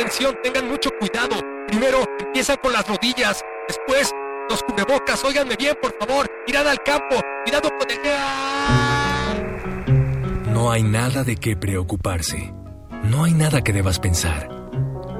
[0.00, 1.36] Atención, tengan mucho cuidado.
[1.68, 4.10] Primero empiezan con las rodillas, después
[4.48, 5.22] los cubrebocas.
[5.22, 6.26] Óiganme bien, por favor.
[6.46, 7.20] Mirad al campo.
[7.44, 7.98] Cuidado con el...
[10.54, 12.54] No hay nada de qué preocuparse.
[13.02, 14.48] No hay nada que debas pensar.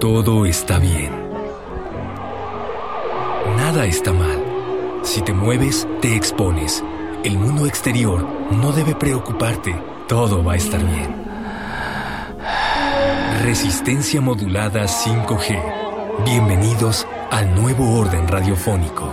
[0.00, 1.12] Todo está bien.
[3.58, 4.42] Nada está mal.
[5.02, 6.82] Si te mueves, te expones.
[7.22, 9.78] El mundo exterior no debe preocuparte.
[10.08, 11.19] Todo va a estar bien.
[13.40, 16.24] Resistencia modulada 5G.
[16.26, 19.10] Bienvenidos al nuevo orden radiofónico.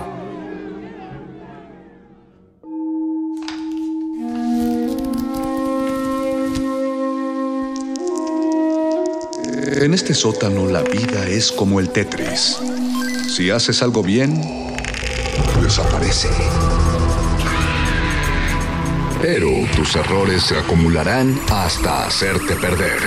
[9.81, 12.59] En este sótano la vida es como el Tetris.
[13.33, 14.43] Si haces algo bien,
[15.61, 16.27] desaparece.
[19.21, 22.99] Pero tus errores se acumularán hasta hacerte perder.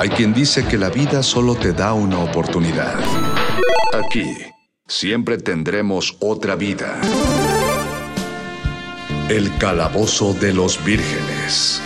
[0.00, 2.98] Hay quien dice que la vida solo te da una oportunidad.
[3.92, 4.34] Aquí,
[4.88, 6.98] siempre tendremos otra vida.
[9.28, 11.82] El calabozo de los vírgenes.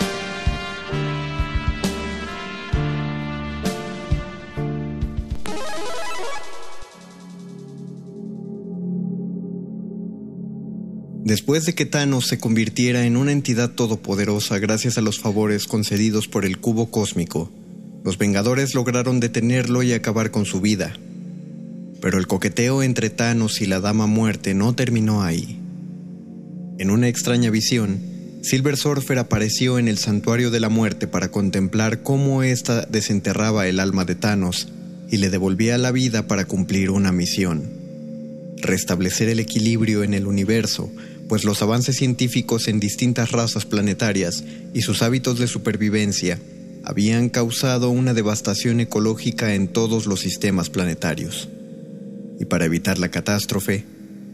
[11.25, 16.29] Después de que Thanos se convirtiera en una entidad todopoderosa gracias a los favores concedidos
[16.29, 17.51] por el cubo cósmico,
[18.05, 20.93] los Vengadores lograron detenerlo y acabar con su vida.
[22.01, 25.59] Pero el coqueteo entre Thanos y la Dama Muerte no terminó ahí.
[26.77, 27.99] En una extraña visión,
[28.43, 33.79] Silver Surfer apareció en el Santuario de la Muerte para contemplar cómo ésta desenterraba el
[33.79, 34.67] alma de Thanos
[35.09, 37.71] y le devolvía la vida para cumplir una misión.
[38.57, 40.91] Restablecer el equilibrio en el universo,
[41.27, 44.43] pues los avances científicos en distintas razas planetarias
[44.75, 46.37] y sus hábitos de supervivencia
[46.85, 51.49] habían causado una devastación ecológica en todos los sistemas planetarios.
[52.39, 53.85] Y para evitar la catástrofe,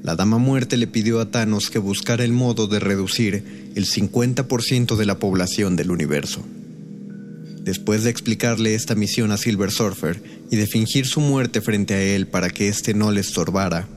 [0.03, 4.97] la Dama Muerte le pidió a Thanos que buscara el modo de reducir el 50%
[4.97, 6.43] de la población del universo.
[7.63, 12.01] Después de explicarle esta misión a Silver Surfer y de fingir su muerte frente a
[12.01, 13.87] él para que éste no le estorbara,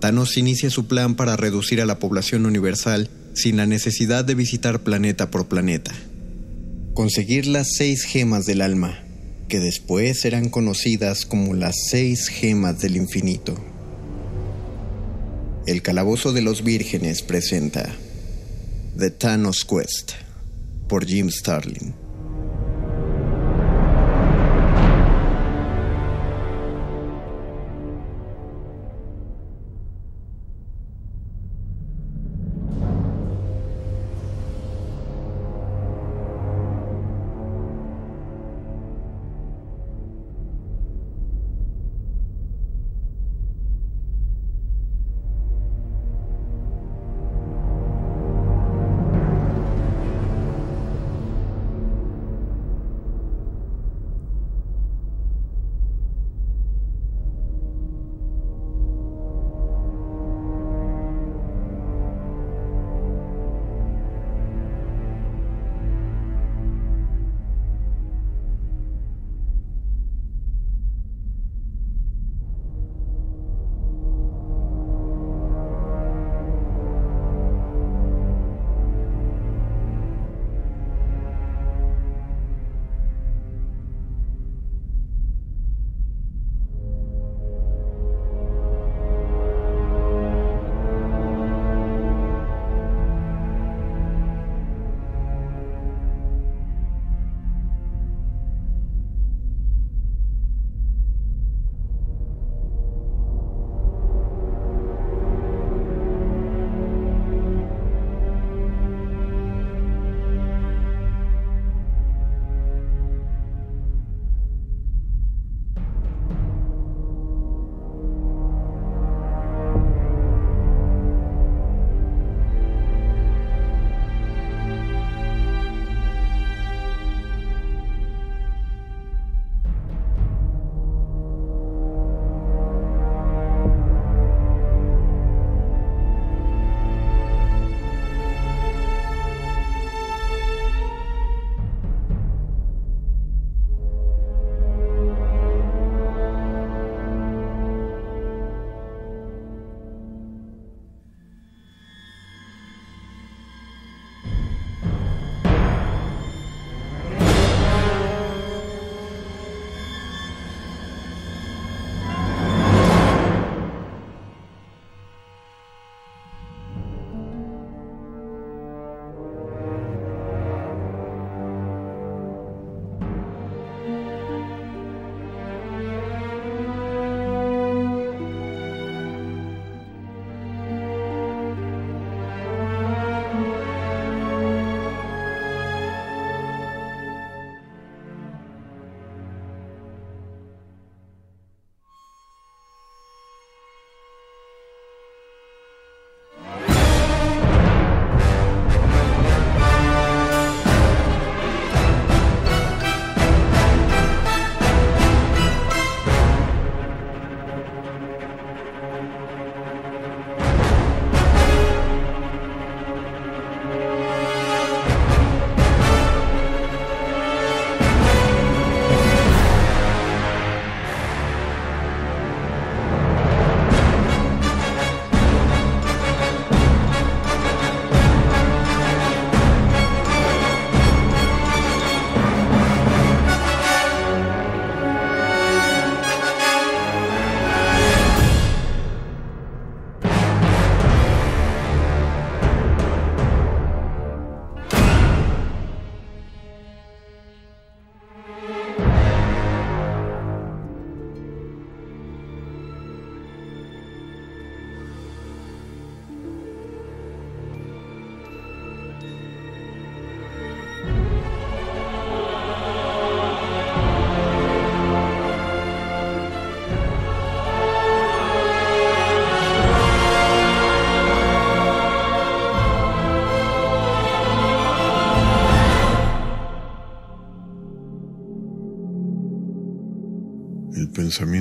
[0.00, 4.80] Thanos inicia su plan para reducir a la población universal sin la necesidad de visitar
[4.80, 5.92] planeta por planeta.
[6.98, 9.04] Conseguir las seis gemas del alma,
[9.48, 13.54] que después serán conocidas como las seis gemas del infinito.
[15.68, 17.94] El Calabozo de los Vírgenes presenta
[18.98, 20.14] The Thanos Quest
[20.88, 22.07] por Jim Starlin.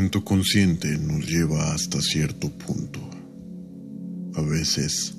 [0.08, 3.00] Pensamiento consciente nos lleva hasta cierto punto.
[4.36, 5.16] A veces,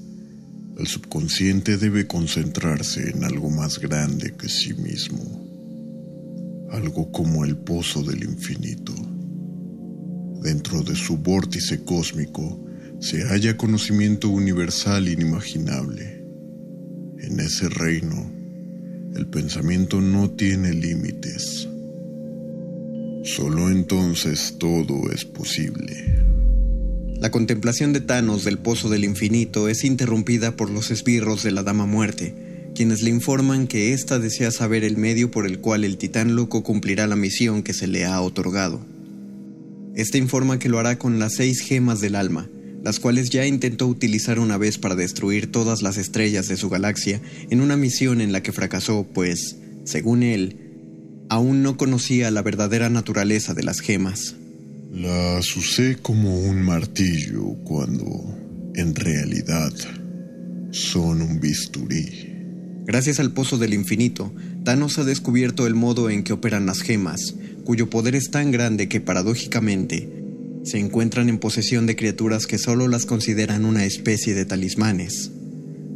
[0.79, 5.21] el subconsciente debe concentrarse en algo más grande que sí mismo,
[6.71, 8.95] algo como el pozo del infinito.
[10.43, 12.65] Dentro de su vórtice cósmico
[12.99, 16.25] se halla conocimiento universal inimaginable.
[17.19, 18.31] En ese reino,
[19.15, 21.69] el pensamiento no tiene límites.
[23.37, 25.93] Solo entonces todo es posible.
[27.21, 31.63] La contemplación de Thanos del Pozo del Infinito es interrumpida por los esbirros de la
[31.63, 35.99] Dama Muerte, quienes le informan que ésta desea saber el medio por el cual el
[35.99, 38.81] titán loco cumplirá la misión que se le ha otorgado.
[39.95, 42.49] Este informa que lo hará con las seis gemas del alma,
[42.83, 47.21] las cuales ya intentó utilizar una vez para destruir todas las estrellas de su galaxia
[47.51, 50.68] en una misión en la que fracasó, pues, según él,
[51.29, 54.35] aún no conocía la verdadera naturaleza de las gemas.
[54.93, 58.07] Las usé como un martillo cuando,
[58.75, 59.73] en realidad,
[60.71, 62.35] son un bisturí.
[62.87, 64.33] Gracias al Pozo del Infinito,
[64.65, 68.89] Thanos ha descubierto el modo en que operan las gemas, cuyo poder es tan grande
[68.89, 70.09] que paradójicamente
[70.65, 75.31] se encuentran en posesión de criaturas que solo las consideran una especie de talismanes.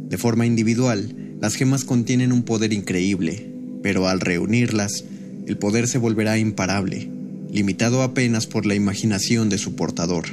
[0.09, 5.03] De forma individual, las gemas contienen un poder increíble, pero al reunirlas,
[5.47, 7.09] el poder se volverá imparable,
[7.51, 10.25] limitado apenas por la imaginación de su portador.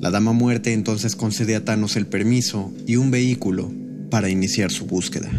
[0.00, 3.72] La Dama Muerte entonces concede a Thanos el permiso y un vehículo
[4.10, 5.30] para iniciar su búsqueda.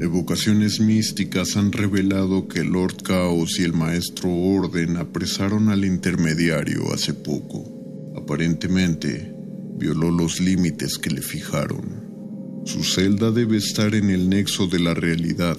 [0.00, 7.12] Evocaciones místicas han revelado que Lord Chaos y el Maestro Orden apresaron al intermediario hace
[7.12, 8.12] poco.
[8.16, 9.30] Aparentemente,
[9.76, 12.62] violó los límites que le fijaron.
[12.64, 15.58] Su celda debe estar en el nexo de la realidad,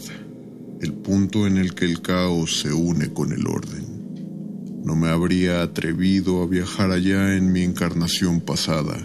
[0.81, 4.81] el punto en el que el caos se une con el orden.
[4.83, 8.97] No me habría atrevido a viajar allá en mi encarnación pasada,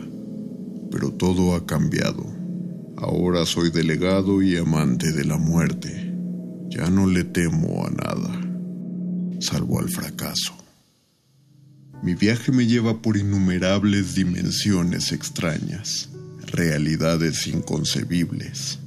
[0.91, 2.25] pero todo ha cambiado.
[2.97, 6.15] Ahora soy delegado y amante de la muerte.
[6.71, 8.41] Ya no le temo a nada,
[9.41, 10.55] salvo al fracaso.
[12.03, 16.09] Mi viaje me lleva por innumerables dimensiones extrañas,
[16.47, 18.79] realidades inconcebibles.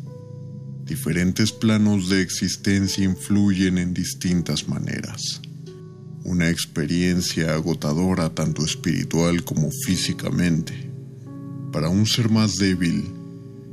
[0.89, 5.39] Diferentes planos de existencia influyen en distintas maneras.
[6.24, 10.74] Una experiencia agotadora tanto espiritual como físicamente.
[11.72, 13.03] Para un ser más débil,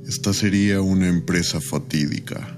[0.06, 2.54] esta sería una empresa fatídica.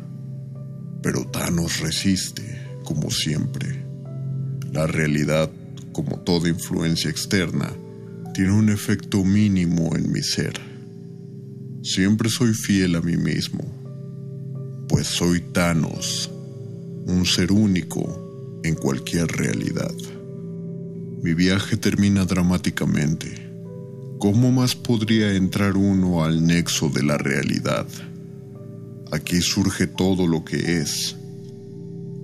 [1.04, 2.42] Pero Thanos resiste,
[2.82, 3.84] como siempre.
[4.72, 5.52] La realidad,
[5.92, 7.72] como toda influencia externa,
[8.34, 10.54] tiene un efecto mínimo en mi ser.
[11.84, 13.77] Siempre soy fiel a mí mismo,
[14.88, 16.30] pues soy Thanos,
[17.06, 19.94] un ser único en cualquier realidad.
[21.22, 23.48] Mi viaje termina dramáticamente
[24.18, 27.86] ¿Cómo más podría entrar uno al nexo de la realidad?
[29.12, 31.14] Aquí surge todo lo que es.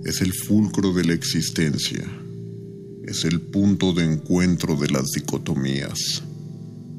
[0.04, 2.02] Es el fulcro de la existencia.
[3.06, 6.24] Es el punto de encuentro de las dicotomías.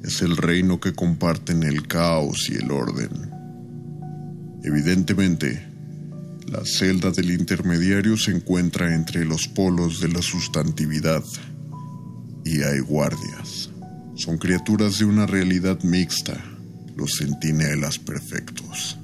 [0.01, 3.34] Es el reino que comparten el caos y el orden.
[4.65, 5.63] Evidentemente,
[6.47, 11.23] la celda del intermediario se encuentra entre los polos de la sustantividad
[12.43, 13.69] y hay guardias.
[14.15, 16.43] Son criaturas de una realidad mixta,
[16.95, 18.97] los centinelas perfectos.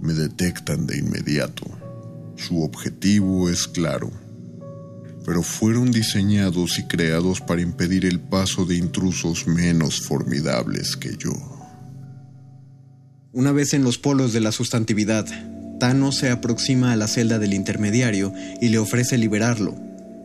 [0.00, 1.66] Me detectan de inmediato.
[2.36, 4.12] Su objetivo es claro,
[5.26, 11.53] pero fueron diseñados y creados para impedir el paso de intrusos menos formidables que yo.
[13.34, 15.26] Una vez en los polos de la sustantividad,
[15.80, 19.74] Thanos se aproxima a la celda del intermediario y le ofrece liberarlo,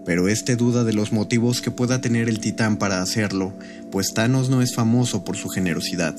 [0.05, 3.51] pero este duda de los motivos que pueda tener el titán para hacerlo,
[3.91, 6.15] pues Thanos no es famoso por su generosidad.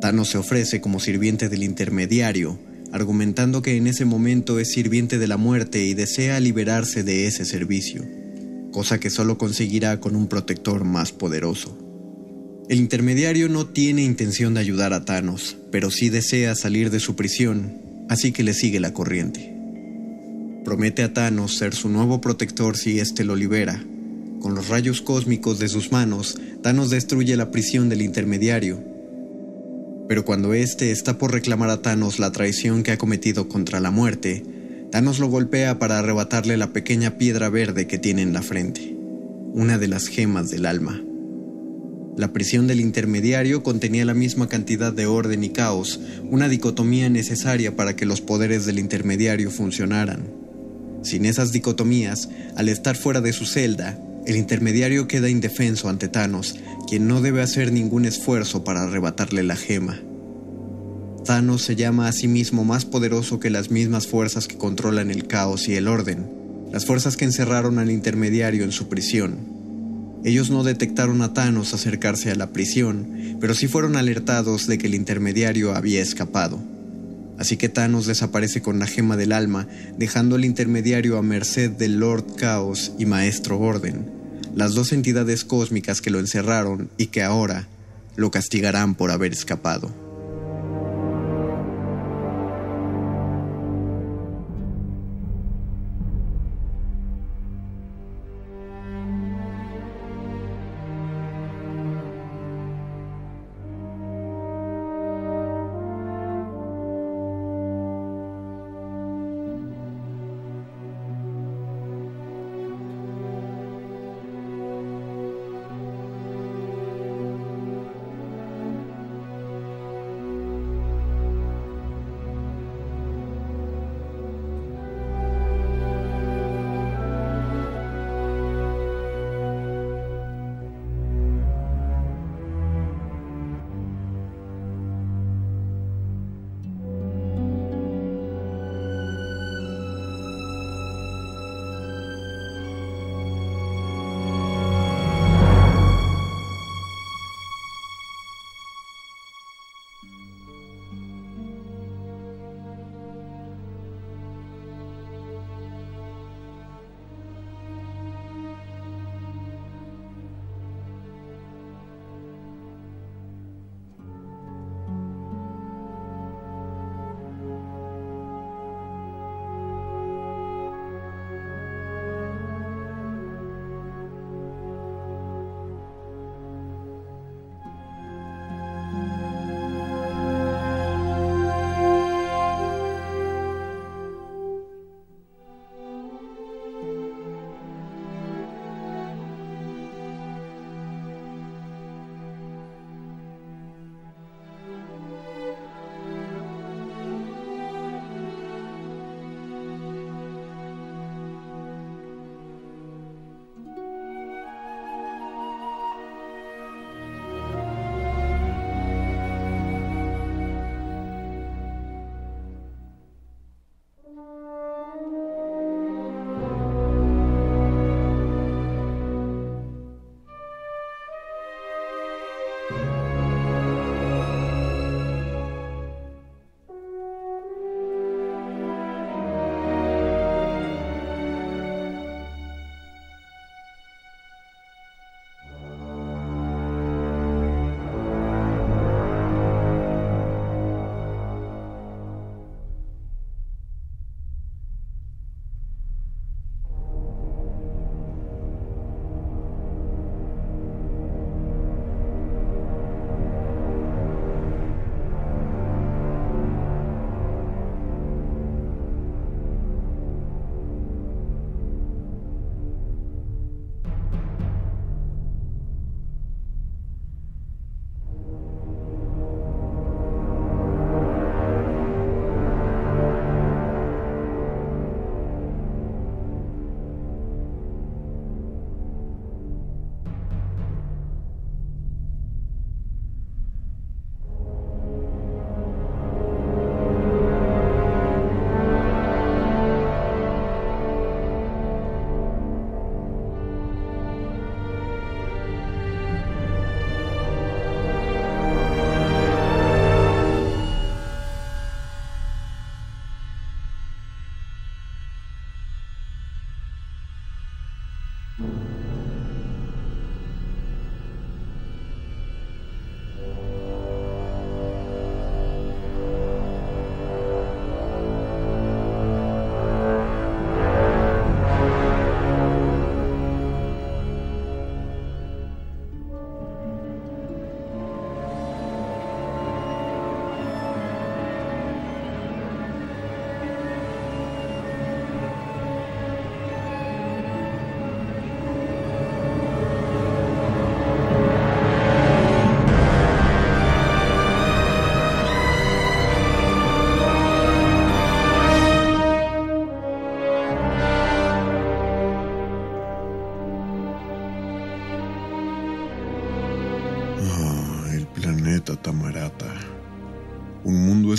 [0.00, 2.58] Thanos se ofrece como sirviente del intermediario,
[2.90, 7.44] argumentando que en ese momento es sirviente de la muerte y desea liberarse de ese
[7.44, 8.04] servicio,
[8.72, 11.83] cosa que solo conseguirá con un protector más poderoso.
[12.66, 17.14] El intermediario no tiene intención de ayudar a Thanos, pero sí desea salir de su
[17.14, 17.78] prisión,
[18.08, 19.54] así que le sigue la corriente.
[20.64, 23.84] Promete a Thanos ser su nuevo protector si éste lo libera.
[24.40, 28.82] Con los rayos cósmicos de sus manos, Thanos destruye la prisión del intermediario.
[30.08, 33.90] Pero cuando éste está por reclamar a Thanos la traición que ha cometido contra la
[33.90, 34.42] muerte,
[34.90, 38.96] Thanos lo golpea para arrebatarle la pequeña piedra verde que tiene en la frente,
[39.52, 41.02] una de las gemas del alma.
[42.16, 47.74] La prisión del intermediario contenía la misma cantidad de orden y caos, una dicotomía necesaria
[47.74, 50.32] para que los poderes del intermediario funcionaran.
[51.02, 56.54] Sin esas dicotomías, al estar fuera de su celda, el intermediario queda indefenso ante Thanos,
[56.88, 60.00] quien no debe hacer ningún esfuerzo para arrebatarle la gema.
[61.24, 65.26] Thanos se llama a sí mismo más poderoso que las mismas fuerzas que controlan el
[65.26, 66.30] caos y el orden,
[66.70, 69.53] las fuerzas que encerraron al intermediario en su prisión.
[70.24, 74.86] Ellos no detectaron a Thanos acercarse a la prisión, pero sí fueron alertados de que
[74.86, 76.58] el intermediario había escapado.
[77.38, 81.98] Así que Thanos desaparece con la gema del alma, dejando al intermediario a merced del
[81.98, 84.10] Lord Caos y Maestro Orden,
[84.54, 87.68] las dos entidades cósmicas que lo encerraron y que ahora
[88.16, 90.03] lo castigarán por haber escapado.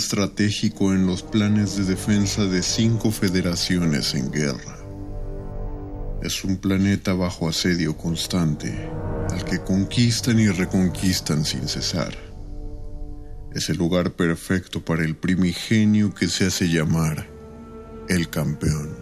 [0.06, 4.78] Estratégico en los planes de defensa de cinco federaciones en guerra.
[6.22, 8.88] Es un planeta bajo asedio constante,
[9.32, 12.16] al que conquistan y reconquistan sin cesar.
[13.52, 17.26] Es el lugar perfecto para el primigenio que se hace llamar
[18.08, 18.94] el campeón.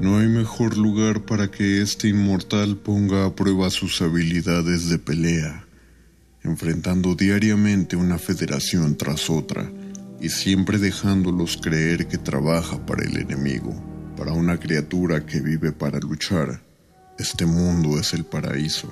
[0.00, 5.63] No hay mejor lugar para que este inmortal ponga a prueba sus habilidades de pelea,
[6.44, 9.70] enfrentando diariamente una federación tras otra
[10.20, 13.74] y siempre dejándolos creer que trabaja para el enemigo,
[14.16, 16.60] para una criatura que vive para luchar.
[17.18, 18.88] Este mundo es el paraíso.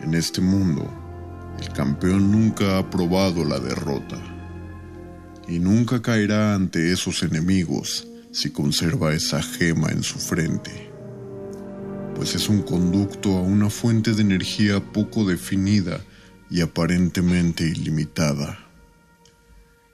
[0.00, 0.86] En este mundo,
[1.60, 4.18] el campeón nunca ha probado la derrota
[5.48, 10.90] y nunca caerá ante esos enemigos si conserva esa gema en su frente,
[12.16, 16.00] pues es un conducto a una fuente de energía poco definida
[16.50, 18.58] y aparentemente ilimitada.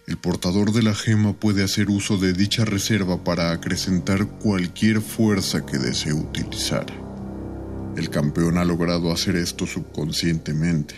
[0.06, 5.64] El portador de la gema puede hacer uso de dicha reserva para acrecentar cualquier fuerza
[5.64, 6.86] que desee utilizar.
[7.96, 10.94] El campeón ha logrado hacer esto subconscientemente.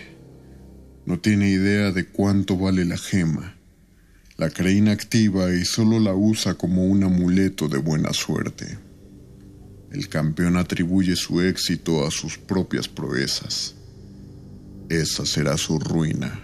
[1.04, 3.56] No tiene idea de cuánto vale la gema
[4.42, 8.78] la cree inactiva y solo la usa como un amuleto de buena suerte.
[9.92, 13.76] El campeón atribuye su éxito a sus propias proezas.
[14.88, 16.40] Esa será su ruina.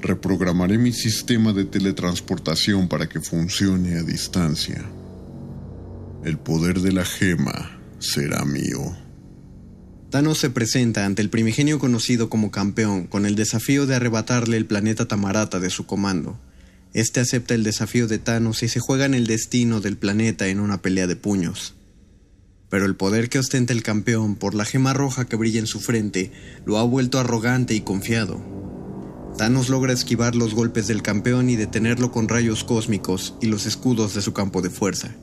[0.00, 4.84] Reprogramaré mi sistema de teletransportación para que funcione a distancia.
[6.24, 8.96] El poder de la gema será mío.
[10.10, 14.66] Thanos se presenta ante el primigenio conocido como campeón con el desafío de arrebatarle el
[14.66, 16.38] planeta Tamarata de su comando.
[16.92, 20.60] Este acepta el desafío de Thanos y se juega en el destino del planeta en
[20.60, 21.74] una pelea de puños.
[22.72, 25.78] Pero el poder que ostenta el campeón por la gema roja que brilla en su
[25.78, 26.32] frente
[26.64, 28.42] lo ha vuelto arrogante y confiado.
[29.36, 34.14] Thanos logra esquivar los golpes del campeón y detenerlo con rayos cósmicos y los escudos
[34.14, 35.14] de su campo de fuerza.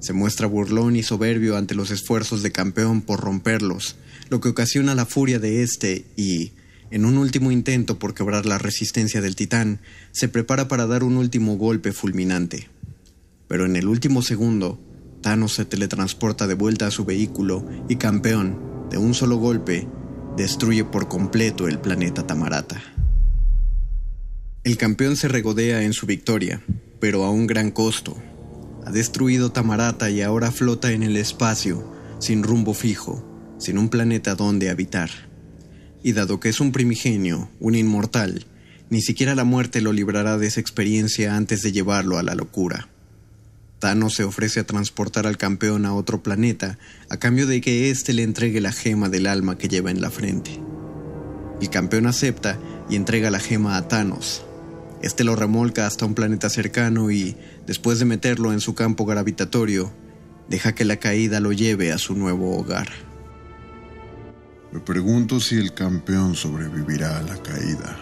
[0.00, 3.96] Se muestra burlón y soberbio ante los esfuerzos de campeón por romperlos,
[4.30, 6.52] lo que ocasiona la furia de este y,
[6.90, 11.18] en un último intento por quebrar la resistencia del titán, se prepara para dar un
[11.18, 12.70] último golpe fulminante.
[13.46, 14.80] Pero en el último segundo,
[15.22, 19.88] Thanos se teletransporta de vuelta a su vehículo y campeón, de un solo golpe,
[20.36, 22.80] destruye por completo el planeta Tamarata.
[24.64, 26.60] El campeón se regodea en su victoria,
[27.00, 28.16] pero a un gran costo,
[28.84, 33.24] ha destruido Tamarata y ahora flota en el espacio, sin rumbo fijo,
[33.58, 35.10] sin un planeta donde habitar.
[36.02, 38.46] Y dado que es un primigenio, un inmortal,
[38.88, 42.88] ni siquiera la muerte lo librará de esa experiencia antes de llevarlo a la locura.
[43.86, 46.76] Thanos se ofrece a transportar al campeón a otro planeta
[47.08, 50.10] a cambio de que éste le entregue la gema del alma que lleva en la
[50.10, 50.60] frente.
[51.60, 52.58] El campeón acepta
[52.90, 54.44] y entrega la gema a Thanos,
[55.02, 59.92] este lo remolca hasta un planeta cercano y, después de meterlo en su campo gravitatorio,
[60.48, 62.88] deja que la caída lo lleve a su nuevo hogar.
[64.72, 67.96] Me pregunto si el campeón sobrevivirá a la caída.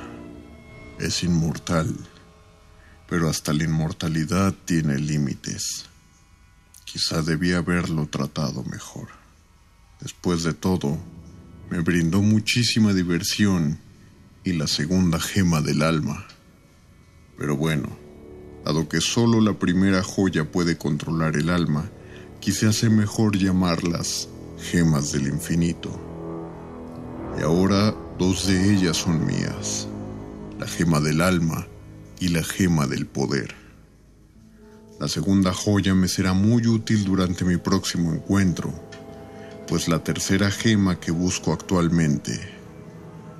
[0.98, 1.94] Es inmortal,
[3.14, 5.84] pero hasta la inmortalidad tiene límites.
[6.84, 9.06] Quizá debía haberlo tratado mejor.
[10.00, 10.98] Después de todo,
[11.70, 13.78] me brindó muchísima diversión
[14.42, 16.26] y la segunda gema del alma.
[17.38, 17.88] Pero bueno,
[18.64, 21.88] dado que solo la primera joya puede controlar el alma,
[22.40, 25.88] quise hacer mejor llamarlas gemas del infinito.
[27.38, 29.86] Y ahora dos de ellas son mías,
[30.58, 31.68] la gema del alma
[32.20, 33.54] y la gema del poder.
[35.00, 38.72] La segunda joya me será muy útil durante mi próximo encuentro,
[39.66, 42.40] pues la tercera gema que busco actualmente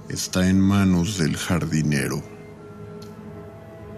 [0.08, 2.22] está en manos del jardinero.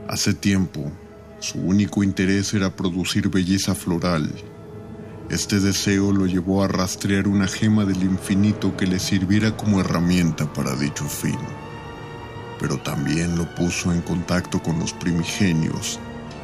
[0.09, 0.93] Hace tiempo,
[1.41, 4.31] su único interés era producir belleza floral.
[5.31, 10.53] Este deseo lo llevó a rastrear una gema del infinito que le sirviera como herramienta
[10.53, 11.39] para dicho fin.
[12.59, 15.99] Pero también lo puso en contacto con los primigenios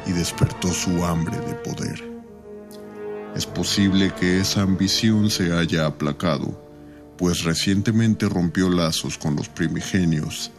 [0.05, 2.03] y despertó su hambre de poder.
[3.35, 6.61] Es posible que esa ambición se haya aplacado,
[7.17, 10.51] pues recientemente rompió lazos con los primigenios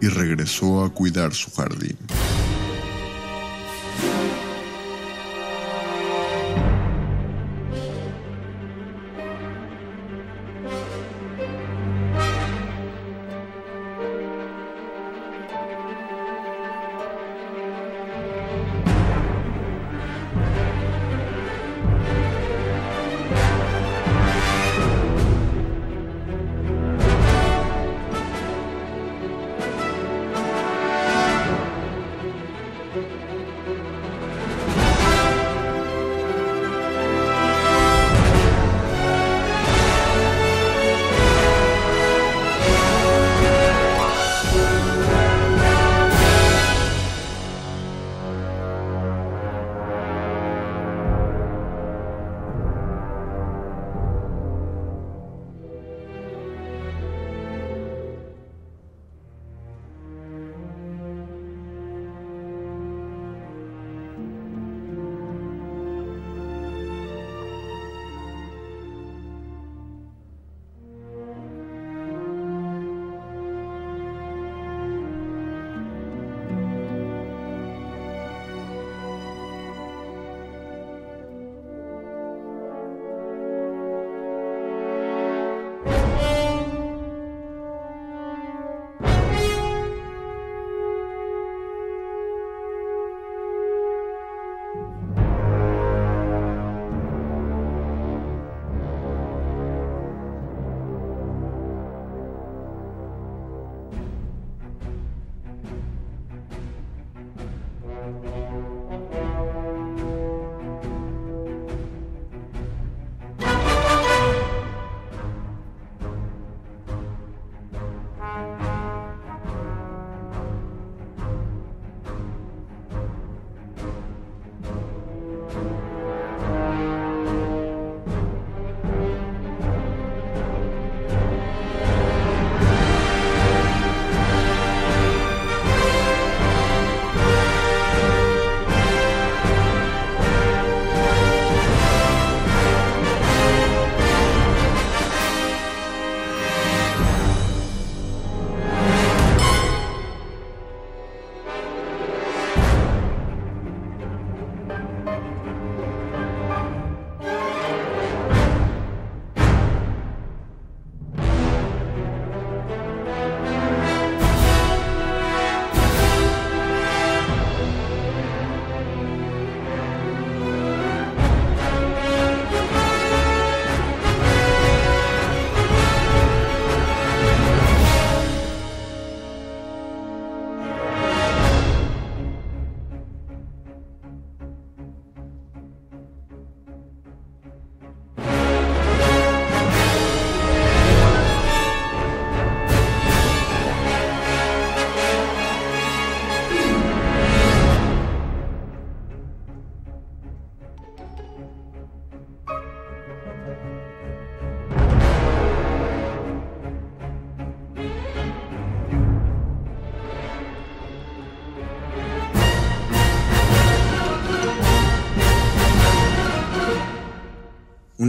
[0.00, 1.96] y regresó a cuidar su jardín.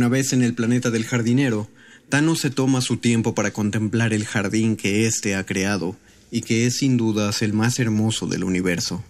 [0.07, 1.67] Una vez en el planeta del jardinero,
[2.07, 5.97] Thanos se toma su tiempo para contemplar el jardín que éste ha creado
[6.31, 9.03] y que es sin dudas el más hermoso del universo.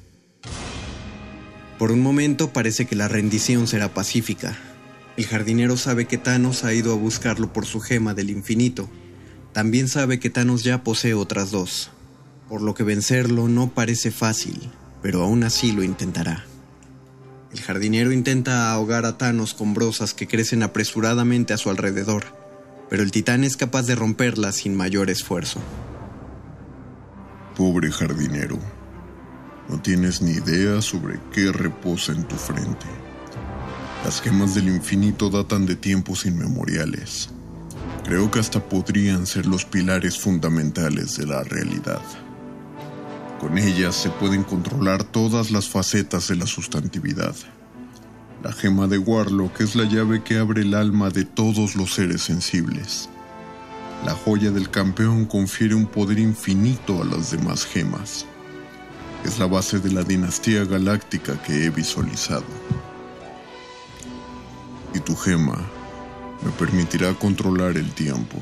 [1.77, 4.57] Por un momento parece que la rendición será pacífica.
[5.17, 8.89] El jardinero sabe que Thanos ha ido a buscarlo por su gema del infinito.
[9.53, 11.91] También sabe que Thanos ya posee otras dos,
[12.49, 14.71] por lo que vencerlo no parece fácil,
[15.03, 16.47] pero aún así lo intentará.
[17.51, 19.73] El jardinero intenta ahogar a Thanos con
[20.15, 22.25] que crecen apresuradamente a su alrededor,
[22.89, 25.61] pero el titán es capaz de romperlas sin mayor esfuerzo.
[27.55, 28.59] Pobre jardinero,
[29.69, 32.85] no tienes ni idea sobre qué reposa en tu frente.
[34.03, 37.29] Las gemas del infinito datan de tiempos inmemoriales.
[38.03, 42.01] Creo que hasta podrían ser los pilares fundamentales de la realidad.
[43.39, 47.35] Con ellas se pueden controlar todas las facetas de la sustantividad.
[48.43, 52.21] La gema de Warlock es la llave que abre el alma de todos los seres
[52.21, 53.09] sensibles.
[54.05, 58.25] La joya del campeón confiere un poder infinito a las demás gemas.
[59.23, 62.45] Es la base de la dinastía galáctica que he visualizado.
[64.95, 65.59] Y tu gema
[66.43, 68.37] me permitirá controlar el tiempo.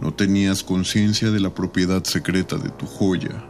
[0.00, 3.44] No tenías conciencia de la propiedad secreta de tu joya,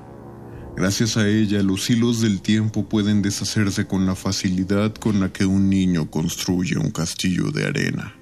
[0.77, 5.45] Gracias a ella, los hilos del tiempo pueden deshacerse con la facilidad con la que
[5.45, 8.15] un niño construye un castillo de arena.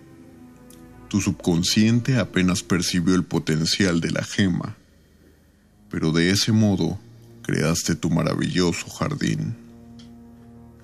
[1.09, 4.77] Tu subconsciente apenas percibió el potencial de la gema,
[5.91, 6.99] pero de ese modo
[7.43, 9.55] creaste tu maravilloso jardín.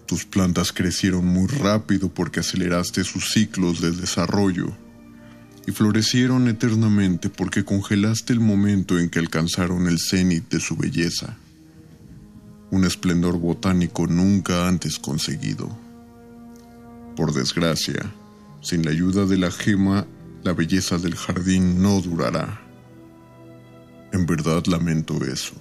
[0.07, 4.77] Tus plantas crecieron muy rápido porque aceleraste sus ciclos de desarrollo
[5.66, 11.38] y florecieron eternamente porque congelaste el momento en que alcanzaron el cenit de su belleza
[12.75, 15.69] un esplendor botánico nunca antes conseguido.
[17.15, 18.13] Por desgracia,
[18.63, 20.09] sin la ayuda de la gema,
[20.43, 22.61] la belleza del jardín no durará.
[24.13, 25.55] En verdad lamento eso,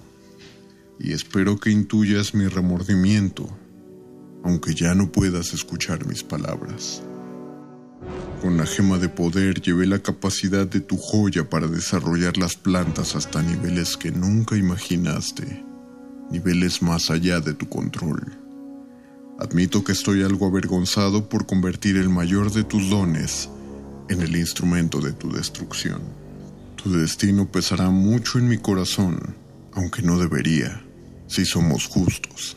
[0.98, 3.48] y espero que intuyas mi remordimiento,
[4.42, 7.00] aunque ya no puedas escuchar mis palabras.
[8.42, 13.14] Con la gema de poder llevé la capacidad de tu joya para desarrollar las plantas
[13.14, 15.73] hasta niveles que nunca imaginaste
[16.30, 18.38] niveles más allá de tu control.
[19.38, 23.48] Admito que estoy algo avergonzado por convertir el mayor de tus dones
[24.08, 26.00] en el instrumento de tu destrucción.
[26.76, 29.34] Tu destino pesará mucho en mi corazón,
[29.72, 30.82] aunque no debería,
[31.26, 32.56] si somos justos.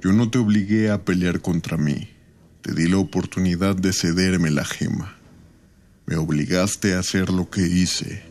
[0.00, 2.08] Yo no te obligué a pelear contra mí,
[2.62, 5.16] te di la oportunidad de cederme la gema.
[6.06, 8.22] Me obligaste a hacer lo que hice.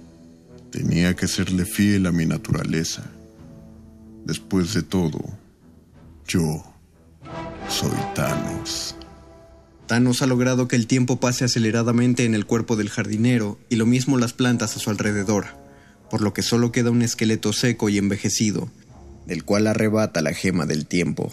[0.72, 3.04] Tenía que serle fiel a mi naturaleza.
[4.26, 5.20] Después de todo,
[6.28, 6.64] yo
[7.68, 8.96] soy Thanos.
[9.88, 13.88] Thanos ha logrado que el tiempo pase aceleradamente en el cuerpo del jardinero y lo
[13.88, 15.48] mismo las plantas a su alrededor,
[16.12, 18.70] por lo que solo queda un esqueleto seco y envejecido,
[19.26, 21.32] del cual arrebata la gema del tiempo.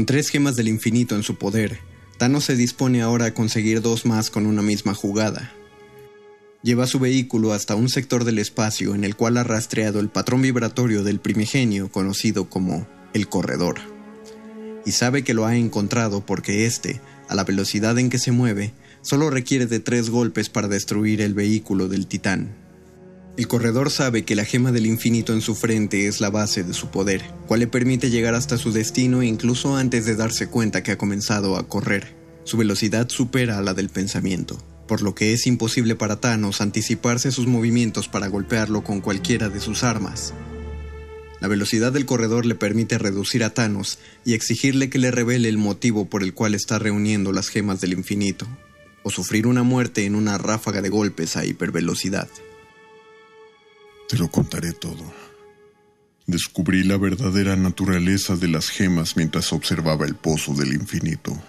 [0.00, 1.78] Con tres gemas del infinito en su poder,
[2.16, 5.52] Thanos se dispone ahora a conseguir dos más con una misma jugada.
[6.62, 10.40] Lleva su vehículo hasta un sector del espacio en el cual ha rastreado el patrón
[10.40, 13.76] vibratorio del primigenio conocido como el corredor.
[14.86, 18.72] Y sabe que lo ha encontrado porque éste, a la velocidad en que se mueve,
[19.02, 22.56] solo requiere de tres golpes para destruir el vehículo del titán.
[23.36, 26.74] El corredor sabe que la gema del infinito en su frente es la base de
[26.74, 30.92] su poder, cual le permite llegar hasta su destino incluso antes de darse cuenta que
[30.92, 32.16] ha comenzado a correr.
[32.44, 37.30] Su velocidad supera a la del pensamiento, por lo que es imposible para Thanos anticiparse
[37.30, 40.34] sus movimientos para golpearlo con cualquiera de sus armas.
[41.40, 45.56] La velocidad del corredor le permite reducir a Thanos y exigirle que le revele el
[45.56, 48.46] motivo por el cual está reuniendo las gemas del infinito,
[49.02, 52.28] o sufrir una muerte en una ráfaga de golpes a hipervelocidad.
[54.10, 55.04] Te lo contaré todo.
[56.26, 61.40] Descubrí la verdadera naturaleza de las gemas mientras observaba el pozo del infinito.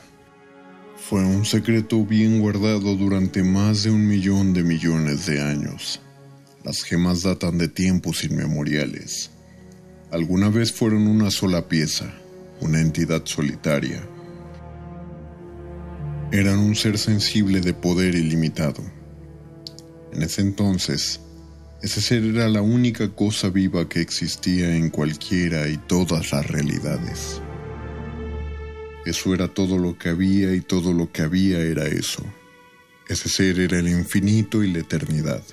[0.96, 6.02] Fue un secreto bien guardado durante más de un millón de millones de años.
[6.64, 9.32] Las gemas datan de tiempos inmemoriales.
[10.12, 12.14] Alguna vez fueron una sola pieza,
[12.60, 14.08] una entidad solitaria.
[16.32, 18.84] Eran un ser sensible de poder ilimitado.
[20.14, 21.22] En ese entonces,
[21.82, 27.42] ese ser era la única cosa viva que existía en cualquiera y todas las realidades.
[29.04, 32.24] Eso era todo lo que había y todo lo que había era eso.
[33.08, 35.44] Ese ser era el infinito y la eternidad.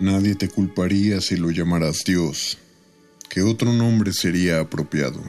[0.00, 2.58] Nadie te culparía si lo llamaras Dios.
[3.28, 5.22] ¿Qué otro nombre sería apropiado?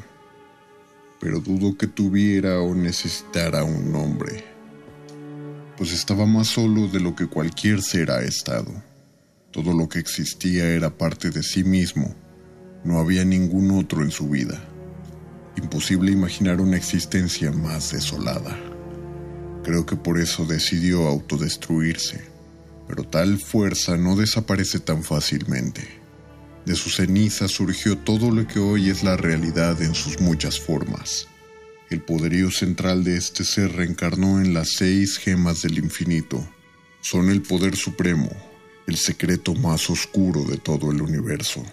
[1.19, 4.43] Pero dudo que tuviera o necesitara un nombre,
[5.77, 8.90] pues estaba más solo de lo que cualquier ser ha estado.
[9.52, 12.16] Todo lo que existía era parte de sí mismo.
[12.86, 14.64] No había ningún otro en su vida.
[15.58, 18.58] Imposible imaginar una existencia más desolada.
[19.64, 22.22] Creo que por eso decidió autodestruirse.
[22.88, 25.82] Pero tal fuerza no desaparece tan fácilmente.
[26.66, 31.28] De su ceniza surgió todo lo que hoy es la realidad en sus muchas formas.
[31.89, 36.47] El poderío central de este ser reencarnó en las seis gemas del infinito.
[37.02, 38.30] Son el poder supremo,
[38.88, 41.63] el secreto más oscuro de todo el universo.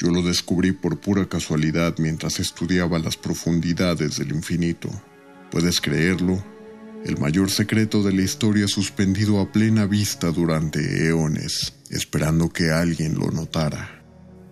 [0.00, 4.88] Yo lo descubrí por pura casualidad mientras estudiaba las profundidades del infinito.
[5.50, 6.42] ¿Puedes creerlo?
[7.04, 13.18] El mayor secreto de la historia suspendido a plena vista durante eones, esperando que alguien
[13.18, 14.02] lo notara.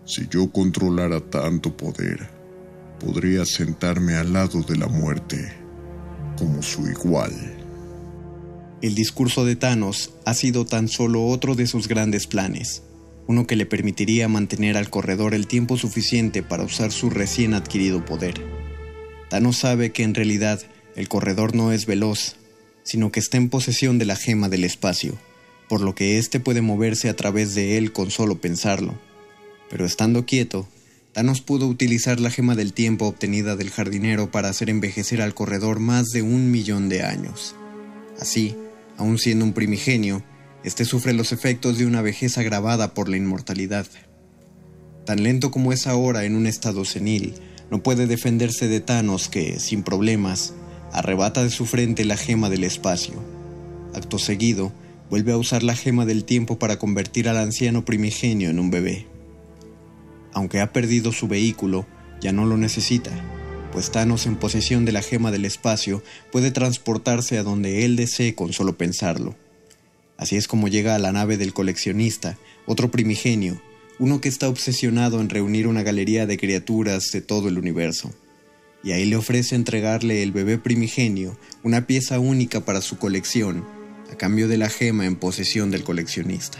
[0.04, 2.28] Si yo controlara tanto poder,
[3.00, 5.52] podría sentarme al lado de la muerte,
[6.38, 7.55] como su igual.
[8.86, 12.84] El discurso de Thanos ha sido tan solo otro de sus grandes planes,
[13.26, 18.04] uno que le permitiría mantener al corredor el tiempo suficiente para usar su recién adquirido
[18.04, 18.40] poder.
[19.28, 20.62] Thanos sabe que en realidad
[20.94, 22.36] el corredor no es veloz,
[22.84, 25.18] sino que está en posesión de la gema del espacio,
[25.68, 28.96] por lo que éste puede moverse a través de él con solo pensarlo.
[29.68, 30.68] Pero estando quieto,
[31.12, 35.80] Thanos pudo utilizar la gema del tiempo obtenida del jardinero para hacer envejecer al corredor
[35.80, 37.56] más de un millón de años.
[38.20, 38.56] Así,
[38.96, 40.22] aun siendo un primigenio,
[40.64, 43.86] este sufre los efectos de una vejez agravada por la inmortalidad.
[45.04, 47.34] Tan lento como es ahora en un estado senil,
[47.70, 50.54] no puede defenderse de Thanos que, sin problemas,
[50.92, 53.14] arrebata de su frente la gema del espacio.
[53.94, 54.72] Acto seguido,
[55.10, 59.06] vuelve a usar la gema del tiempo para convertir al anciano primigenio en un bebé.
[60.32, 61.86] Aunque ha perdido su vehículo,
[62.20, 63.35] ya no lo necesita
[63.76, 66.02] pues en posesión de la gema del espacio
[66.32, 69.36] puede transportarse a donde él desee con solo pensarlo.
[70.16, 73.60] Así es como llega a la nave del coleccionista, otro primigenio,
[73.98, 78.14] uno que está obsesionado en reunir una galería de criaturas de todo el universo.
[78.82, 83.62] Y ahí le ofrece entregarle el bebé primigenio, una pieza única para su colección,
[84.10, 86.56] a cambio de la gema en posesión del coleccionista.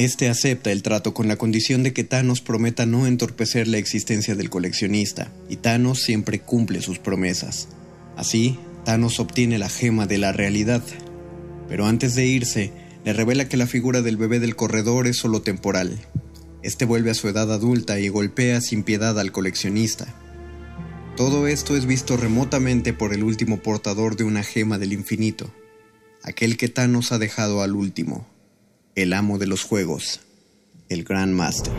[0.00, 4.34] Este acepta el trato con la condición de que Thanos prometa no entorpecer la existencia
[4.34, 7.68] del coleccionista, y Thanos siempre cumple sus promesas.
[8.16, 10.82] Así, Thanos obtiene la gema de la realidad.
[11.68, 12.72] Pero antes de irse,
[13.04, 15.98] le revela que la figura del bebé del corredor es solo temporal.
[16.62, 20.06] Este vuelve a su edad adulta y golpea sin piedad al coleccionista.
[21.14, 25.52] Todo esto es visto remotamente por el último portador de una gema del infinito,
[26.22, 28.29] aquel que Thanos ha dejado al último
[29.02, 30.20] el amo de los juegos,
[30.90, 31.72] el Grand Master.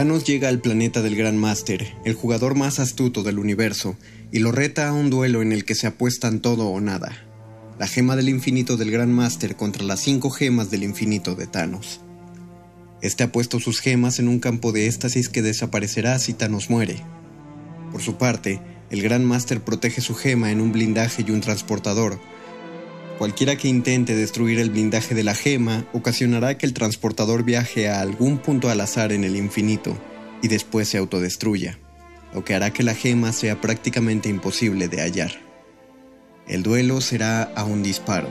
[0.00, 3.98] Thanos llega al planeta del Gran Máster, el jugador más astuto del universo,
[4.32, 7.18] y lo reta a un duelo en el que se apuestan todo o nada.
[7.78, 12.00] La gema del infinito del Gran Máster contra las cinco gemas del infinito de Thanos.
[13.02, 17.02] Este ha puesto sus gemas en un campo de éxtasis que desaparecerá si Thanos muere.
[17.92, 22.18] Por su parte, el Gran Máster protege su gema en un blindaje y un transportador.
[23.20, 28.00] Cualquiera que intente destruir el blindaje de la gema ocasionará que el transportador viaje a
[28.00, 29.94] algún punto al azar en el infinito
[30.40, 31.78] y después se autodestruya,
[32.32, 35.32] lo que hará que la gema sea prácticamente imposible de hallar.
[36.48, 38.30] El duelo será a un disparo.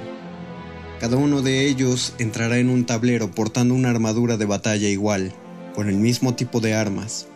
[1.00, 5.34] Cada uno de ellos entrará en un tablero portando una armadura de batalla igual,
[5.76, 7.28] con el mismo tipo de armas,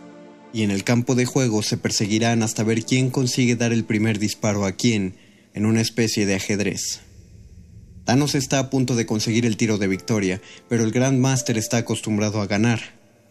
[0.52, 4.18] y en el campo de juego se perseguirán hasta ver quién consigue dar el primer
[4.18, 5.14] disparo a quién
[5.54, 7.03] en una especie de ajedrez.
[8.04, 11.78] Thanos está a punto de conseguir el tiro de victoria, pero el Grand Master está
[11.78, 12.80] acostumbrado a ganar,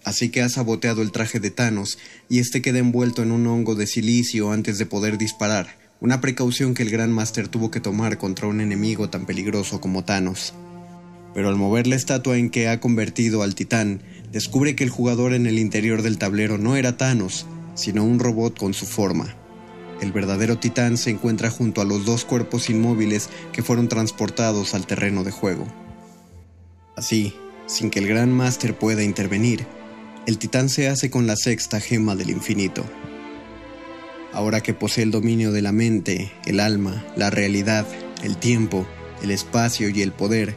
[0.03, 3.75] así que ha saboteado el traje de Thanos y este queda envuelto en un hongo
[3.75, 8.17] de silicio antes de poder disparar, una precaución que el Grand Master tuvo que tomar
[8.17, 10.55] contra un enemigo tan peligroso como Thanos.
[11.35, 14.01] Pero al mover la estatua en que ha convertido al titán,
[14.31, 17.45] descubre que el jugador en el interior del tablero no era Thanos,
[17.75, 19.35] sino un robot con su forma.
[20.01, 24.85] El verdadero titán se encuentra junto a los dos cuerpos inmóviles que fueron transportados al
[24.85, 25.65] terreno de juego.
[26.95, 27.35] Así,
[27.65, 29.65] sin que el Gran Máster pueda intervenir,
[30.25, 32.83] el titán se hace con la sexta gema del infinito.
[34.31, 37.85] Ahora que posee el dominio de la mente, el alma, la realidad,
[38.23, 38.85] el tiempo,
[39.21, 40.55] el espacio y el poder,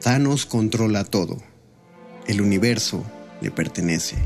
[0.00, 1.36] Thanos controla todo.
[2.26, 3.04] El universo
[3.40, 4.16] le pertenece.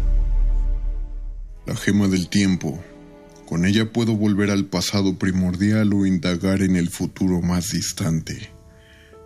[1.66, 2.78] La gema del tiempo.
[3.46, 8.50] Con ella puedo volver al pasado primordial o indagar en el futuro más distante.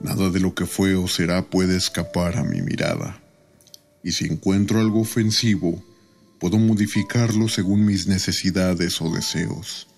[0.01, 3.21] Nada de lo que fue o será puede escapar a mi mirada.
[4.03, 5.83] Y si encuentro algo ofensivo,
[6.39, 9.89] puedo modificarlo según mis necesidades o deseos.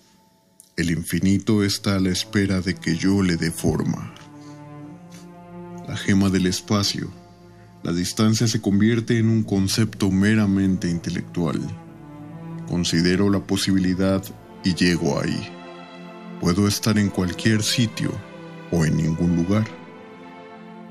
[0.77, 4.13] El infinito está a la espera de que yo le dé forma.
[5.87, 7.11] La gema del espacio
[7.83, 11.59] la distancia se convierte en un concepto meramente intelectual.
[12.71, 14.23] Considero la posibilidad
[14.63, 15.51] y llego ahí.
[16.39, 18.13] Puedo estar en cualquier sitio
[18.71, 19.67] o en ningún lugar.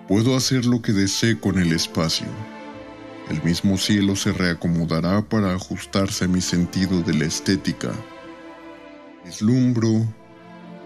[0.07, 2.27] Puedo hacer lo que desee con el espacio.
[3.31, 7.93] El mismo cielo se reacomodará para ajustarse a mi sentido de la estética.
[9.25, 10.07] Vislumbro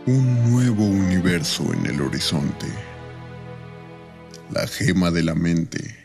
[0.06, 2.68] un nuevo universo en el horizonte
[4.52, 5.96] la gema de la mente.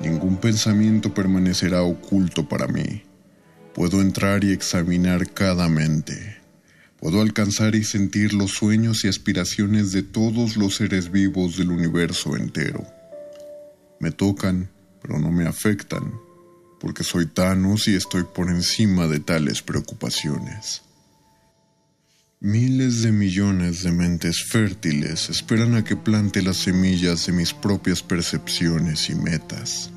[0.00, 3.05] Ningún pensamiento permanecerá oculto para mí.
[3.76, 6.38] Puedo entrar y examinar cada mente.
[6.98, 12.38] Puedo alcanzar y sentir los sueños y aspiraciones de todos los seres vivos del universo
[12.38, 12.86] entero.
[14.00, 14.70] Me tocan,
[15.02, 16.10] pero no me afectan,
[16.80, 20.80] porque soy Thanos y estoy por encima de tales preocupaciones.
[22.40, 28.02] Miles de millones de mentes fértiles esperan a que plante las semillas de mis propias
[28.02, 29.90] percepciones y metas.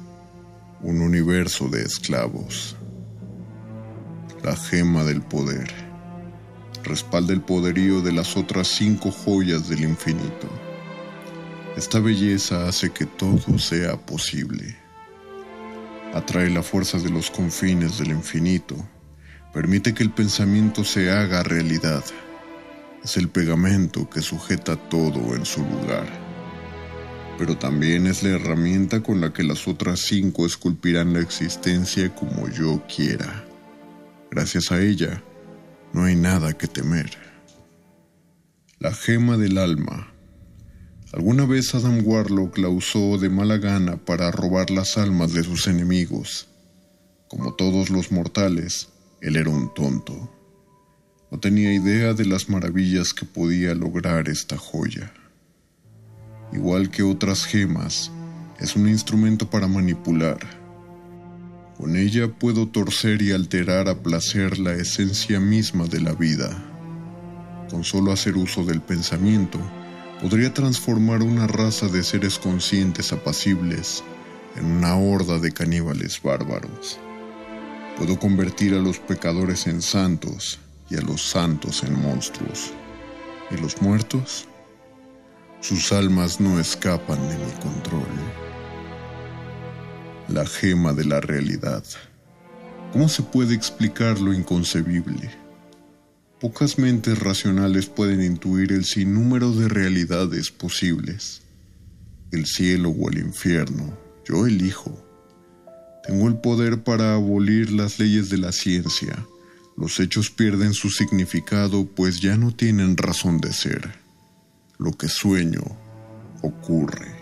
[0.82, 2.76] Un universo de esclavos.
[4.44, 5.68] La gema del poder.
[6.84, 10.48] Respalda el poderío de las otras cinco joyas del infinito.
[11.76, 14.76] Esta belleza hace que todo sea posible.
[16.14, 18.76] Atrae la fuerza de los confines del infinito.
[19.54, 22.04] Permite que el pensamiento se haga realidad
[23.04, 26.08] es el pegamento que sujeta todo en su lugar.
[27.38, 32.50] Pero también es la herramienta con la que las otras cinco esculpirán la existencia como
[32.50, 33.46] yo quiera.
[34.32, 35.24] Gracias a ella,
[35.92, 37.10] no hay nada que temer.
[38.78, 40.14] La gema del alma.
[41.12, 45.66] Alguna vez Adam Warlock la usó de mala gana para robar las almas de sus
[45.66, 46.48] enemigos.
[47.28, 48.90] Como todos los mortales,
[49.22, 50.32] él era un tonto.
[51.32, 55.12] No tenía idea de las maravillas que podía lograr esta joya.
[56.54, 58.12] Igual que otras gemas,
[58.60, 60.59] es un instrumento para manipular.
[61.80, 66.50] Con ella puedo torcer y alterar a placer la esencia misma de la vida.
[67.72, 69.60] Con solo hacer uso del pensamiento,
[70.20, 74.04] podría transformar una raza de seres conscientes apacibles
[74.58, 77.00] en una horda de caníbales bárbaros.
[77.98, 80.60] Puedo convertir a los pecadores en santos
[80.90, 82.74] y a los santos en monstruos.
[83.52, 84.50] ¿Y los muertos?
[85.62, 88.49] Sus almas no escapan de mi control.
[90.32, 91.84] La gema de la realidad.
[92.94, 95.32] ¿Cómo se puede explicar lo inconcebible?
[96.40, 101.42] Pocas mentes racionales pueden intuir el sinnúmero de realidades posibles.
[102.32, 105.04] El cielo o el infierno, yo elijo.
[106.06, 109.26] Tengo el poder para abolir las leyes de la ciencia.
[109.78, 113.96] Los hechos pierden su significado pues ya no tienen razón de ser.
[114.78, 115.64] Lo que sueño
[116.44, 117.16] ocurre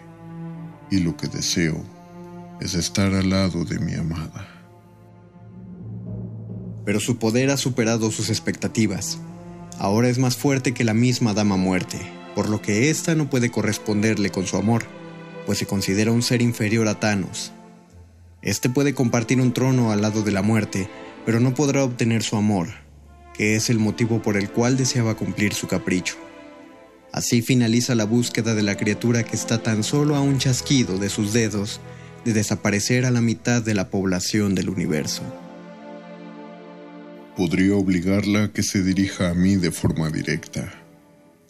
[0.91, 1.96] y lo que deseo
[2.59, 4.47] es estar al lado de mi amada.
[6.85, 9.19] Pero su poder ha superado sus expectativas.
[9.79, 11.99] Ahora es más fuerte que la misma Dama Muerte,
[12.35, 14.85] por lo que ésta no puede corresponderle con su amor,
[15.45, 17.51] pues se considera un ser inferior a Thanos,
[18.41, 20.89] este puede compartir un trono al lado de la muerte,
[21.25, 22.69] pero no podrá obtener su amor,
[23.33, 26.15] que es el motivo por el cual deseaba cumplir su capricho.
[27.11, 31.09] Así finaliza la búsqueda de la criatura que está tan solo a un chasquido de
[31.09, 31.81] sus dedos
[32.27, 35.23] de desaparecer a la mitad de la población del universo.
[37.37, 40.69] Podría obligarla a que se dirija a mí de forma directa.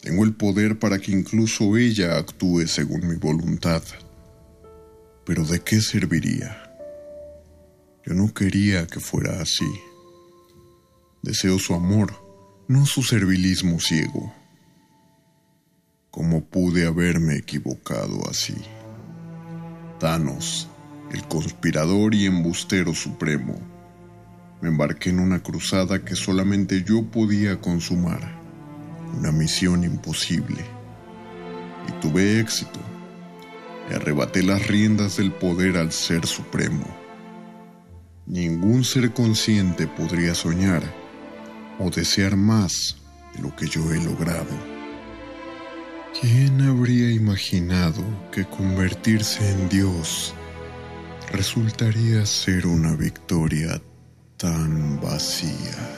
[0.00, 3.82] Tengo el poder para que incluso ella actúe según mi voluntad.
[5.26, 6.72] Pero ¿de qué serviría?
[8.06, 9.68] Yo no quería que fuera así.
[11.24, 12.14] Deseo su amor,
[12.68, 14.32] no su servilismo ciego.
[16.12, 18.54] ¿Cómo pude haberme equivocado así?
[19.98, 20.68] Thanos,
[21.12, 23.58] el conspirador y embustero supremo,
[24.60, 28.20] me embarqué en una cruzada que solamente yo podía consumar,
[29.16, 30.64] una misión imposible.
[31.88, 32.80] Y tuve éxito.
[33.88, 36.84] Le arrebaté las riendas del poder al Ser Supremo
[38.28, 40.82] Ningún ser consciente podría soñar
[41.78, 42.98] o desear más
[43.34, 44.77] de lo que yo he logrado.
[46.20, 48.02] ¿Quién habría imaginado
[48.32, 50.34] que convertirse en Dios
[51.30, 53.80] resultaría ser una victoria
[54.36, 55.97] tan vacía?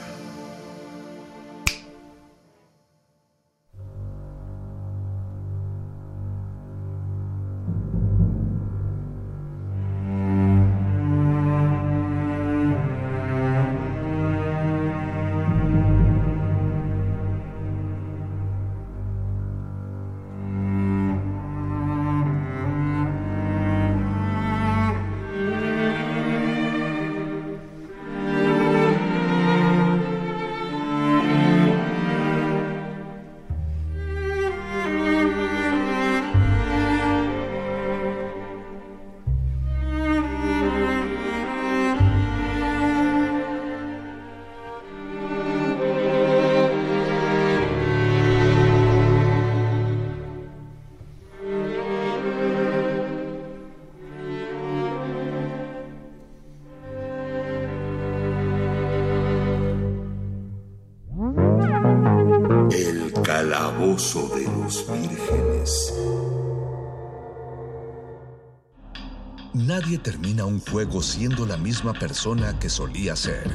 [70.69, 73.49] Juego siendo la misma persona que solía ser.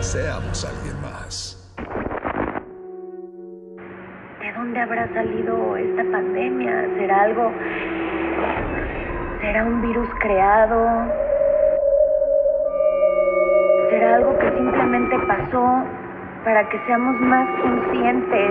[0.00, 1.56] Seamos alguien más.
[4.40, 6.88] ¿De dónde habrá salido esta pandemia?
[6.98, 7.52] ¿Será algo...
[9.40, 11.28] ¿Será un virus creado?
[13.90, 15.82] será algo que simplemente pasó
[16.44, 18.50] para que seamos más conscientes,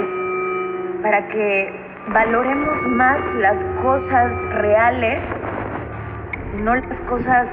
[1.02, 1.74] para que
[2.14, 5.20] valoremos más las cosas reales,
[6.64, 7.48] no las cosas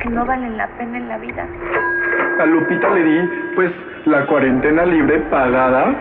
[0.00, 1.46] que no valen la pena en la vida.
[2.40, 3.72] A Lupita le di, pues,
[4.06, 5.94] la cuarentena libre pagada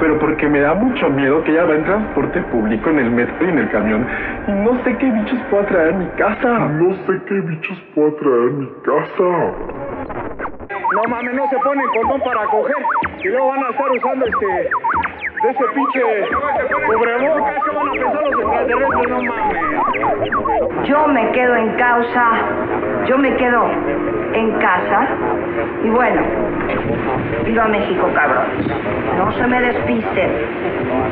[0.00, 3.46] pero porque me da mucho miedo que ella va en transporte público, en el metro
[3.46, 4.06] y en el camión.
[4.48, 6.58] Y no sé qué bichos puedo traer a mi casa.
[6.58, 9.22] No sé qué bichos puedo traer a mi casa.
[10.92, 12.76] No mames, no se ponen condón para coger.
[13.22, 14.70] Y luego van a estar usando este.
[15.42, 16.00] De ese pinche
[16.86, 20.86] cubrebocas que van a pensar los extraterrestres, no mames.
[20.86, 22.24] Yo me quedo en causa.
[23.08, 23.70] Yo me quedo
[24.34, 25.08] en casa.
[25.82, 26.20] Y bueno,
[27.46, 28.44] viva México, cabrón.
[29.16, 30.30] No se me despisten.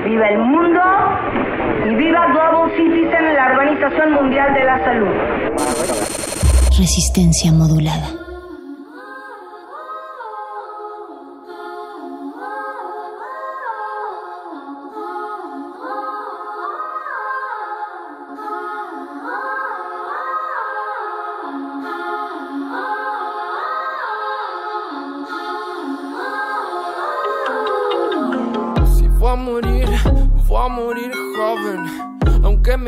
[0.04, 0.80] Viva el mundo
[1.86, 5.14] y viva Global Citizen, la Organización Mundial de la Salud.
[6.76, 8.27] Resistencia modulada.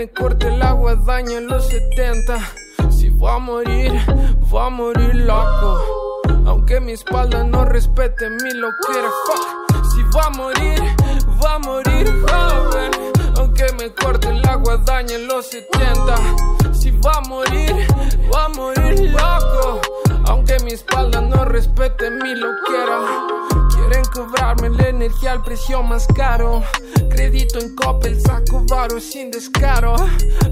[0.01, 2.39] Me corte el agua daña en los 70.
[2.91, 3.93] Si voy a morir,
[4.49, 6.23] voy a morir loco.
[6.47, 9.11] Aunque mi espalda no respete mi loquera.
[9.93, 10.81] Si voy a morir,
[11.45, 12.91] va a morir joven.
[13.37, 16.73] Aunque me corte el agua, daña en los 70.
[16.73, 17.75] Si va a morir,
[18.33, 19.81] va a morir loco.
[20.29, 23.40] Aunque mi espalda no respete mi loquera.
[23.91, 26.63] Quieren cobrarme la energía al precio más caro.
[27.11, 29.97] Crédito en Coppel, saco varo sin descaro.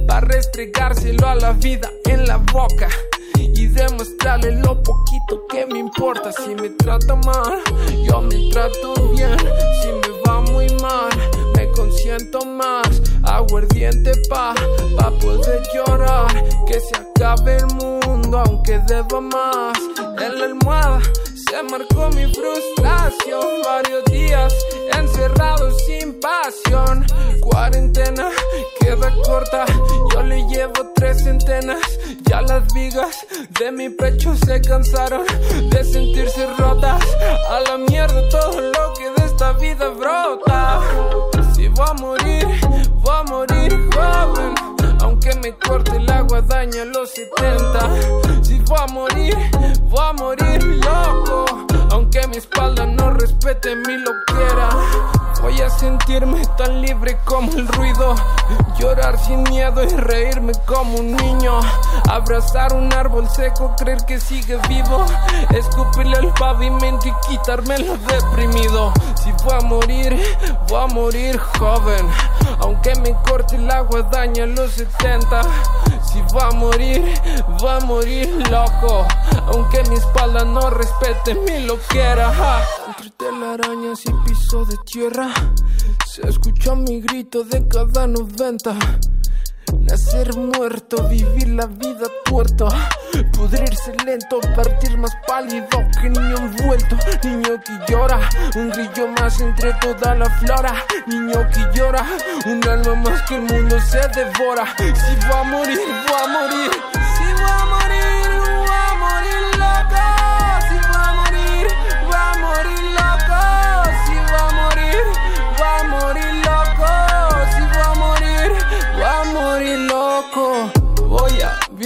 [0.08, 2.88] Para restregárselo a la vida en la boca
[3.36, 6.32] y demostrarle lo poquito que me importa.
[6.32, 7.62] Si me trata mal,
[8.04, 9.38] yo me trato bien.
[9.82, 11.10] Si me va muy mal,
[11.54, 12.88] me consiento más.
[13.22, 14.52] Aguardiente pa,
[14.96, 16.26] pa poder llorar.
[16.66, 19.78] Que se acabe el mundo, aunque deba más.
[20.20, 21.00] En la almohada
[21.48, 23.62] se marcó mi frustración.
[23.64, 24.54] Varios días
[24.98, 27.06] encerrado sin pasión.
[27.40, 28.30] Cuarentena
[28.80, 29.64] queda corta,
[30.12, 31.80] yo le llevo tres centenas.
[32.24, 33.26] Ya las vigas
[33.58, 35.24] de mi pecho se cansaron
[35.70, 37.02] de sentirse rotas.
[37.50, 40.80] A la mierda todo lo que de esta vida brota.
[41.54, 42.46] Si voy a morir,
[43.02, 44.77] voy a morir joven.
[45.20, 48.44] Aunque me corte el agua, daña los 70.
[48.44, 49.34] Si voy a morir,
[49.90, 51.67] voy a morir loco.
[51.98, 54.68] Aunque mi espalda no respete mi loquera.
[55.42, 58.14] Voy a sentirme tan libre como el ruido.
[58.78, 61.58] Llorar sin miedo y reírme como un niño.
[62.08, 65.04] Abrazar un árbol seco, creer que sigue vivo.
[65.50, 68.92] Escupirle al pavimento y quitarme lo deprimido.
[69.20, 70.22] Si voy a morir,
[70.68, 72.08] voy a morir joven.
[72.60, 75.42] Aunque me corte el agua, daña los 70.
[76.02, 77.14] Si voy a morir,
[77.58, 79.04] voy a morir loco.
[79.48, 81.87] Aunque mi espalda no respete mi loquera.
[81.90, 82.62] Ja.
[82.86, 85.28] Entre telarañas y piso de tierra,
[86.06, 88.76] se escucha mi grito de cada 90.
[89.80, 92.68] Nacer muerto, vivir la vida tuerto,
[93.32, 95.66] pudrirse lento, partir más pálido
[96.00, 98.20] que niño envuelto, niño que llora,
[98.54, 100.74] un grillo más entre toda la flora,
[101.06, 102.04] niño que llora,
[102.46, 104.66] un alma más que el mundo se devora.
[104.78, 105.78] Si va a morir,
[106.10, 106.70] va a morir,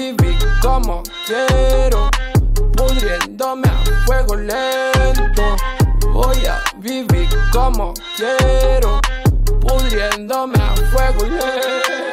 [0.02, 2.10] Vivir como quiero,
[2.76, 5.56] pudriéndome a fuego lento.
[6.12, 9.00] Voy a vivir como quiero,
[9.60, 12.11] pudriéndome a fuego lento.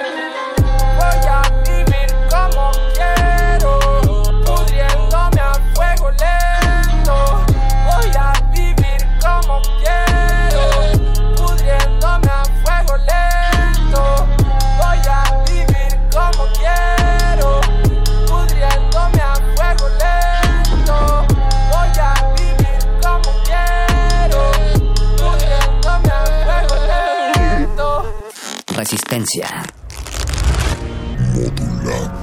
[28.91, 29.45] Resistencia.
[31.55, 32.18] Cuando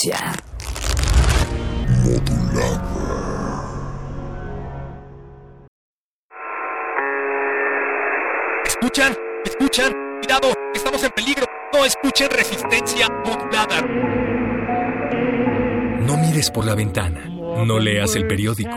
[0.00, 0.32] Resistencia.
[8.64, 9.16] ¿Escuchan?
[9.44, 9.92] ¿Escuchan?
[10.20, 11.46] Cuidado, estamos en peligro.
[11.72, 13.82] No escuchen resistencia modulada.
[16.00, 17.26] No mires por la ventana.
[17.66, 18.76] No leas el periódico.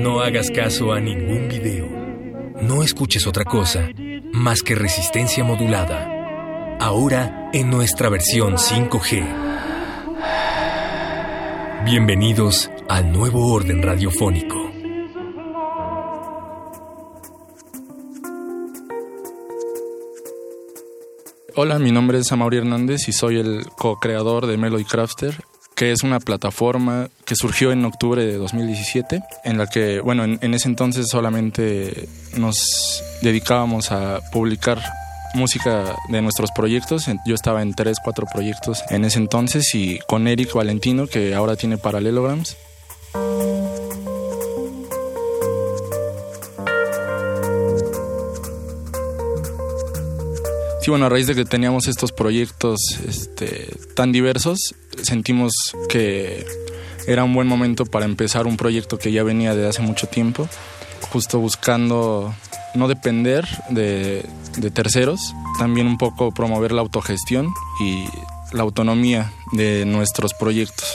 [0.00, 1.88] No hagas caso a ningún video.
[2.62, 3.88] No escuches otra cosa
[4.32, 6.76] más que resistencia modulada.
[6.78, 9.45] Ahora en nuestra versión 5G.
[11.86, 14.56] Bienvenidos al nuevo orden radiofónico.
[21.54, 25.36] Hola, mi nombre es Amaury Hernández y soy el co-creador de Melody Crafter,
[25.76, 30.40] que es una plataforma que surgió en octubre de 2017, en la que, bueno, en,
[30.42, 34.82] en ese entonces solamente nos dedicábamos a publicar
[35.34, 37.06] música de nuestros proyectos.
[37.26, 41.56] Yo estaba en tres, cuatro proyectos en ese entonces y con Eric Valentino, que ahora
[41.56, 42.56] tiene Parallelograms.
[50.80, 54.72] Sí, bueno, a raíz de que teníamos estos proyectos este, tan diversos,
[55.02, 55.52] sentimos
[55.88, 56.46] que
[57.08, 60.48] era un buen momento para empezar un proyecto que ya venía de hace mucho tiempo,
[61.10, 62.32] justo buscando
[62.76, 64.24] no depender de,
[64.56, 68.06] de terceros, también un poco promover la autogestión y
[68.52, 70.86] la autonomía de nuestros proyectos.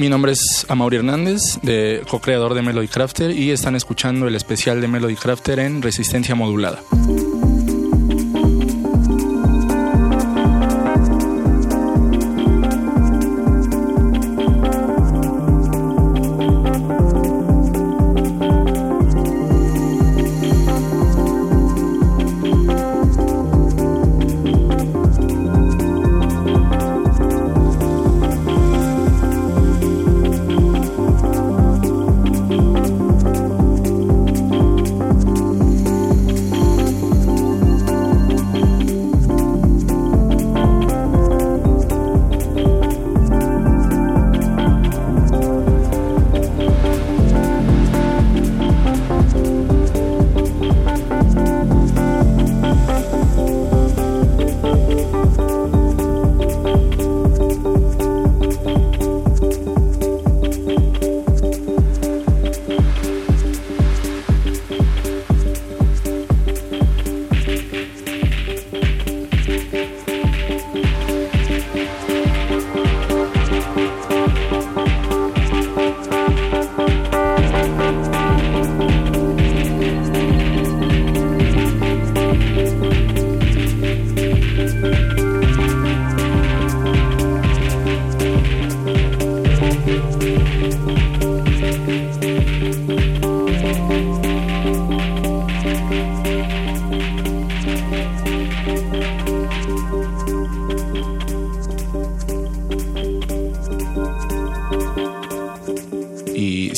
[0.00, 4.80] Mi nombre es Amaury Hernández, de co-creador de Melody Crafter, y están escuchando el especial
[4.80, 6.80] de Melody Crafter en Resistencia Modulada.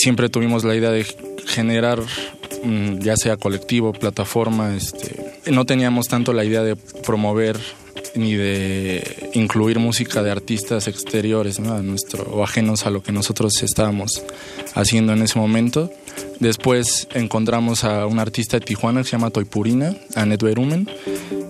[0.03, 1.07] Siempre tuvimos la idea de
[1.46, 2.00] generar,
[2.64, 5.14] mm, ya sea colectivo, plataforma, este,
[5.53, 7.57] no teníamos tanto la idea de promover
[8.16, 11.80] ni de incluir música de artistas exteriores ¿no?
[11.82, 14.22] nuestro, o ajenos a lo que nosotros estábamos
[14.74, 15.88] haciendo en ese momento.
[16.40, 20.90] Después encontramos a un artista de Tijuana que se llama Toipurina, Anet Berumen,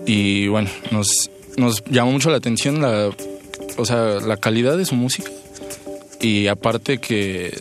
[0.05, 3.09] y bueno, nos, nos llamó mucho la atención la,
[3.77, 5.31] o sea, la calidad de su música
[6.23, 7.53] y aparte que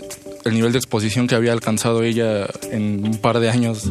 [0.44, 3.90] el nivel de exposición que había alcanzado ella en un par de años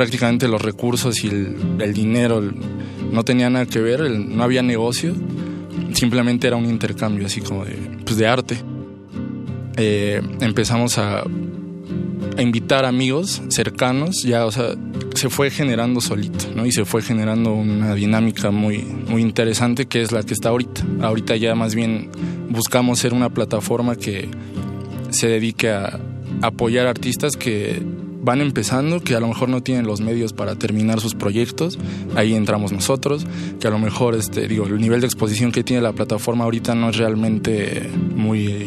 [0.00, 2.40] prácticamente los recursos y el, dinero
[3.12, 5.14] no tenían nada que ver, no había negocio,
[5.92, 7.76] simplemente era un intercambio así como de,
[8.06, 8.56] pues arte.
[9.76, 14.74] Eh, empezamos a, a, invitar amigos cercanos, ya, o sea,
[15.14, 16.64] se fue generando solito, ¿no?
[16.64, 20.80] Y se fue generando una dinámica muy, muy interesante que es la que está ahorita.
[21.02, 22.08] Ahorita ya más bien
[22.48, 24.30] buscamos ser una plataforma que
[25.10, 26.00] se dedique a
[26.40, 31.00] apoyar artistas que van empezando, que a lo mejor no tienen los medios para terminar
[31.00, 31.78] sus proyectos,
[32.16, 33.26] ahí entramos nosotros,
[33.58, 36.74] que a lo mejor, este, digo, el nivel de exposición que tiene la plataforma ahorita
[36.74, 38.66] no es realmente muy,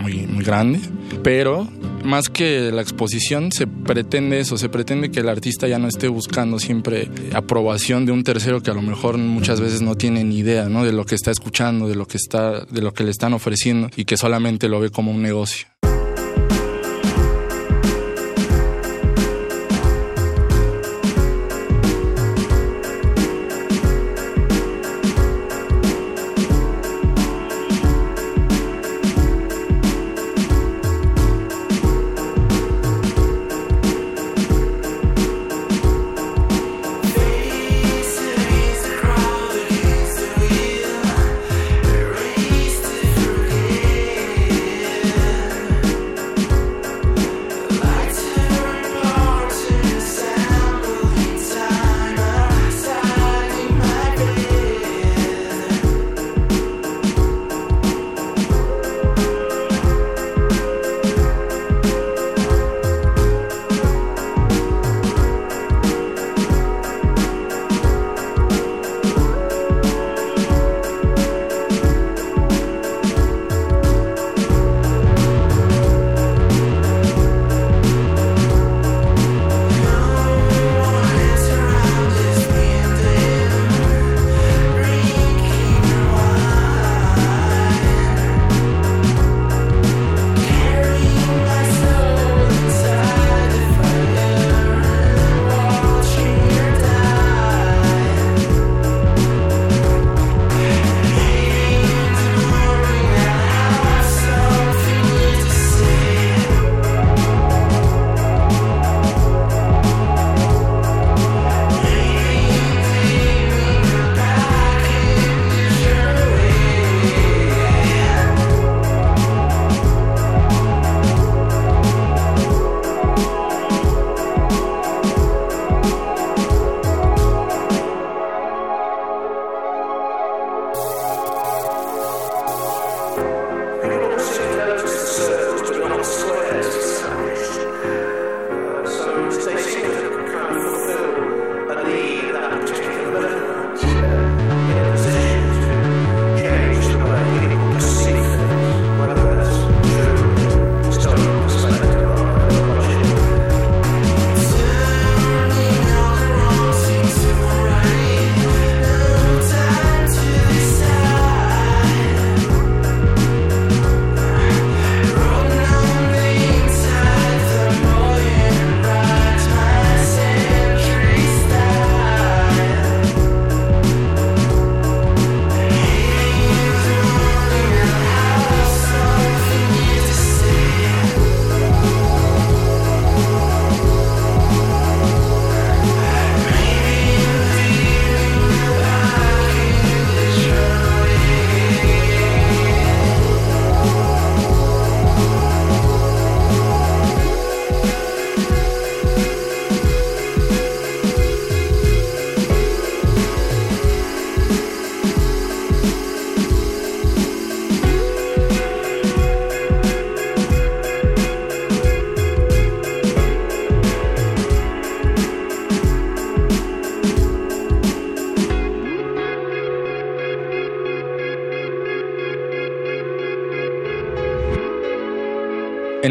[0.00, 0.80] muy, grande,
[1.22, 1.68] pero
[2.04, 6.08] más que la exposición se pretende eso, se pretende que el artista ya no esté
[6.08, 10.38] buscando siempre aprobación de un tercero que a lo mejor muchas veces no tiene ni
[10.38, 10.84] idea, ¿no?
[10.84, 13.88] de lo que está escuchando, de lo que está de lo que le están ofreciendo
[13.94, 15.68] y que solamente lo ve como un negocio.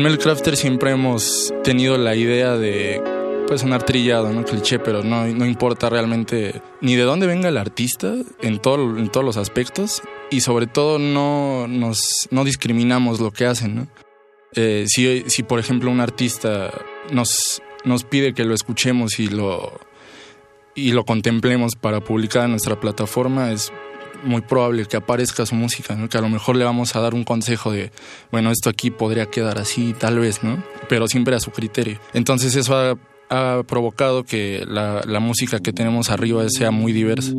[0.01, 2.99] En Melcrafter siempre hemos tenido la idea de
[3.45, 4.43] pues sonar trillado, ¿no?
[4.43, 9.09] Cliché, pero no, no importa realmente ni de dónde venga el artista en, todo, en
[9.09, 10.01] todos los aspectos
[10.31, 13.89] y sobre todo no, nos, no discriminamos lo que hacen.
[14.55, 16.71] Eh, si, si, por ejemplo, un artista
[17.11, 19.79] nos, nos pide que lo escuchemos y lo,
[20.73, 23.71] y lo contemplemos para publicar en nuestra plataforma, es
[24.23, 27.23] muy probable que aparezca su música, que a lo mejor le vamos a dar un
[27.23, 27.91] consejo de,
[28.31, 30.63] bueno, esto aquí podría quedar así, tal vez, ¿no?
[30.89, 31.99] Pero siempre a su criterio.
[32.13, 32.97] Entonces eso
[33.29, 37.31] ha provocado que la música que tenemos arriba sea muy diversa.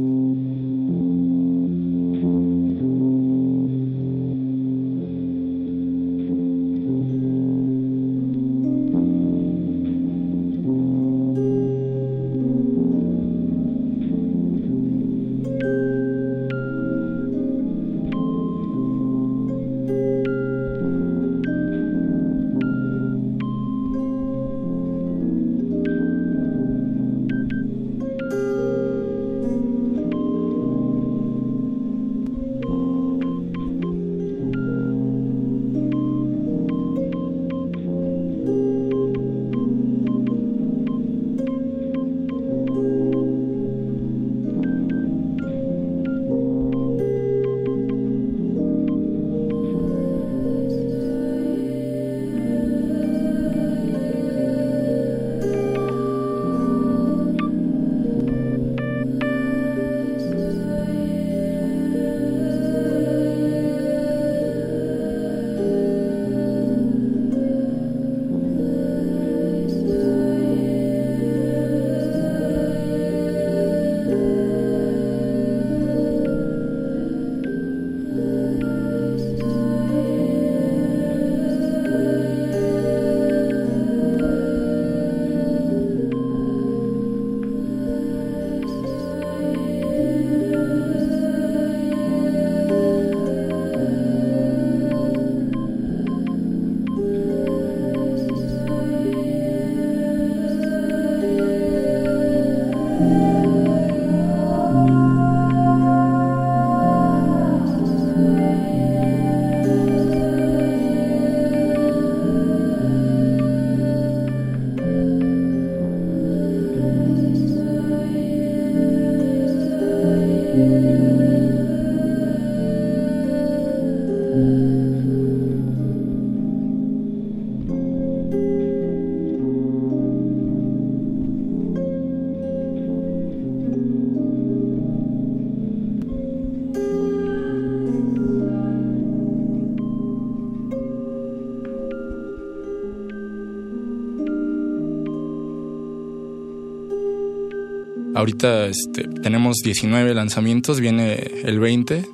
[148.23, 152.05] Ahorita este, tenemos 19 lanzamientos, viene el 20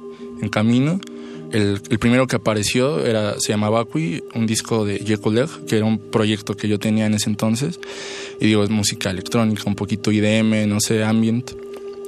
[0.41, 0.99] en camino.
[1.53, 5.99] El, primero que apareció era, se llamaba Bakui, un disco de Jekyll que era un
[5.99, 7.79] proyecto que yo tenía en ese entonces.
[8.41, 11.51] Y digo, es música electrónica, un poquito IDM, no sé, ambient.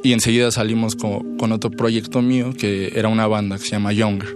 [0.03, 3.93] Y enseguida salimos con, con otro proyecto mío que era una banda que se llama
[3.93, 4.35] Younger.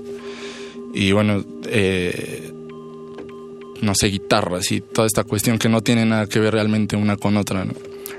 [0.92, 2.52] Y bueno, eh,
[3.80, 7.16] no sé, guitarras y toda esta cuestión que no tiene nada que ver realmente una
[7.16, 7.72] con otra, ¿no?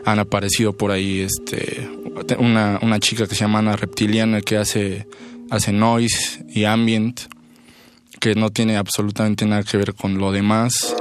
[0.06, 1.90] Han aparecido por ahí este,
[2.38, 5.08] una, una chica que se llama Ana Reptiliana que hace,
[5.50, 7.22] hace noise y ambient,
[8.20, 10.96] que no tiene absolutamente nada que ver con lo demás.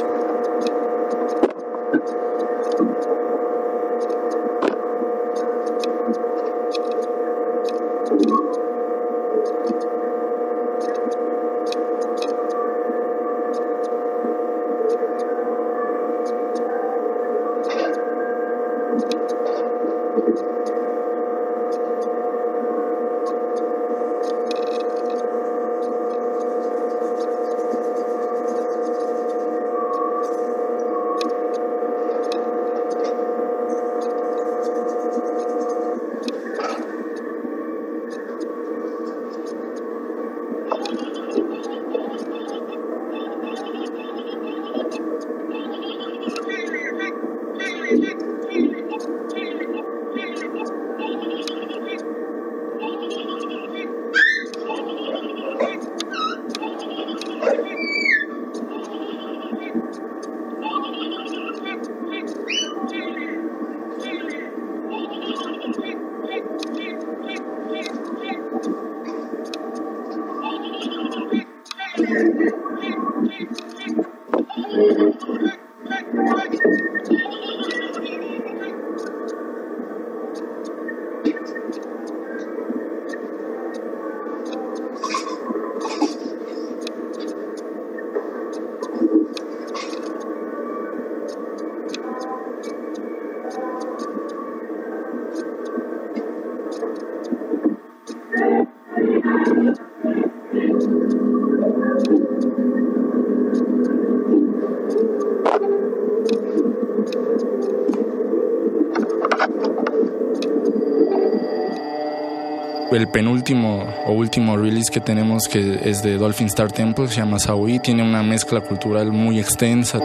[113.05, 117.39] El penúltimo o último release que tenemos que es de Dolphin Star Temple, se llama
[117.39, 120.01] Saui, tiene una mezcla cultural muy extensa.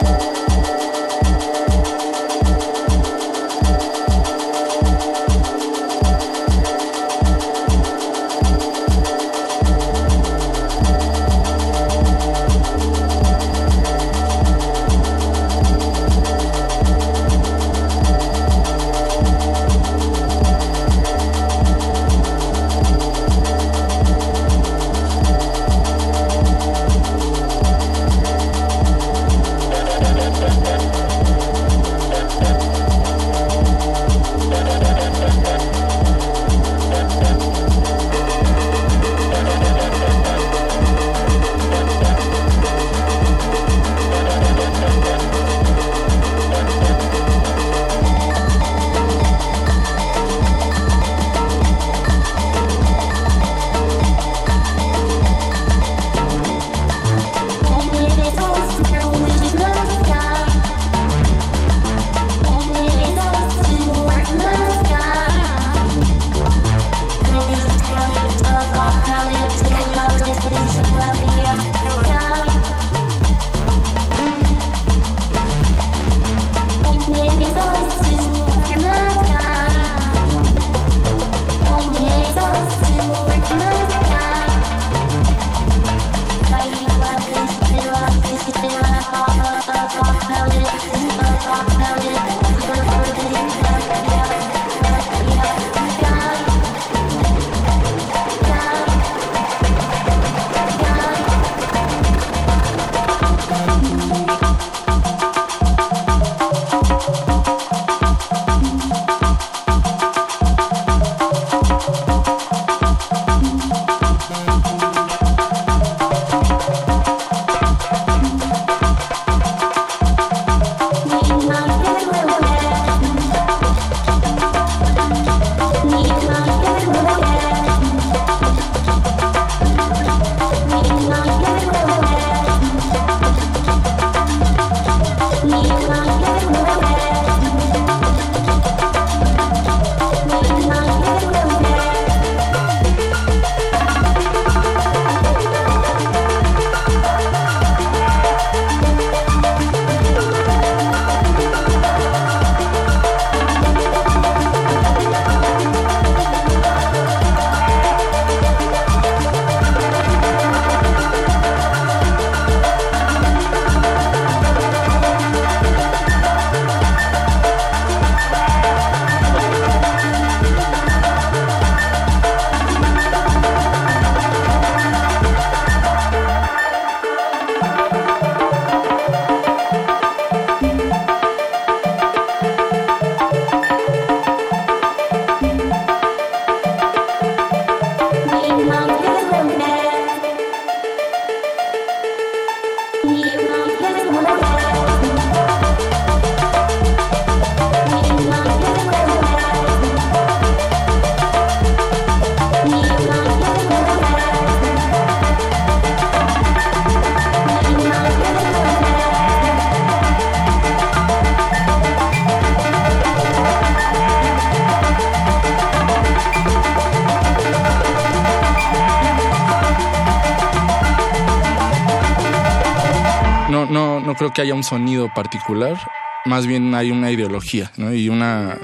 [224.40, 225.78] Que haya un sonido particular,
[226.24, 228.58] más bien hay una ideología y una,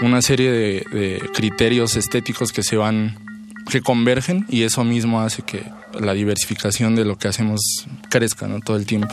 [0.00, 3.18] una serie de, criterios estéticos que se van,
[3.68, 5.64] que convergen y eso mismo hace que
[5.98, 7.60] la diversificación de lo que hacemos
[8.08, 9.12] crezca todo el tiempo.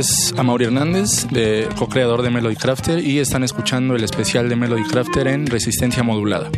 [0.00, 4.84] Es Amaury Hernández, de, co-creador de Melody Crafter, y están escuchando el especial de Melody
[4.84, 6.50] Crafter en Resistencia Modulada.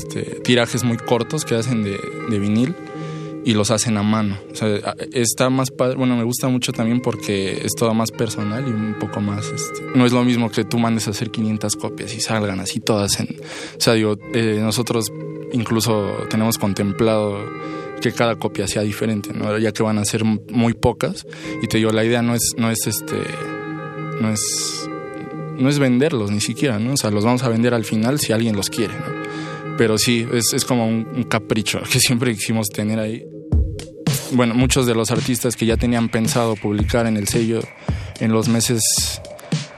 [0.00, 1.98] Este, tirajes muy cortos que hacen de,
[2.38, 2.74] vinil
[3.44, 4.38] y los hacen a mano.
[4.52, 8.66] O sea, está más padre, bueno, me gusta mucho también porque es todo más personal
[8.66, 11.76] y un poco más, este, no es lo mismo que tú mandes a hacer 500
[11.76, 15.12] copias y salgan así todas en, o sea, digo, eh, nosotros
[15.52, 17.38] incluso tenemos contemplado
[18.00, 19.58] que cada copia sea diferente, ¿no?
[19.58, 21.26] ya que van a ser muy pocas
[21.62, 23.16] y te digo, la idea no es, no es este,
[24.20, 24.88] no es,
[25.58, 26.94] no es venderlos ni siquiera, ¿no?
[26.94, 29.09] O sea, los vamos a vender al final si alguien los quiere, ¿no?
[29.80, 33.24] Pero sí, es, es como un, capricho que siempre quisimos tener ahí.
[34.32, 37.60] Bueno, muchos de los artistas que ya tenían pensado publicar en el sello
[38.20, 38.82] en los meses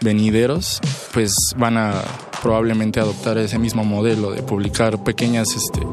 [0.01, 0.81] venideros,
[1.15, 2.03] pues van a
[2.43, 5.87] probablemente adoptar ese mismo modelo de publicar pequeñas, este,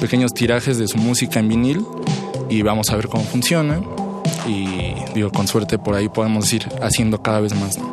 [0.00, 1.84] pequeños tirajes de su música en vinil
[2.50, 3.80] y vamos a ver cómo funciona.
[4.44, 7.78] Y digo, con suerte por ahí podemos ir haciendo cada vez más.
[7.78, 7.91] ¿no?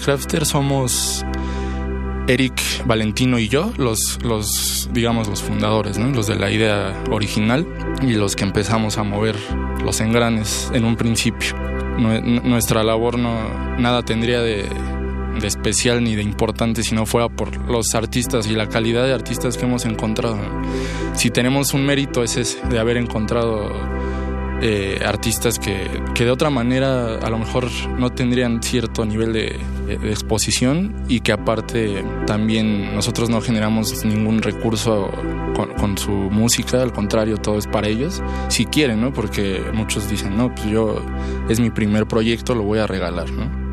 [0.00, 1.24] Crafter somos
[2.26, 6.10] Eric Valentino y yo, los, los digamos, los fundadores, ¿no?
[6.10, 7.66] los de la idea original
[8.02, 9.36] y los que empezamos a mover
[9.84, 11.54] los engranes en un principio.
[11.98, 14.64] Nuestra labor no, nada tendría de,
[15.40, 19.12] de especial ni de importante si no fuera por los artistas y la calidad de
[19.12, 20.38] artistas que hemos encontrado.
[21.14, 23.70] Si tenemos un mérito es ese, de haber encontrado
[24.62, 27.68] eh, artistas que, que, de otra manera a lo mejor
[27.98, 29.58] no tendrían cierto nivel de,
[30.10, 35.10] exposición y que aparte también nosotros no generamos ningún recurso
[35.56, 39.12] con, con, su música, al contrario, todo es para ellos, si quieren, ¿no?
[39.12, 41.04] Porque muchos dicen, no, pues yo
[41.48, 43.69] es mi primer proyecto, lo voy a regalar, ¿no?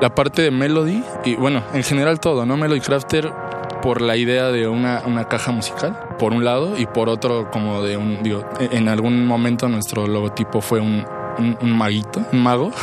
[0.00, 2.56] La parte de Melody y bueno, en general todo, ¿no?
[2.56, 3.32] Melody Crafter
[3.82, 7.82] por la idea de una, una caja musical, por un lado, y por otro como
[7.82, 11.04] de un, digo, en algún momento nuestro logotipo fue un,
[11.38, 12.70] un, un maguito, un mago.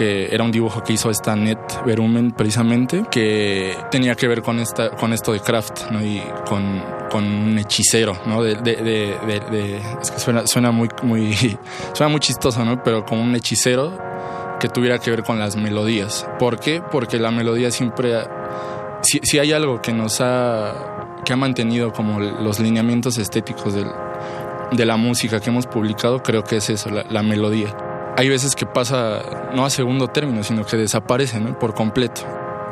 [0.00, 4.58] que era un dibujo que hizo esta Net Verumen precisamente, que tenía que ver con,
[4.58, 6.02] esta, con esto de craft, ¿no?
[6.02, 8.42] Y con, con un hechicero, ¿no?
[8.42, 11.34] De, de, de, de, es que suena, suena muy, muy,
[11.92, 12.82] suena muy chistoso, ¿no?
[12.82, 13.92] Pero como un hechicero
[14.60, 16.28] que tuviera que ver con las melodías.
[16.38, 16.82] ¿Por qué?
[16.92, 18.14] Porque la melodía siempre,
[19.02, 23.88] si, si hay algo que nos ha, que ha mantenido como los lineamientos estéticos del,
[24.70, 27.74] de la música que hemos publicado, creo que es eso, la, la melodía
[28.16, 31.58] hay veces que pasa no a segundo término, sino que desaparece ¿no?
[31.58, 32.20] por completo.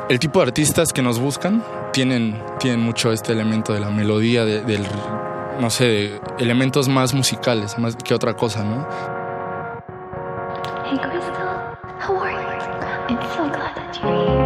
[0.07, 4.45] El tipo de artistas que nos buscan tienen, tienen mucho este elemento de la melodía,
[4.45, 4.85] de, del,
[5.59, 8.87] no sé, de elementos más musicales, más que otra cosa, ¿no?
[10.89, 12.37] Hey Crystal, how are you?
[12.37, 14.41] I'm so glad that you're here.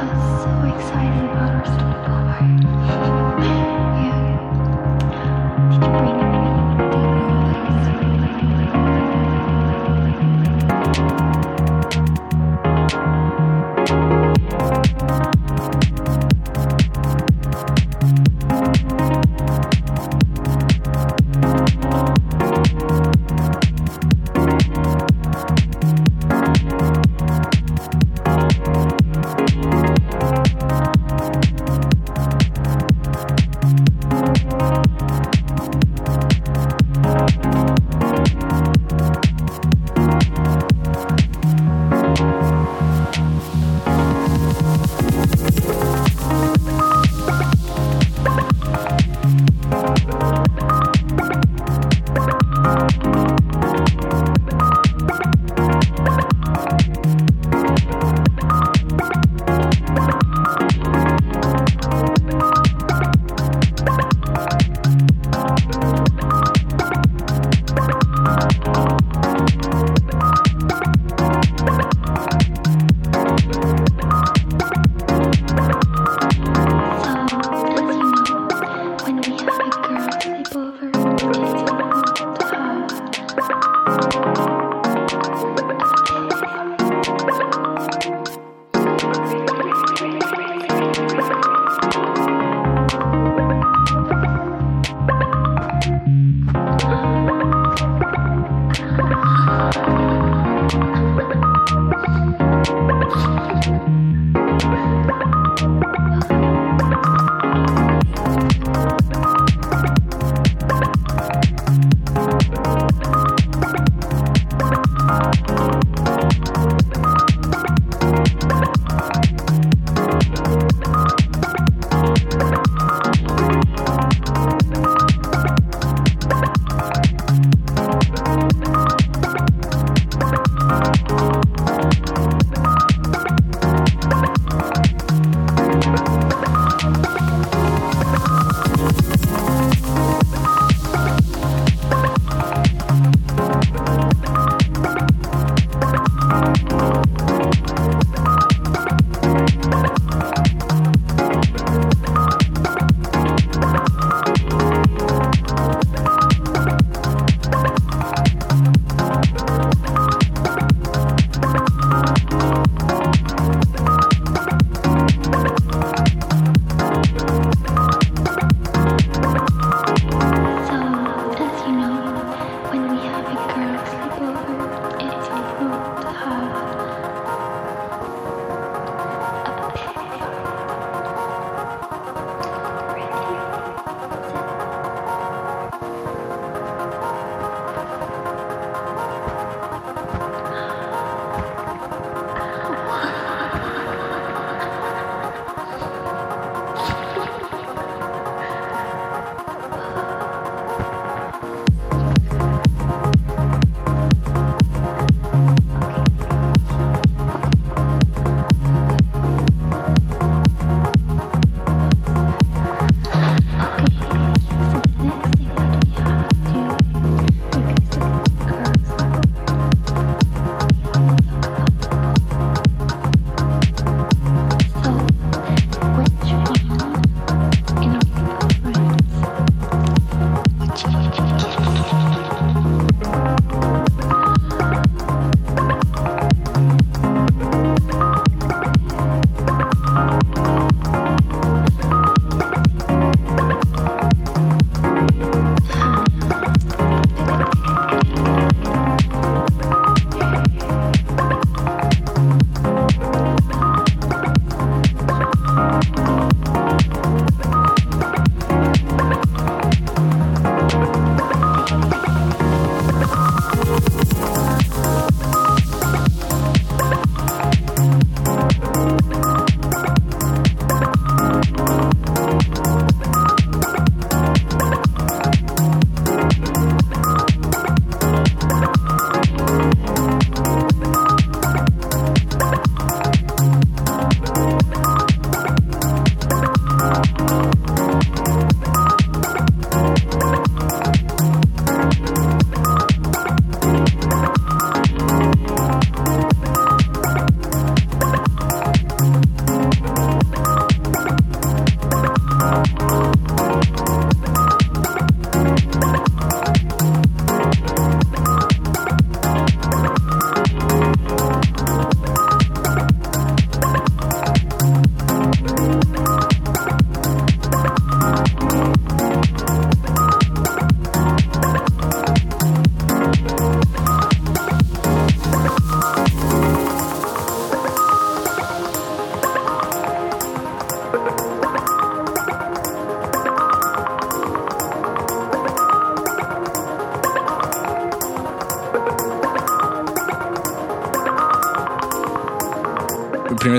[0.00, 0.08] I'm
[0.40, 2.09] so excited about our sleepover.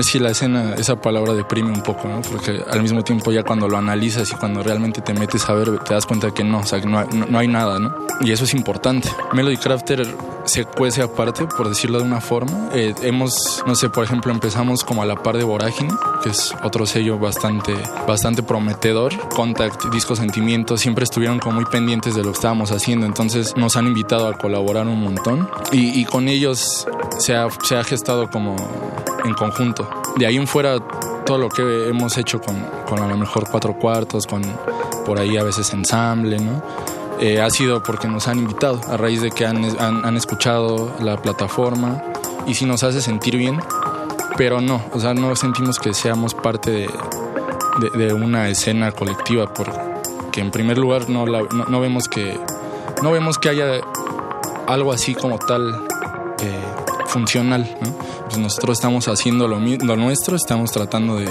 [0.02, 2.20] Primero sí la escena, esa palabra deprime un poco, ¿no?
[2.22, 5.78] Porque al mismo tiempo ya cuando lo analizas y cuando realmente te metes a ver,
[5.80, 7.94] te das cuenta que no, o sea, que no no, no hay nada, ¿no?
[8.20, 9.08] Y eso es importante.
[9.32, 10.06] Melody Crafter
[10.44, 12.70] se cuece aparte, por decirlo de una forma.
[12.72, 15.92] Eh, hemos, no sé, por ejemplo, empezamos como a la par de Vorágine,
[16.22, 17.74] que es otro sello bastante,
[18.06, 19.12] bastante prometedor.
[19.30, 23.76] Contact, Disco Sentimientos, siempre estuvieron como muy pendientes de lo que estábamos haciendo, entonces nos
[23.76, 26.86] han invitado a colaborar un montón y, y con ellos
[27.18, 28.56] se ha, se ha gestado como
[29.24, 29.88] en conjunto.
[30.16, 30.78] De ahí en fuera,
[31.24, 34.42] todo lo que hemos hecho con, a lo mejor cuatro cuartos, con
[35.04, 36.62] por ahí a veces ensamble, ¿no?
[37.20, 42.02] Eh, ha sido porque nos han invitado a raíz de que han, escuchado la plataforma
[42.46, 43.60] y sí nos hace sentir bien,
[44.36, 46.88] pero no, o sea, no sentimos que seamos parte
[47.94, 51.24] de, una escena colectiva, porque en primer lugar no,
[51.80, 52.40] vemos que
[53.02, 53.80] no vemos que haya
[54.66, 55.86] algo así como tal
[56.40, 56.60] eh,
[57.06, 57.94] funcional, ¿no?
[58.32, 61.28] Pues nosotros estamos haciendo lo, lo nuestro, estamos tratando de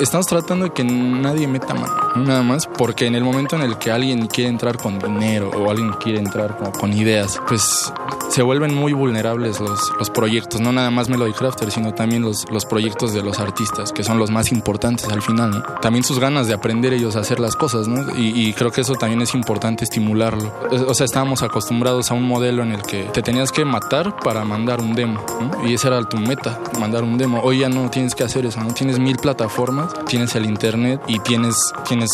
[0.00, 3.76] estamos tratando de que nadie meta mano, nada más, porque en el momento en el
[3.76, 7.92] que alguien quiere entrar con dinero o alguien quiere entrar con, con ideas, pues
[8.38, 12.48] se vuelven muy vulnerables los, los, proyectos, no nada más Melody Crafter, sino también los,
[12.52, 15.62] los, proyectos de los artistas, que son los más importantes al final, ¿no?
[15.82, 18.16] También sus ganas de aprender ellos a hacer las cosas, ¿no?
[18.16, 20.54] Y, creo que eso también es importante estimularlo.
[20.86, 24.44] O sea, estábamos acostumbrados a un modelo en el que te tenías que matar para
[24.44, 25.68] mandar un demo, ¿no?
[25.68, 27.40] Y esa era tu meta, mandar un demo.
[27.42, 28.72] Hoy ya no tienes que hacer eso, ¿no?
[28.72, 31.56] Tienes mil plataformas, tienes el internet y tienes,
[31.88, 32.10] tienes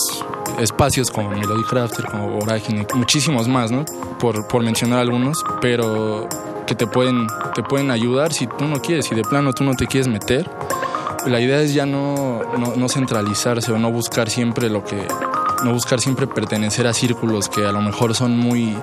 [0.59, 3.85] espacios como Melody Crafter, como Vorágine, muchísimos más, ¿no?
[4.19, 6.29] Por, por mencionar algunos, pero
[6.67, 9.75] que te pueden, te pueden ayudar si tú no quieres, si de plano tú no
[9.75, 10.49] te quieres meter.
[11.27, 15.07] La idea es ya no, no, no centralizarse o no buscar siempre lo que,
[15.65, 18.77] no buscar siempre pertenecer a círculos que a lo mejor son muy,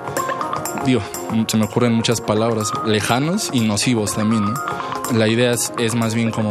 [0.86, 1.02] digo,
[1.48, 4.54] se me ocurren muchas palabras, lejanos y nocivos también, ¿no?
[5.14, 6.50] La idea es, es más bien como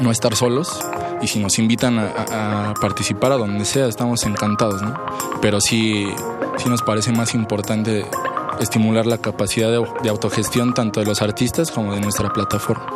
[0.00, 0.78] no estar solos,
[1.20, 4.94] y si nos invitan a, participar a donde sea, estamos encantados, ¿no?
[5.40, 6.06] Pero sí,
[6.58, 8.04] sí nos parece más importante
[8.60, 12.86] estimular la capacidad de, de autogestión tanto de los artistas como de nuestra plataforma.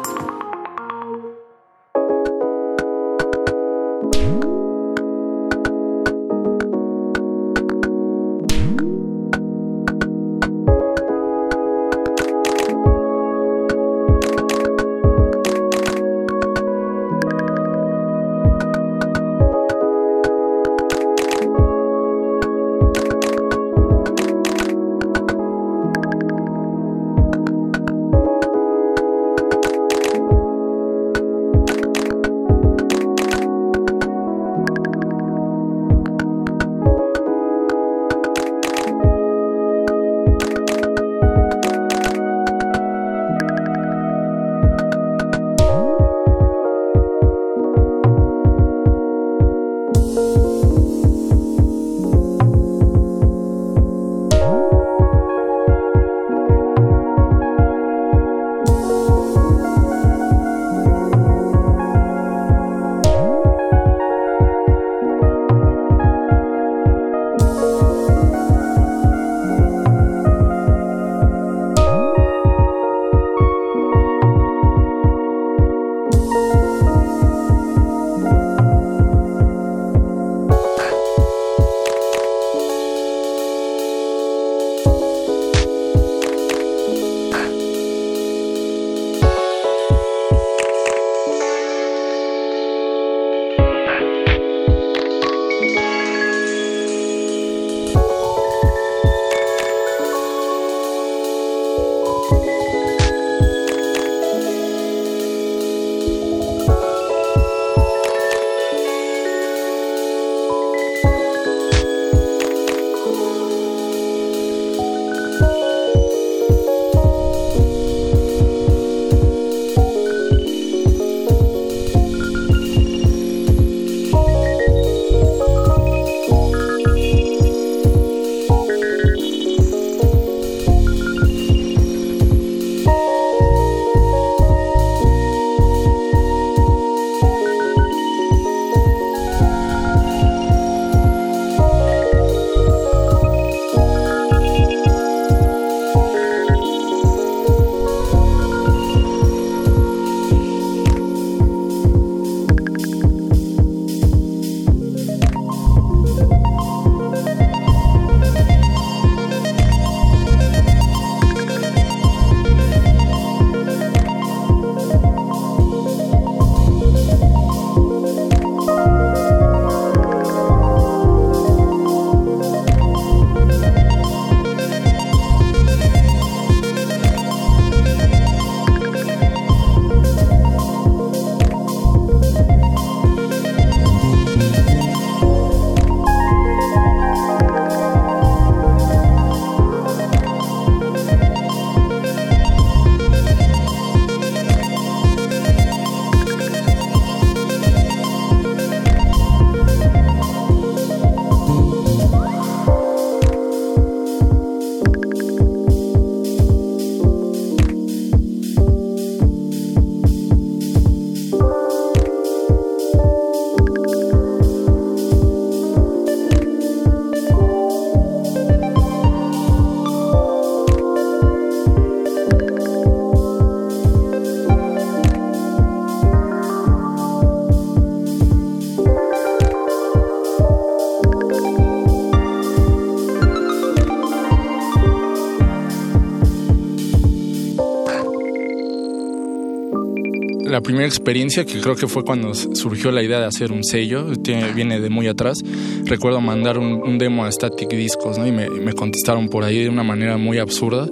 [240.70, 244.06] Primera experiencia, que creo que fue cuando surgió la idea de hacer un sello,
[244.54, 245.38] viene de muy atrás.
[245.84, 248.24] Recuerdo mandar un, demo a Static Discos, ¿no?
[248.24, 250.88] Y me, contestaron por ahí de una manera muy absurda,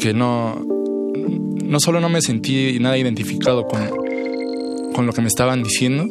[0.00, 0.64] que no,
[1.62, 3.82] no solo no me sentí nada identificado con,
[4.94, 6.06] con lo que me estaban diciendo,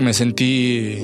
[0.00, 0.98] me sentí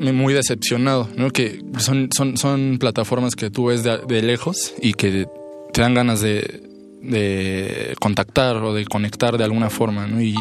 [0.00, 1.30] eh, muy decepcionado, ¿no?
[1.30, 5.28] Que son, son, son plataformas que tú ves de lejos y que
[5.72, 6.67] te dan ganas de,
[7.08, 10.20] de contactar o de conectar de alguna forma, ¿no?
[10.20, 10.34] Y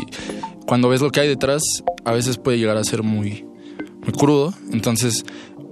[0.65, 1.61] cuando ves lo que hay detrás,
[2.05, 3.45] a veces puede llegar a ser muy,
[4.01, 4.53] muy crudo.
[4.71, 5.23] Entonces,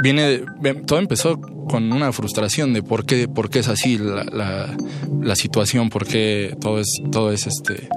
[0.01, 0.43] viene,
[0.85, 4.75] todo empezó con una frustración de por qué, por qué es así la,
[5.21, 7.89] la, situación, por qué todo es, todo es este,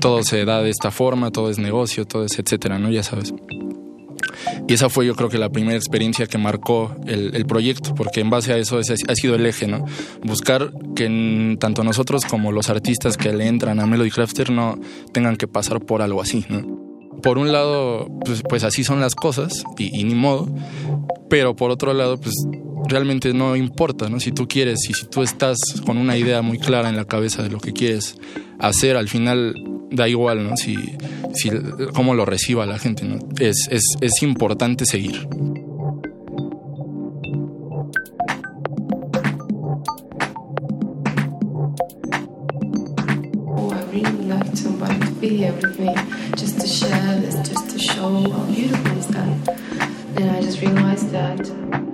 [0.00, 2.90] todo se da de esta forma, todo es negocio, todo es etcétera, ¿no?
[2.90, 3.34] Ya sabes.
[4.68, 8.30] Y esa fue yo creo que la primera experiencia que marcó el, proyecto, porque en
[8.30, 9.84] base a eso ha sido el eje, ¿no?
[10.22, 14.76] Buscar que tanto nosotros como los artistas que le entran a Melody Crafter no
[15.12, 16.84] tengan que pasar por algo así, ¿no?
[17.22, 20.48] Por un lado, pues, pues así son las cosas y, y ni modo,
[21.30, 22.34] pero por otro lado, pues
[22.88, 24.20] realmente no importa, ¿no?
[24.20, 27.42] Si tú quieres y si tú estás con una idea muy clara en la cabeza
[27.42, 28.16] de lo que quieres
[28.58, 29.54] hacer, al final
[29.90, 30.56] da igual, ¿no?
[30.56, 30.76] Si,
[31.34, 31.50] si
[31.94, 33.18] cómo lo reciba la gente, ¿no?
[33.38, 35.28] Es, es, es importante seguir.
[45.36, 45.94] Here with me,
[46.36, 49.58] just to share this, just to show how beautiful is that.
[50.16, 51.85] And I just realized that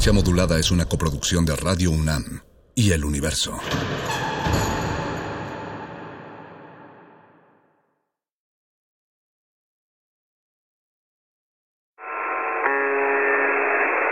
[0.00, 2.40] Resistencia Modulada es una coproducción de Radio UNAM
[2.74, 3.54] y El Universo.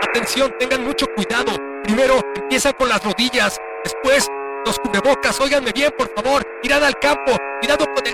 [0.07, 1.57] Atención, tengan mucho cuidado.
[1.83, 4.27] Primero empiezan con las rodillas, después
[4.67, 5.41] los cubrebocas.
[5.41, 6.45] Óiganme bien, por favor.
[6.61, 8.13] Mirad al campo, cuidado con el...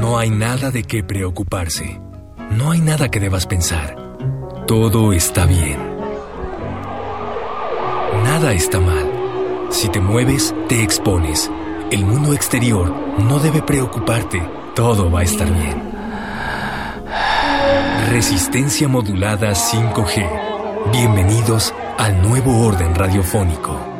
[0.00, 2.00] No hay nada de qué preocuparse.
[2.52, 3.99] No hay nada que debas pensar.
[4.70, 5.80] Todo está bien.
[8.22, 9.10] Nada está mal.
[9.68, 11.50] Si te mueves, te expones.
[11.90, 14.40] El mundo exterior no debe preocuparte.
[14.76, 15.90] Todo va a estar bien.
[18.10, 20.92] Resistencia modulada 5G.
[20.92, 23.99] Bienvenidos al nuevo orden radiofónico.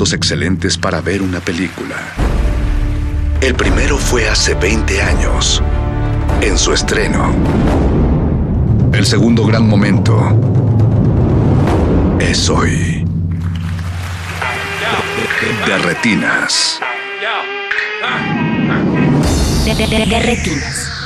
[0.00, 1.96] Excelentes para ver una película.
[3.42, 5.62] El primero fue hace 20 años,
[6.40, 7.34] en su estreno.
[8.92, 10.18] El segundo gran momento
[12.18, 13.04] es hoy.
[15.66, 16.80] De retinas.
[19.64, 20.99] De.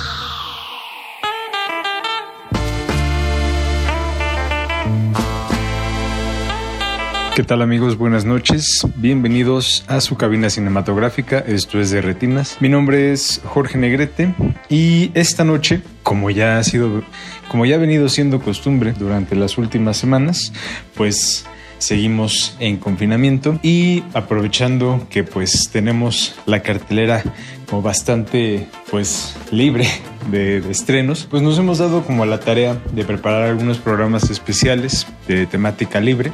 [7.34, 7.98] ¿Qué tal amigos?
[7.98, 8.86] Buenas noches.
[8.94, 11.40] Bienvenidos a su cabina cinematográfica.
[11.40, 12.58] Esto es de Retinas.
[12.60, 14.32] Mi nombre es Jorge Negrete
[14.68, 17.02] y esta noche, como ya ha sido,
[17.48, 20.52] como ya ha venido siendo costumbre durante las últimas semanas,
[20.94, 21.44] pues
[21.78, 27.20] seguimos en confinamiento y aprovechando que pues tenemos la cartelera
[27.68, 29.88] como bastante pues libre
[30.30, 34.30] de, de estrenos, pues nos hemos dado como a la tarea de preparar algunos programas
[34.30, 36.30] especiales de temática libre.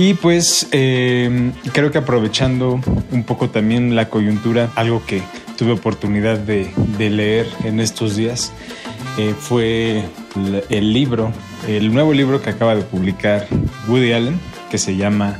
[0.00, 5.20] Y pues eh, creo que aprovechando un poco también la coyuntura, algo que
[5.58, 8.50] tuve oportunidad de, leer en estos días,
[9.18, 10.02] eh, fue
[10.70, 11.30] el, libro,
[11.68, 13.46] el nuevo libro que acaba de publicar
[13.88, 14.40] Woody Allen,
[14.70, 15.38] que se llama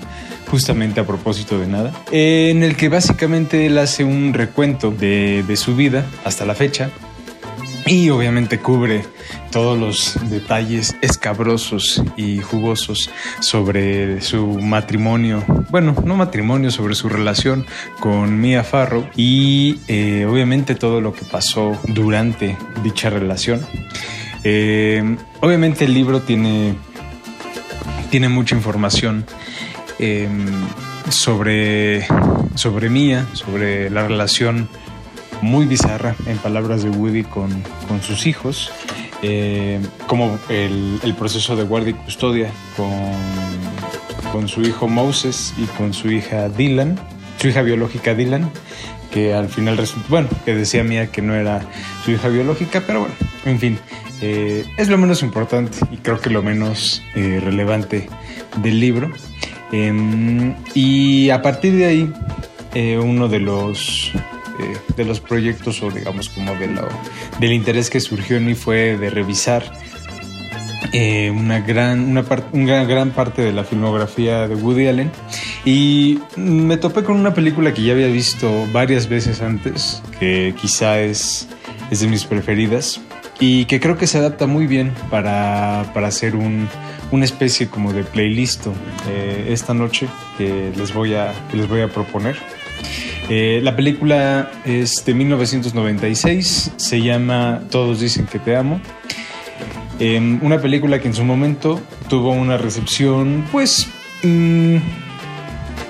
[0.50, 5.74] justamente a propósito de nada, en el que básicamente él hace un recuento de su
[5.74, 6.90] vida hasta la fecha
[7.86, 9.04] y obviamente cubre
[9.50, 17.66] todos los detalles escabrosos y jugosos sobre su matrimonio, bueno, no matrimonio, sobre su relación
[17.98, 23.60] con Mia Farrow y eh, obviamente todo lo que pasó durante dicha relación.
[24.44, 26.74] Eh, obviamente el libro tiene,
[28.10, 29.24] tiene mucha información
[29.98, 30.28] eh,
[31.10, 32.06] sobre,
[32.54, 34.68] sobre Mia, sobre la relación
[35.42, 37.50] muy bizarra, en palabras de Woody, con,
[37.88, 38.70] con sus hijos,
[39.22, 42.90] eh, como el, el proceso de guardia y custodia con,
[44.32, 46.98] con su hijo Moses y con su hija Dylan,
[47.38, 48.50] su hija biológica Dylan,
[49.10, 51.62] que al final bueno, que decía Mía que no era
[52.04, 53.14] su hija biológica, pero bueno,
[53.44, 53.78] en fin,
[54.20, 58.08] eh, es lo menos importante y creo que lo menos eh, relevante
[58.62, 59.10] del libro.
[59.72, 62.12] Em, y a partir de ahí,
[62.98, 64.12] uno de los
[64.96, 66.68] de los proyectos o digamos como de
[67.40, 69.64] del interés que surgió en mí fue de revisar
[70.92, 72.16] eh, una, gran,
[72.52, 75.12] una, gran parte de la filmografía de Woody Allen
[75.64, 81.00] y me topé con una película que ya había visto varias veces antes, que quizá
[81.00, 81.48] es,
[81.92, 83.00] es de mis preferidas
[83.38, 86.68] y que creo que se adapta muy bien para, para hacer un,
[87.12, 88.66] una especie como de playlist
[89.08, 90.08] eh, esta noche
[90.38, 92.36] que les voy a, que les voy a proponer.
[93.28, 98.80] Eh, la película es de 1996, se llama Todos dicen que te amo.
[99.98, 103.86] Eh, una película que en su momento tuvo una recepción, pues,
[104.22, 104.76] mm,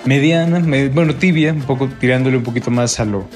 [0.05, 3.29] mediana, me- bueno, tibia, un poco tirándole un poquito más a lo,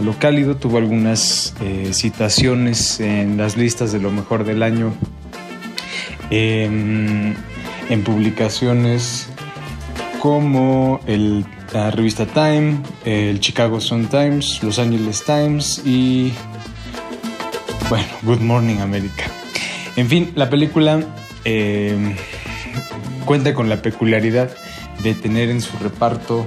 [0.00, 0.56] a lo cálido.
[0.56, 4.92] Tuvo algunas eh, citaciones en las listas de lo mejor del año,
[6.30, 7.34] em,
[7.90, 9.28] en publicaciones
[10.20, 16.32] como el, la revista Time, el Chicago Sun Times, Los Angeles Times y,
[17.88, 19.24] bueno, Good Morning America.
[19.96, 21.00] En fin, la película
[21.44, 22.16] eh,
[23.24, 24.50] cuenta con la peculiaridad
[25.02, 26.46] de tener en su reparto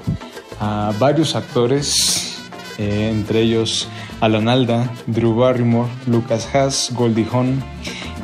[0.60, 2.42] a varios actores,
[2.78, 3.90] eh, entre ellos
[4.22, 7.64] Alan Alda, Drew Barrymore, Lucas Haas, Goldie Hawn,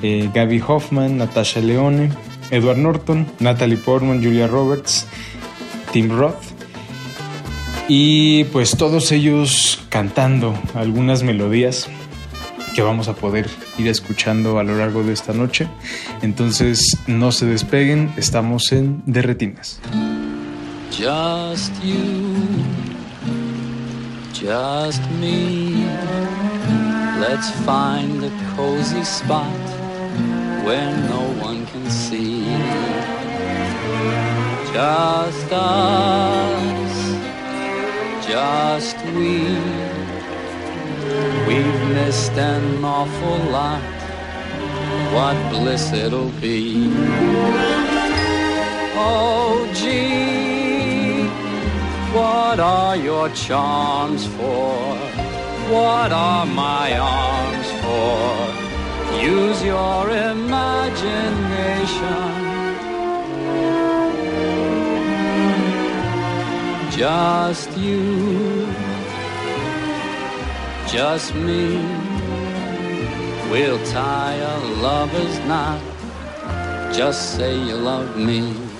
[0.01, 2.11] eh, Gaby Hoffman, Natasha Leone,
[2.51, 5.07] Edward Norton, Natalie Portman, Julia Roberts,
[5.91, 6.50] Tim Roth.
[7.93, 11.89] Y pues todos ellos cantando algunas melodías
[12.73, 15.67] que vamos a poder ir escuchando a lo largo de esta noche.
[16.21, 19.81] Entonces no se despeguen, estamos en Derretinas.
[20.89, 22.63] Just you,
[24.31, 25.83] just me.
[27.19, 29.45] Let's find a cozy spot
[30.63, 32.45] where no one can see.
[34.71, 36.50] Just us,
[38.31, 39.31] just we.
[41.47, 43.83] We've missed an awful lot.
[45.15, 46.59] What bliss it'll be.
[48.95, 51.27] Oh, gee,
[52.17, 54.95] what are your charms for?
[55.75, 58.25] What are my arms for?
[59.19, 62.50] Use your imagination.
[67.01, 68.67] Just you,
[70.87, 71.77] just me.
[73.49, 75.81] We'll tie a lover's knot.
[76.93, 78.70] Just say you love me.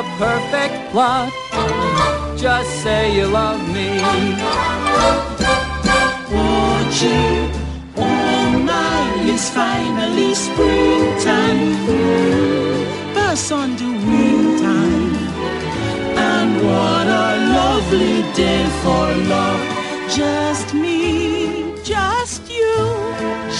[0.00, 1.30] A perfect plot.
[2.36, 3.88] Just say you love me.
[6.98, 7.48] Gee,
[7.96, 9.00] oh my,
[9.32, 11.60] it's finally springtime.
[13.14, 15.16] Pass on the wintertime.
[16.30, 17.28] And what a
[17.58, 19.62] lovely day for love.
[20.16, 22.76] Just me, just you,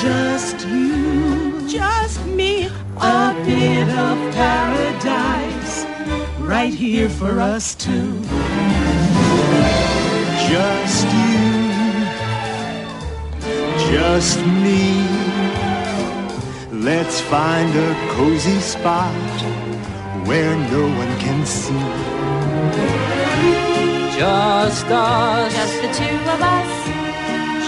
[0.02, 2.70] just you, just me.
[3.02, 5.49] A bit of paradise
[6.50, 8.10] right here for us two.
[10.50, 11.46] Just you,
[13.92, 14.82] just me.
[16.72, 19.14] Let's find a cozy spot
[20.26, 21.86] where no one can see.
[24.18, 26.72] Just us, Just the two of us,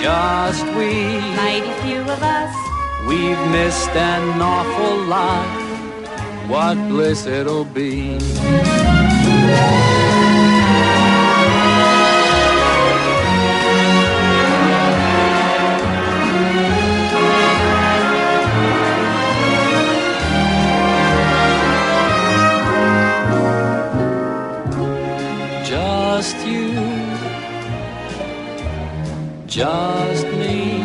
[0.03, 0.91] just we.
[1.37, 2.55] mighty few of us.
[3.07, 5.62] We've missed an awful lot.
[6.49, 8.19] What bliss it'll be.
[25.65, 26.75] Just you,
[29.47, 30.85] just me.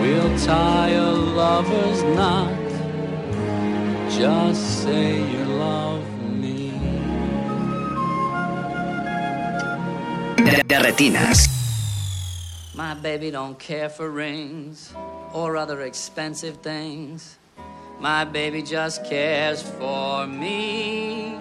[0.00, 2.61] We'll tie a lover's knot.
[4.18, 6.04] Just say you love
[6.36, 6.70] me.
[10.36, 11.48] De, de retinas.
[12.74, 14.92] My baby don't care for rings
[15.32, 17.38] or other expensive things.
[18.00, 21.38] My baby just cares for me.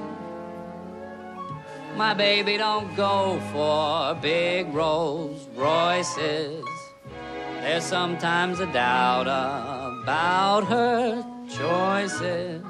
[1.97, 6.63] My baby don't go for big Rolls Royces.
[7.59, 12.63] There's sometimes a doubt about her choices.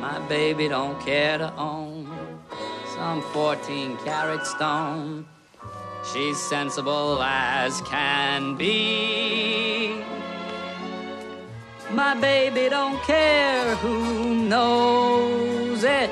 [0.00, 2.08] My baby don't care to own
[2.94, 5.26] some 14 carat stone.
[6.12, 10.02] She's sensible as can be.
[11.90, 16.10] My baby don't care who knows it.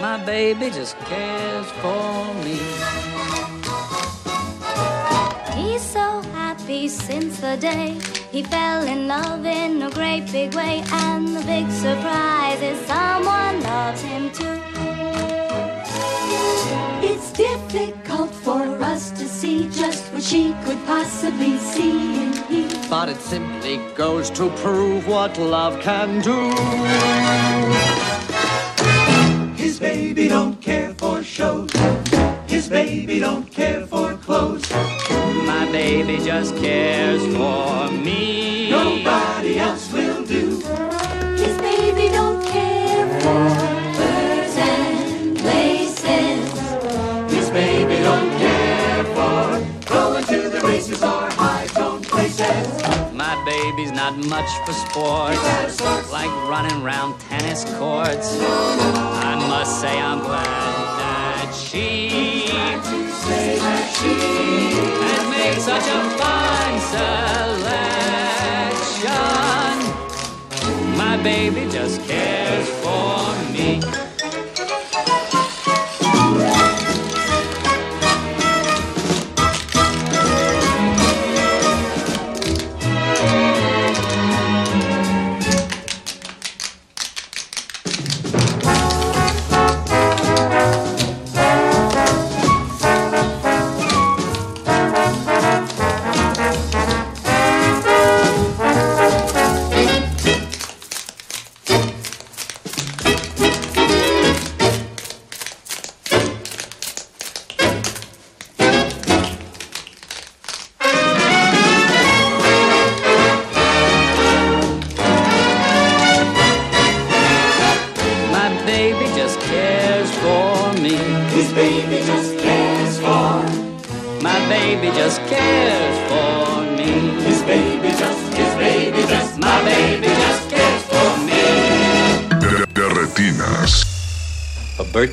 [0.00, 2.58] My baby just cares for me.
[5.54, 10.84] He's so happy since the day he fell in love in a great big way,
[10.92, 14.60] and the big surprise is someone loves him too.
[17.02, 22.68] It's difficult for us to see just what she could possibly see in he.
[22.88, 26.52] But it simply goes to prove what love can do.
[29.56, 31.70] His baby don't care for shows.
[32.46, 34.69] His baby don't care for clothes.
[35.70, 38.70] My baby just cares for me.
[38.70, 40.56] Nobody else will do.
[41.36, 43.48] His baby don't care for
[43.96, 47.32] birds and laces.
[47.32, 52.66] His baby don't care for going to the races or high tone places.
[53.14, 55.80] My baby's not much for sports,
[56.10, 58.36] like running round tennis courts.
[58.40, 60.48] I must say I'm glad
[60.98, 62.48] that she
[64.88, 67.36] has made such a fine selection.
[70.98, 74.09] My baby just cares for me.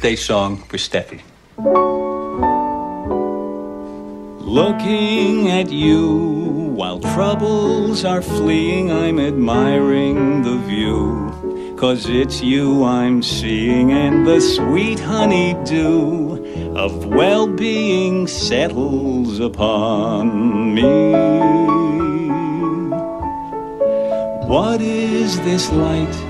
[0.08, 1.20] Birthday song for Steffi.
[4.40, 11.76] Looking at you while troubles are fleeing, I'm admiring the view.
[11.78, 21.12] Cause it's you I'm seeing, and the sweet honeydew of well being settles upon me.
[24.48, 26.27] What is this light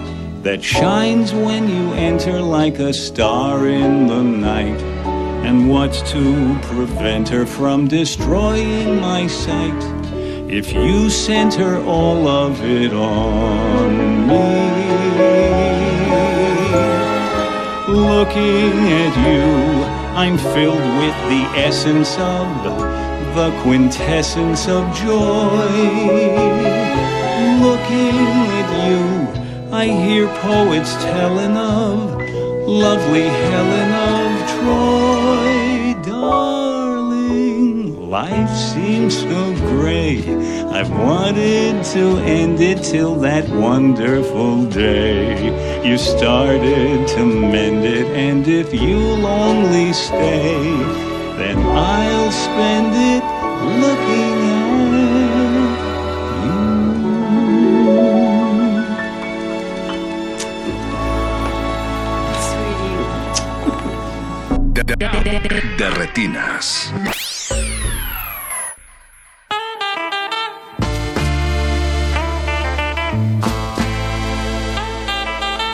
[0.48, 4.82] that shines when you enter like a star in the night?
[5.45, 9.84] And what's to prevent her from destroying my sight?
[10.49, 14.48] If you center all of it on me.
[18.10, 19.44] Looking at you,
[20.15, 22.48] I'm filled with the essence of
[23.36, 25.68] the quintessence of joy.
[27.68, 28.18] Looking
[28.60, 29.47] at you,
[29.78, 32.20] I hear poets telling of
[32.68, 38.10] lovely Helen of Troy, darling.
[38.10, 40.18] Life seems so gray.
[40.78, 45.54] I've wanted to end it till that wonderful day.
[45.88, 50.64] You started to mend it, and if you'll only stay,
[51.38, 53.16] then I'll spend it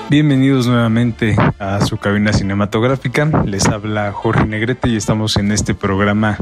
[0.10, 3.44] Bienvenidos nuevamente a su cabina cinematográfica.
[3.46, 6.38] Les habla Jorge Negrete y estamos en este programa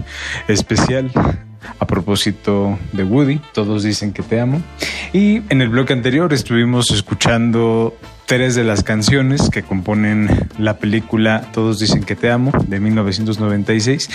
[0.47, 1.11] especial
[1.77, 3.39] a propósito de Woody.
[3.53, 4.63] Todos dicen que te amo.
[5.13, 7.95] Y en el bloque anterior estuvimos escuchando
[8.25, 14.09] tres de las canciones que componen la película Todos dicen que te amo de 1996.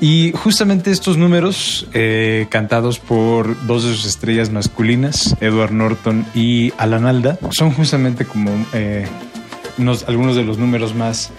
[0.00, 6.72] Y justamente estos números, eh, cantados por dos de sus estrellas masculinas, Edward Norton y
[6.78, 9.06] Alan Alda, son justamente como eh,
[9.78, 11.30] unos- algunos de los números más,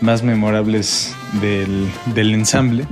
[0.00, 2.86] más memorables del, del ensamble.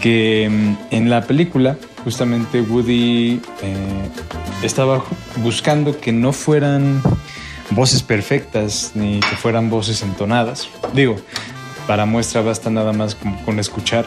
[0.00, 4.08] Que mm, en la película, justamente Woody eh,
[4.62, 5.04] estaba
[5.36, 7.00] buscando que no fueran
[7.70, 10.68] voces perfectas ni que fueran voces entonadas.
[10.94, 11.16] Digo,
[11.86, 14.06] para muestra basta nada más con, escuchar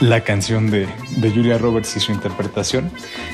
[0.00, 2.90] la canción de, de Julia Roberts y su interpretación.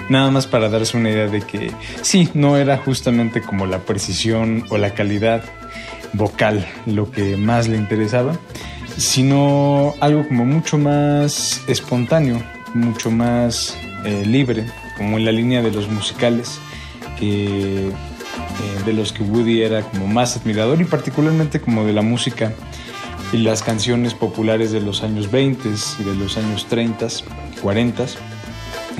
[0.08, 1.72] Nada más para darse una idea de que
[2.02, 5.42] sí, no era justamente como la precisión o la calidad
[6.12, 8.36] vocal lo que más le interesaba,
[8.96, 12.42] sino algo como mucho más espontáneo,
[12.74, 14.66] mucho más eh, libre,
[14.96, 16.58] como en la línea de los musicales
[17.18, 17.90] que,
[18.36, 22.52] eh, de los que Woody era como más admirador y particularmente como de la música
[23.32, 27.06] y las canciones populares de los años 20 y de los años 30,
[27.62, 28.06] 40,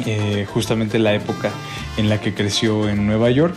[0.07, 1.51] eh, justamente la época
[1.97, 3.57] en la que creció en Nueva York,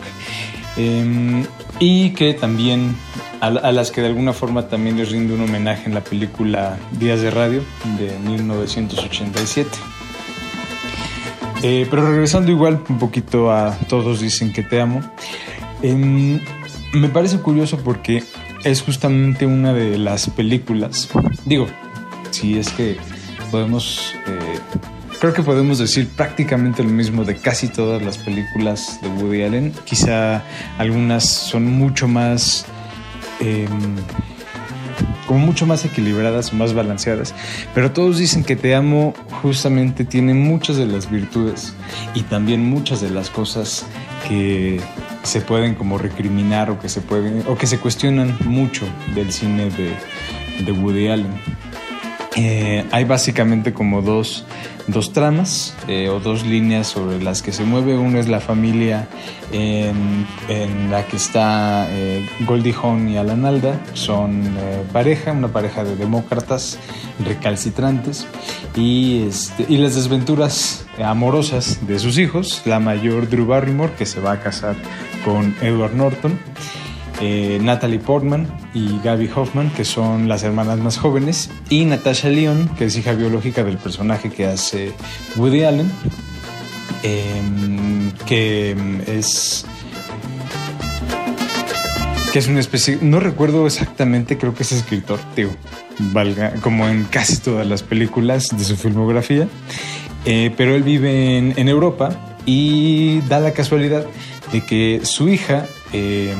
[0.76, 1.44] eh,
[1.78, 2.94] y que también
[3.40, 6.78] a, a las que de alguna forma también les rinde un homenaje en la película
[6.92, 7.62] Días de Radio
[7.98, 9.70] de 1987.
[11.62, 15.00] Eh, pero regresando igual un poquito a Todos dicen que te amo,
[15.82, 16.40] em,
[16.92, 18.22] me parece curioso porque
[18.64, 21.08] es justamente una de las películas,
[21.44, 21.66] digo,
[22.30, 22.96] si es que
[23.50, 24.58] podemos, eh,
[25.20, 29.72] creo que podemos decir prácticamente lo mismo de casi todas las películas de Woody Allen,
[29.84, 30.42] quizá
[30.78, 32.66] algunas son mucho más...
[33.40, 33.96] em,
[35.26, 37.34] como mucho más equilibradas, más balanceadas.
[37.74, 41.74] Pero todos dicen que Te amo justamente tiene muchas de las virtudes
[42.14, 43.84] y también muchas de las cosas
[44.28, 44.80] que
[45.22, 49.70] se pueden como recriminar o que se pueden o que se cuestionan mucho del cine
[49.70, 49.92] de,
[50.64, 51.40] de Woody Allen.
[52.36, 54.44] Eh, hay básicamente como dos,
[54.88, 57.96] dos tramas eh, o dos líneas sobre las que se mueve.
[57.96, 59.08] Una es la familia
[59.52, 60.26] en,
[60.90, 63.80] la que está eh, Goldie Hawn y Alan Alda.
[63.94, 66.78] Son eh, pareja, una pareja de demócratas
[67.24, 68.26] recalcitrantes
[68.74, 72.60] y, este, y las desventuras amorosas de sus hijos.
[72.66, 74.76] La mayor Drew Barrymore que se va a casar
[75.24, 76.38] con Edward Norton
[77.20, 82.68] eh, Natalie Portman y Gaby Hoffman, que son las hermanas más jóvenes, y Natasha Leon,
[82.76, 84.92] que es hija biológica del personaje que hace
[85.36, 85.90] Woody Allen,
[87.02, 89.64] em, que em, es
[92.32, 95.52] que es una especie, no recuerdo exactamente, creo que es escritor, digo,
[95.98, 99.48] valga, como en casi todas las películas de su filmografía,
[100.26, 102.10] eh, pero él vive en, Europa
[102.44, 104.04] y da la casualidad
[104.52, 105.64] de que su hija
[105.94, 106.34] eh,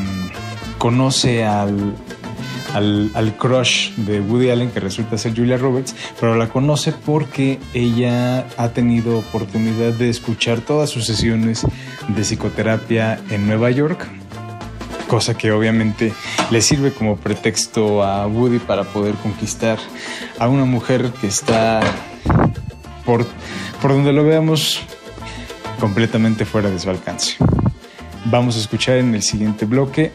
[0.78, 1.94] conoce al,
[2.74, 7.58] al, al crush de Woody Allen, que resulta ser Julia Roberts, pero la conoce porque
[7.74, 11.66] ella ha tenido oportunidad de escuchar todas sus sesiones
[12.08, 14.06] de psicoterapia en Nueva York,
[15.08, 16.12] cosa que obviamente
[16.50, 19.78] le sirve como pretexto a Woody para poder conquistar
[20.38, 21.80] a una mujer que está
[23.04, 23.24] por,
[23.80, 24.80] por donde lo veamos
[25.80, 27.36] completamente fuera de su alcance.
[28.26, 30.12] Vamos a escuchar en el siguiente bloque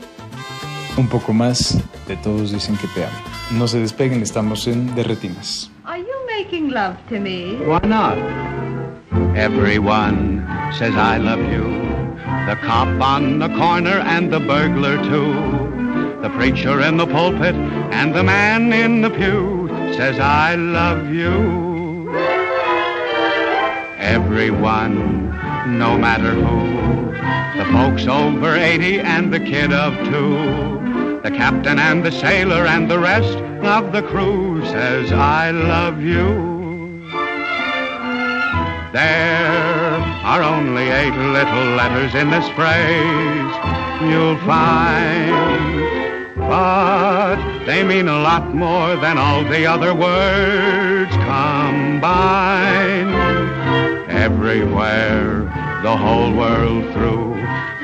[0.97, 1.77] un poco más
[2.07, 3.15] de Todos dicen que te amo.
[3.51, 5.69] No se despeguen, estamos en Derretinas.
[5.85, 6.07] Are you
[6.37, 7.57] making love to me?
[7.65, 8.17] Why not?
[9.35, 10.45] Everyone
[10.77, 11.63] says I love you.
[12.47, 15.33] The cop on the corner and the burglar too.
[16.21, 17.55] The preacher in the pulpit
[17.91, 22.09] and the man in the pew says I love you.
[23.97, 25.31] Everyone,
[25.77, 27.11] no matter who.
[27.57, 31.19] The folks over 80 and the kid of two.
[31.23, 36.51] The captain and the sailor and the rest of the crew says I love you.
[38.93, 43.51] There are only eight little letters in this phrase
[44.09, 45.71] you'll find.
[46.35, 52.01] But they mean a lot more than all the other words combined.
[54.09, 55.43] Everywhere,
[55.81, 57.33] the whole world through.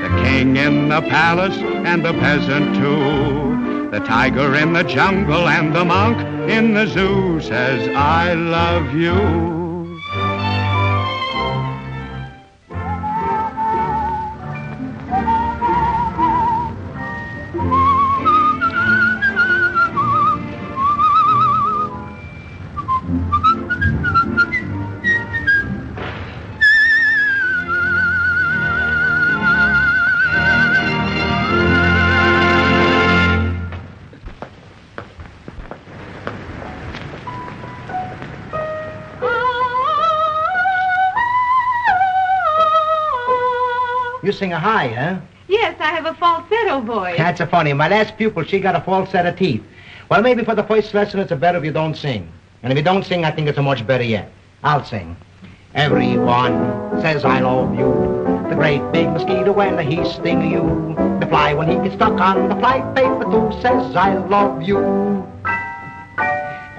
[0.02, 3.90] The king in the palace and the peasant too.
[3.90, 6.20] The tiger in the jungle and the monk
[6.50, 9.57] in the zoo says, I love you.
[44.38, 45.20] Sing a high, huh?
[45.48, 47.18] Yes, I have a falsetto voice.
[47.18, 47.74] That's a funny.
[47.74, 49.64] My last pupil, she got a false set of teeth.
[50.10, 52.32] Well, maybe for the first lesson, it's better if you don't sing.
[52.64, 54.32] And if you don't sing, I think it's a much better yet.
[54.64, 55.16] I'll sing.
[55.74, 57.92] Everyone says I love you.
[58.50, 60.96] The great big mosquito when he sting you.
[61.20, 64.78] The fly when he gets stuck on the fly paper too says I love you.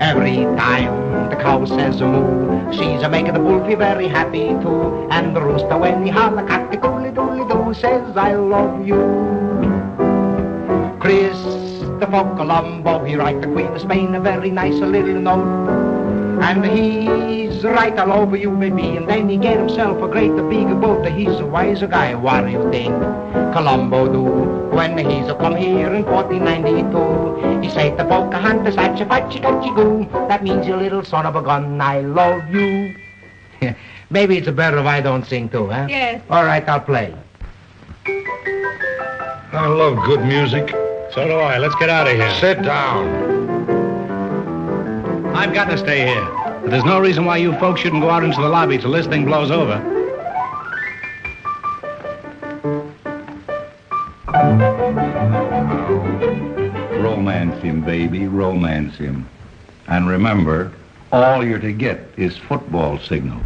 [0.00, 5.08] Every time the cow says moo, she's a making the feel very happy too.
[5.10, 9.00] And the rooster when he holler cock the doodly doo says I love you.
[11.00, 11.38] Chris
[11.98, 15.77] Christopher Colombo, he write the Queen of Spain a very nice little note.
[16.40, 18.96] And he's right all over you, baby.
[18.96, 21.06] And then he get himself a great big boat.
[21.06, 22.14] He's a wiser guy.
[22.14, 22.94] What do you think
[23.52, 24.76] Colombo do?
[24.76, 30.06] When he's a come here in 1492, he say to Pocahontas, Hatcha Fatcha Catchy Goo.
[30.28, 32.94] That means you little son of a gun, I love you.
[34.10, 35.86] Maybe it's better if I don't sing too, huh?
[35.88, 36.22] Yes.
[36.30, 37.14] All right, I'll play.
[38.06, 40.70] I love good music.
[41.12, 41.58] So do I.
[41.58, 42.30] Let's get out of here.
[42.34, 43.47] Sit down.
[45.38, 46.24] I've got to stay here.
[46.24, 49.06] But there's no reason why you folks shouldn't go out into the lobby till this
[49.06, 49.78] thing blows over.
[57.00, 59.28] Romance him, baby, romance him.
[59.86, 60.72] And remember,
[61.12, 63.40] all you're to get is football signal.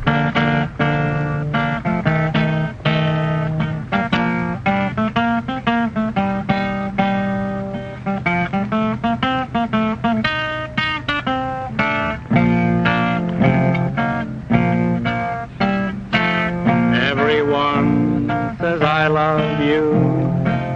[19.61, 19.93] You,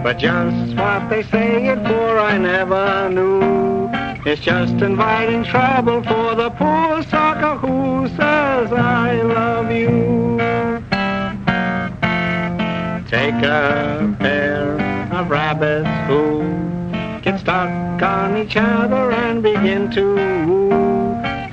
[0.03, 3.89] but just what they say it for I never knew.
[4.25, 10.37] It's just inviting trouble for the poor sucker who says I love you.
[13.09, 14.73] Take a pair
[15.13, 16.43] of rabbits who
[17.21, 20.73] get stuck on each other and begin to woo.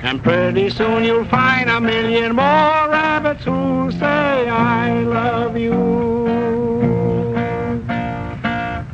[0.03, 6.94] And pretty soon you'll find a million more rabbits who say I love you.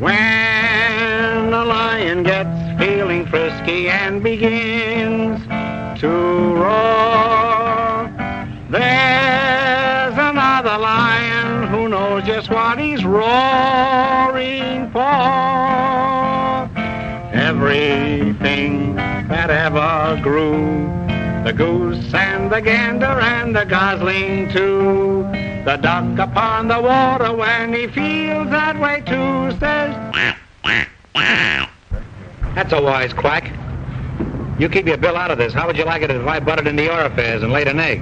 [0.01, 5.39] When the lion gets feeling frisky and begins
[6.01, 8.11] to roar,
[8.71, 15.01] there's another lion who knows just what he's roaring for.
[17.31, 20.89] Everything that ever grew,
[21.43, 27.71] the goose and the gander and the gosling too the duck upon the water when
[27.73, 29.95] he feels that way too says.
[32.55, 33.51] That's a wise quack.
[34.57, 35.53] You keep your bill out of this.
[35.53, 38.01] How would you like it if I butted into your affairs and laid an egg?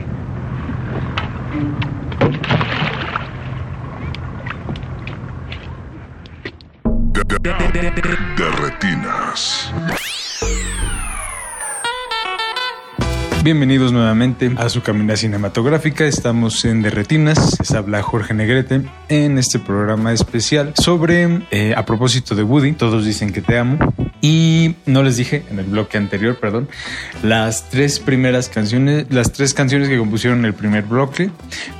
[8.35, 10.28] De retinas.
[13.41, 16.05] Bienvenidos nuevamente a su caminata cinematográfica.
[16.05, 17.57] Estamos en Derretinas.
[17.57, 23.05] Les habla Jorge Negrete en este programa especial sobre, eh, a propósito de Woody, todos
[23.05, 23.77] dicen que te amo.
[24.21, 26.67] Y no les dije en el bloque anterior, perdón,
[27.23, 31.31] las tres primeras canciones, las tres canciones que compusieron el primer bloque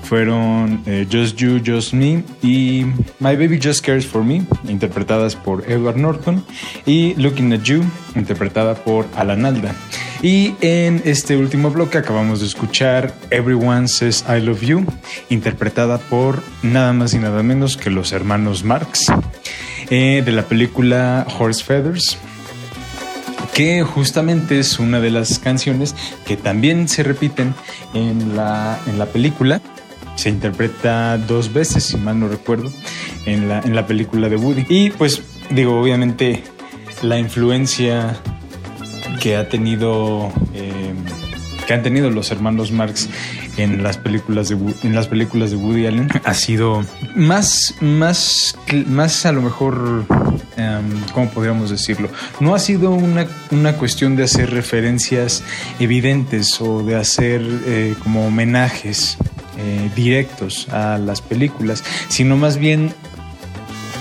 [0.04, 2.86] fueron eh, Just You, Just Me y
[3.20, 6.42] My Baby Just Cares for Me, interpretadas por Edward Norton,
[6.86, 7.84] y Looking at You,
[8.16, 9.76] interpretada por Alan Alda.
[10.22, 14.86] Y en este último bloque acabamos de escuchar Everyone Says I Love You,
[15.30, 19.06] interpretada por nada más y nada menos que los hermanos Marx,
[19.90, 22.18] eh, de la película Horse Feathers
[23.54, 25.94] que justamente es una de las canciones
[26.26, 27.54] que también se repiten
[27.94, 29.62] en la, en la película.
[30.16, 32.72] Se interpreta dos veces, si mal no recuerdo,
[33.26, 34.66] en la, en la película de Woody.
[34.70, 36.44] Y pues digo, obviamente
[37.02, 38.18] la influencia
[39.20, 40.94] que ha tenido eh,
[41.68, 43.08] que han tenido los hermanos Marx
[43.58, 46.84] en las películas de en las películas de Woody Allen ha sido
[47.16, 50.06] más más más a lo mejor
[50.58, 52.10] em, cómo podríamos decirlo
[52.40, 55.44] no ha sido una, una cuestión de hacer referencias
[55.80, 59.18] evidentes o de hacer eh, como homenajes
[59.58, 62.94] eh, directos a las películas sino más bien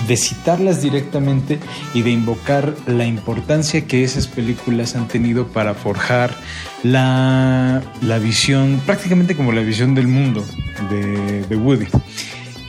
[0.09, 1.59] de citarlas directamente
[1.93, 6.35] y de invocar la importancia que esas películas han tenido para forjar
[6.81, 10.43] la, la visión, prácticamente como la visión del mundo
[10.89, 11.85] de, de Woody.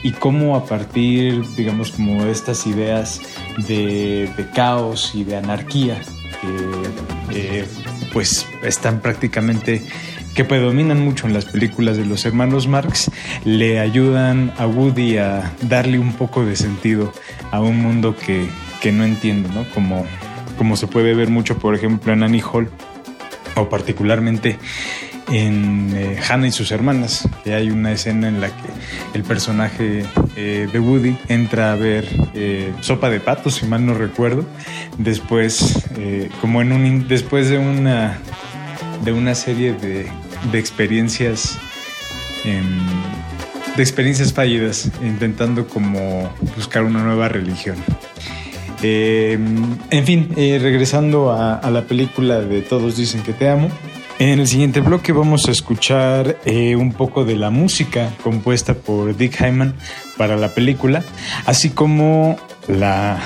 [0.03, 3.21] Y cómo a partir, digamos, como estas ideas
[3.67, 5.99] de, de caos y de anarquía,
[6.41, 7.65] que eh,
[8.13, 9.81] pues están prácticamente
[10.33, 13.11] que predominan mucho en las películas de los hermanos Marx,
[13.43, 17.11] le ayudan a Woody a darle un poco de sentido
[17.51, 18.47] a un mundo que,
[18.81, 19.69] que no entiende, ¿no?
[19.73, 20.05] Como,
[20.57, 22.69] como se puede ver mucho, por ejemplo, en Annie Hall,
[23.55, 24.57] o particularmente
[25.31, 28.69] en eh, Hannah y sus hermanas, que hay una escena en la que
[29.13, 30.05] el personaje
[30.35, 34.45] eh, de Woody entra a ver eh, sopa de patos, si mal no recuerdo,
[34.97, 35.83] después,
[36.41, 38.19] como en un, después de una
[39.03, 40.07] de una serie de,
[40.51, 41.57] de experiencias
[42.45, 42.63] em,
[43.75, 47.77] de experiencias fallidas intentando como buscar una nueva religión.
[48.81, 53.69] Em, en fin eh, regresando a, la película de todos dicen que te amo
[54.17, 59.15] en el siguiente bloque vamos a escuchar eh, un poco de la música compuesta por
[59.15, 59.75] Dick Hyman
[60.17, 61.03] para la película,
[61.45, 63.19] así como la,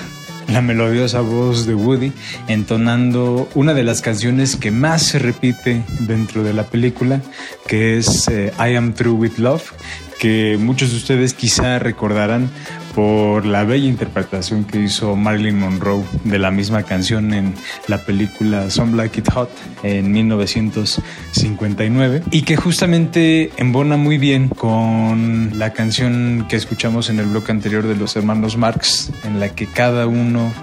[0.48, 2.12] la melodiosa voz de Woody
[2.48, 7.22] entonando una de las canciones que más se repite dentro de la película,
[7.68, 9.72] que es eh, I Am Through With Love,
[10.20, 12.50] que muchos de ustedes quizá recordarán
[12.96, 17.54] por la bella interpretación que hizo Marilyn Monroe de la misma canción en
[17.88, 19.50] la película Some Like It Hot
[19.84, 27.26] en 1959 y que justamente embona muy bien con la canción que escuchamos en el
[27.26, 30.54] bloque anterior de los hermanos Marx en la que cada uno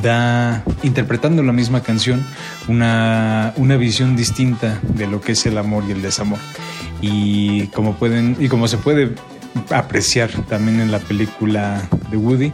[0.00, 2.24] da, interpretando la misma canción,
[2.68, 6.38] una, una visión distinta de lo que es el amor y el desamor.
[7.02, 9.14] Y como pueden, y como se puede
[9.70, 12.52] apreciar también en la película de Woody,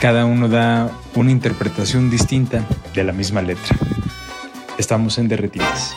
[0.00, 2.64] cada uno da una interpretación distinta
[2.94, 3.76] de la misma letra.
[4.78, 5.96] Estamos en Derretidas.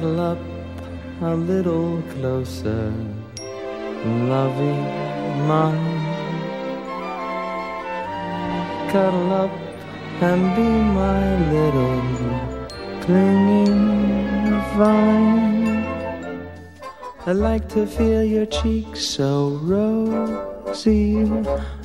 [0.00, 0.38] cuddle up
[1.20, 2.90] a little closer,
[4.32, 4.80] loving
[5.46, 6.00] mine.
[8.90, 9.50] Cuddle up
[10.22, 10.70] and be
[11.00, 11.22] my
[11.52, 12.00] little
[13.02, 15.84] clinging vine.
[17.26, 21.24] I like to feel your cheeks so rosy,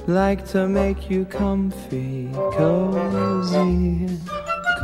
[0.07, 4.07] like to make you comfy, cozy.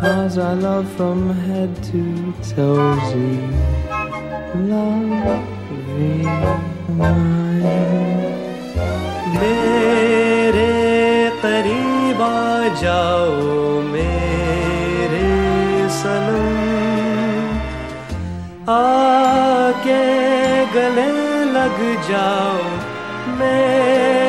[0.01, 2.02] Cause I love from head to
[2.51, 3.33] toesy.
[4.70, 5.47] Love
[9.36, 10.73] मेरे
[11.43, 15.28] करीब आ जाओ मेरे
[15.99, 16.47] सनम
[18.76, 20.02] आके
[20.76, 21.10] गले
[21.57, 21.78] लग
[22.09, 22.62] जाओ
[23.41, 24.19] मेरे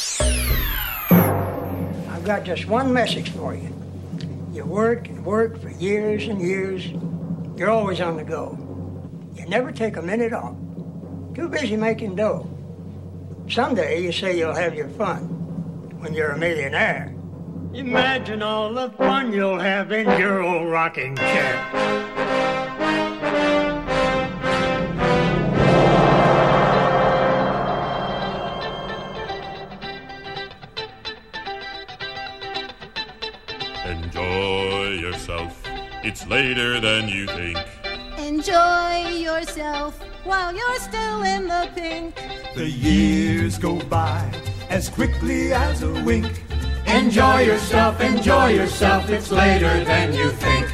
[2.31, 3.75] Got just one message for you.
[4.53, 6.87] You work and work for years and years.
[7.57, 8.57] You're always on the go.
[9.35, 10.55] You never take a minute off.
[11.35, 12.49] Too busy making dough.
[13.49, 15.23] Someday you say you'll have your fun
[15.99, 17.13] when you're a millionaire.
[17.73, 23.10] Imagine all the fun you'll have in your old rocking chair.
[36.03, 37.59] It's later than you think.
[38.17, 42.15] Enjoy yourself while you're still in the pink.
[42.55, 44.33] The years go by
[44.71, 46.43] as quickly as a wink.
[46.87, 50.67] Enjoy yourself, enjoy yourself, it's later than you think.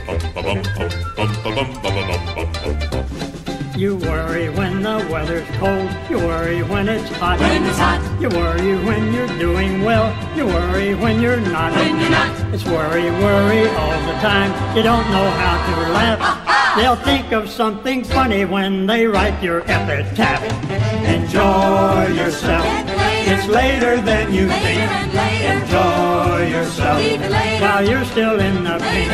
[3.78, 5.88] You worry when the weather's cold.
[6.10, 7.40] You worry when it's hot.
[7.40, 8.02] When it's hot.
[8.20, 10.10] You worry when you're doing well.
[10.36, 11.74] You worry when you're not.
[11.74, 12.56] When you're not.
[12.56, 14.50] It's worry, worry all the time.
[14.76, 16.76] You don't know how to laugh.
[16.76, 20.42] They'll think of something funny when they write your epitaph.
[21.06, 22.66] Enjoy yourself.
[23.30, 24.90] It's later than you think.
[25.54, 27.00] Enjoy yourself
[27.62, 29.12] while you're still in the pink.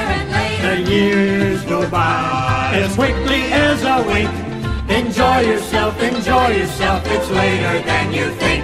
[0.62, 4.53] The years go by as quickly as a wink.
[4.94, 7.02] Enjoy yourself, enjoy yourself.
[7.08, 8.64] It's later than you think.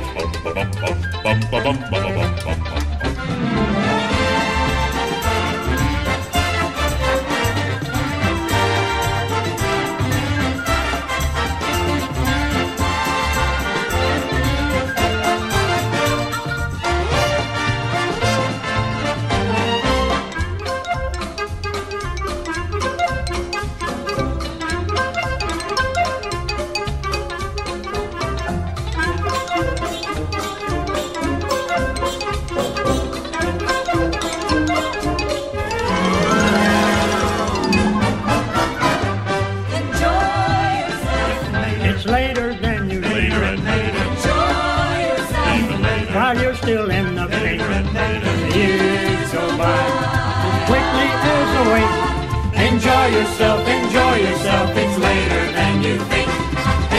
[53.12, 54.78] Yourself, enjoy yourself.
[54.78, 56.30] It's later than you think.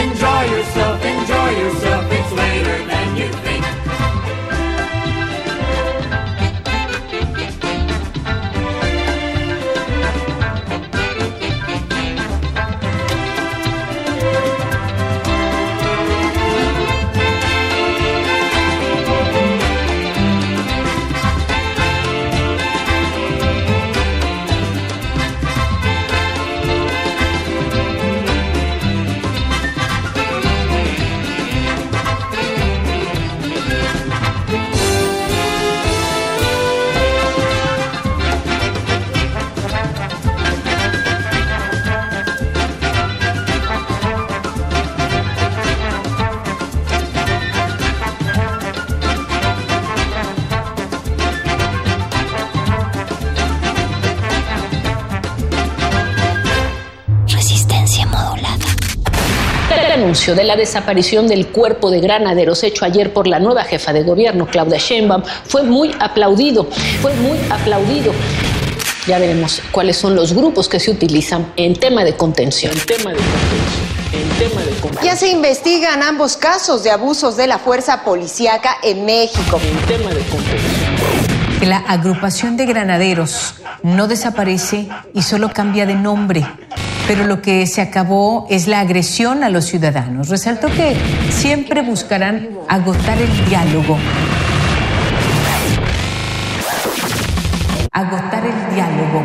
[0.04, 1.99] Enjoy yourself, enjoy yourself.
[60.10, 64.02] Anuncio de la desaparición del cuerpo de granaderos hecho ayer por la nueva jefa de
[64.02, 66.64] gobierno, Claudia Sheinbaum, fue muy aplaudido,
[67.00, 68.12] fue muy aplaudido.
[69.06, 72.72] Ya veremos cuáles son los grupos que se utilizan en tema de contención.
[72.72, 73.86] En tema de contención.
[74.12, 75.04] En tema de contención.
[75.04, 79.60] Ya se investigan ambos casos de abusos de la fuerza policíaca en México.
[79.62, 81.68] En tema de contención.
[81.68, 86.44] La agrupación de granaderos no desaparece y solo cambia de nombre.
[87.10, 90.28] Pero lo que se acabó es la agresión a los ciudadanos.
[90.28, 90.94] Resaltó que
[91.30, 93.98] siempre buscarán agotar el diálogo.
[97.90, 99.24] agotar el diálogo,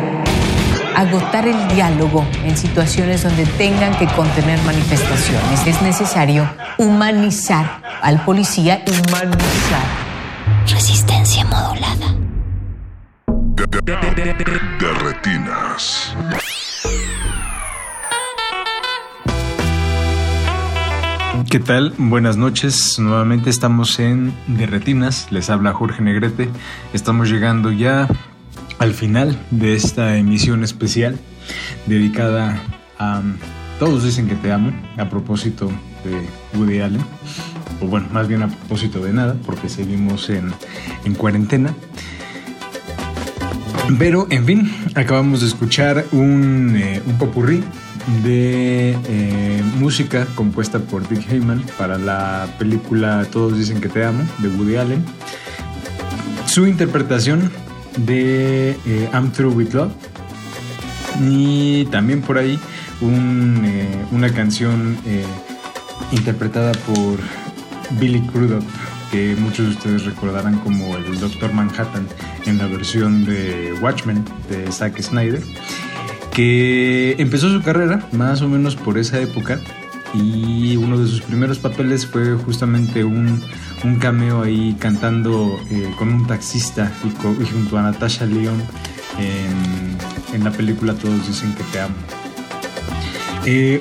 [0.96, 5.64] agotar el diálogo en situaciones donde tengan que contener manifestaciones.
[5.64, 9.86] Es necesario humanizar al policía, humanizar.
[10.66, 12.16] Resistencia modulada.
[14.80, 16.16] De retinas.
[21.50, 21.94] ¿Qué tal?
[21.96, 22.98] Buenas noches.
[22.98, 25.28] Nuevamente estamos en De Retinas.
[25.30, 26.48] Les habla Jorge Negrete.
[26.92, 28.08] Estamos llegando ya
[28.78, 31.18] al final de esta emisión especial
[31.86, 32.60] dedicada
[32.98, 33.22] a
[33.78, 35.70] Todos dicen que te amo, a propósito
[36.04, 37.04] de Woody Allen.
[37.80, 40.52] O bueno, más bien a propósito de nada, porque seguimos en,
[41.04, 41.74] en cuarentena.
[43.98, 47.62] Pero, en fin, acabamos de escuchar un, eh, un popurrí
[48.22, 54.24] de eh, música compuesta por Dick Heyman para la película Todos dicen que te amo
[54.38, 55.04] de Woody Allen.
[56.46, 57.50] Su interpretación
[57.96, 59.92] de eh, I'm Through with Love.
[61.20, 62.58] Y también por ahí
[63.02, 64.96] eh, una canción
[66.12, 67.18] interpretada por
[67.98, 68.62] Billy Crudup,
[69.10, 72.06] que muchos de ustedes recordarán como el Doctor Manhattan
[72.44, 75.42] en la versión de Watchmen de Zack Snyder
[76.36, 79.58] que empezó su carrera más o menos por esa época
[80.12, 83.40] y uno de sus primeros papeles fue justamente un,
[83.84, 87.08] un cameo ahí cantando eh, con un taxista y,
[87.50, 88.62] junto a Natasha Leon
[89.18, 91.94] en, en la película Todos dicen que te amo.
[93.46, 93.80] Eh,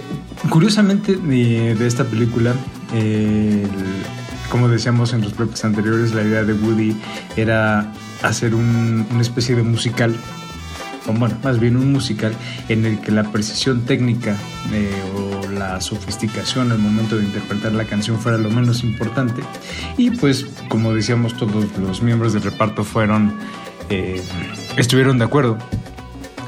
[0.50, 2.54] curiosamente de, de esta película,
[2.94, 6.96] eh, el- como decíamos en los bloques anteriores, la idea de Woody
[7.36, 7.92] era
[8.24, 10.16] hacer un- una especie de musical
[11.14, 12.34] bueno, más bien un musical
[12.70, 14.36] en el que la precisión técnica
[14.74, 19.42] eh, o la sofisticación al momento de interpretar la canción fuera lo menos importante.
[19.98, 23.36] Y pues, como decíamos, todos los miembros del reparto fueron,
[23.90, 24.22] eh,
[24.78, 25.58] estuvieron de acuerdo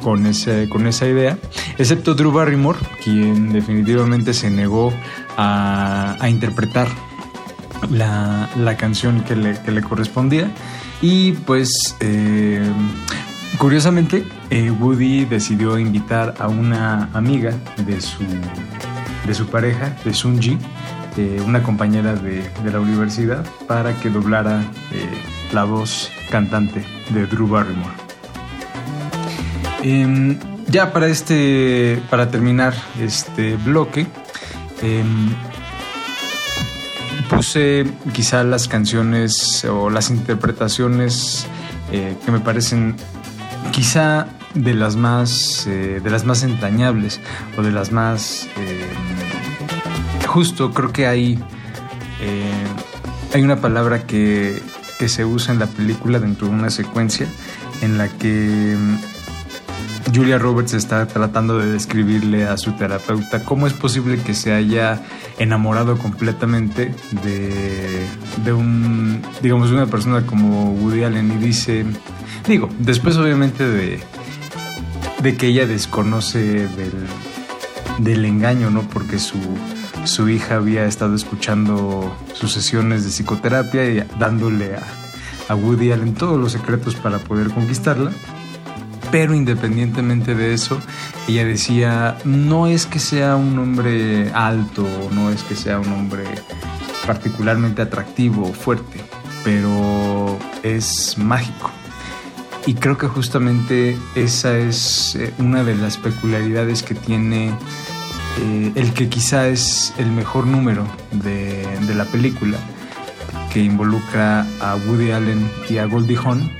[0.01, 1.37] con, ese, con esa idea,
[1.77, 4.93] excepto Drew Barrymore, quien definitivamente se negó
[5.37, 6.87] a, a interpretar
[7.91, 10.51] la, la canción que le, que le correspondía.
[11.01, 12.63] Y pues, eh,
[13.57, 18.23] curiosamente, eh, Woody decidió invitar a una amiga de su,
[19.25, 20.57] de su pareja, de Sunji,
[21.17, 24.61] eh, una compañera de, de la universidad, para que doblara
[24.91, 25.09] eh,
[25.53, 27.95] la voz cantante de Drew Barrymore.
[29.83, 30.37] Em,
[30.67, 34.05] ya para este, para terminar este bloque,
[34.81, 35.33] em,
[37.29, 41.47] puse quizá las canciones o las interpretaciones
[41.91, 42.95] eh, que me parecen
[43.71, 47.19] quizá de las más eh, de las más entrañables
[47.57, 48.87] o de las más eh,
[50.27, 51.39] justo creo que hay
[52.21, 52.65] eh,
[53.33, 54.61] hay una palabra que,
[54.99, 57.27] que se usa en la película dentro de una secuencia
[57.81, 58.97] en la que mm,
[60.15, 65.01] Julia Roberts está tratando de describirle a su terapeuta cómo es posible que se haya
[65.37, 68.05] enamorado completamente de,
[68.43, 71.85] de un, digamos, de una persona como Woody Allen y dice,
[72.47, 73.99] digo, después obviamente de,
[75.21, 76.93] de que ella desconoce del,
[77.99, 78.81] del engaño, ¿no?
[78.83, 79.37] Porque su,
[80.05, 84.83] su hija había estado escuchando sus sesiones de psicoterapia y dándole a,
[85.49, 88.11] a Woody Allen todos los secretos para poder conquistarla.
[89.11, 90.81] Pero independientemente de eso,
[91.29, 96.25] ella decía, no es que sea un hombre alto, no es que sea un hombre
[97.05, 98.99] particularmente atractivo o fuerte,
[99.45, 101.71] pero es mágico.
[102.67, 107.53] Y creo que justamente esa es eh, una de las peculiaridades que tiene
[108.41, 112.57] eh, el que quizá es el mejor número de, de la película,
[113.53, 116.51] que involucra a Woody Allen y a Goldie Hawn,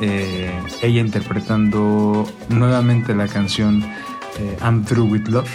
[0.00, 3.84] eh, ella interpretando nuevamente la canción
[4.62, 5.50] I'm Through with Love.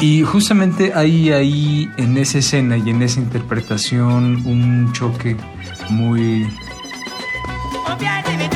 [0.00, 5.36] Y justamente ahí, ahí, en esa escena y en esa interpretación, un choque
[5.88, 6.48] muy,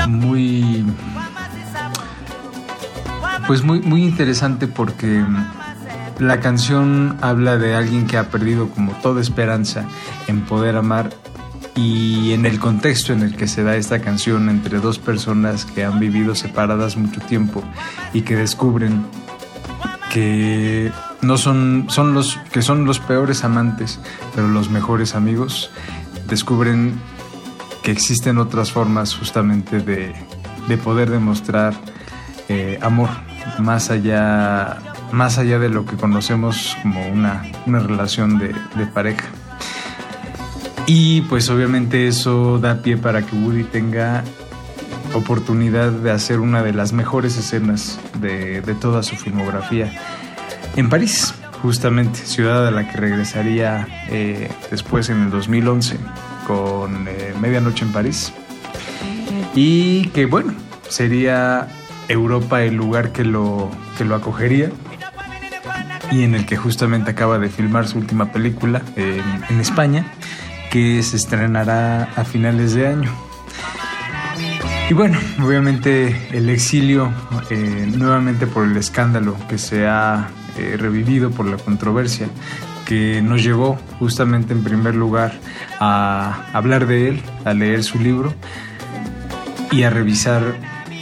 [0.09, 0.85] muy,
[3.47, 5.25] pues muy, muy interesante porque
[6.19, 9.85] la canción habla de alguien que ha perdido como toda esperanza
[10.29, 11.11] en poder amar
[11.75, 15.85] y en el contexto en el que se da esta canción entre dos personas que
[15.85, 17.63] han vivido separadas mucho tiempo
[18.13, 19.05] y que descubren
[20.13, 23.99] que no son, son los que son los peores amantes,
[24.35, 25.71] pero los mejores amigos,
[26.29, 27.01] descubren
[27.83, 30.15] que existen otras formas justamente de,
[30.69, 31.75] de poder demostrar
[32.49, 33.09] eh, amor
[33.59, 34.79] más allá,
[35.11, 39.27] más allá de lo que conocemos como una, una relación de, de pareja.
[40.87, 44.25] Y pues obviamente eso da pie para que Woody tenga
[45.15, 49.93] oportunidad de hacer una de las mejores escenas de, de toda su filmografía
[50.75, 55.99] en París, justamente, ciudad a la que regresaría eh, después en el 2011
[56.47, 58.33] con eh, Medianoche en París.
[59.55, 60.55] Y que bueno,
[60.89, 61.69] sería
[62.09, 64.71] Europa el lugar que lo, que lo acogería
[66.13, 70.13] y en el que justamente acaba de filmar su última película en, España,
[70.71, 73.11] que se estrenará a finales de año.
[74.91, 77.11] Y bueno, obviamente el exilio,
[77.49, 82.29] eh, nuevamente por el escándalo que se ha eh, revivido, por la controversia,
[82.93, 85.33] que nos llevó justamente en primer lugar
[85.81, 88.35] a hablar de él, a leer su libro
[89.71, 90.43] y a revisar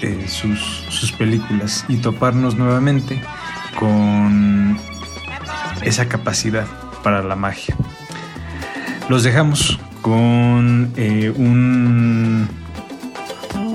[0.01, 3.21] eh, sus, sus películas y toparnos nuevamente
[3.77, 4.79] con
[5.83, 6.65] esa capacidad
[7.03, 7.75] para la magia.
[9.09, 12.49] Los dejamos con eh, un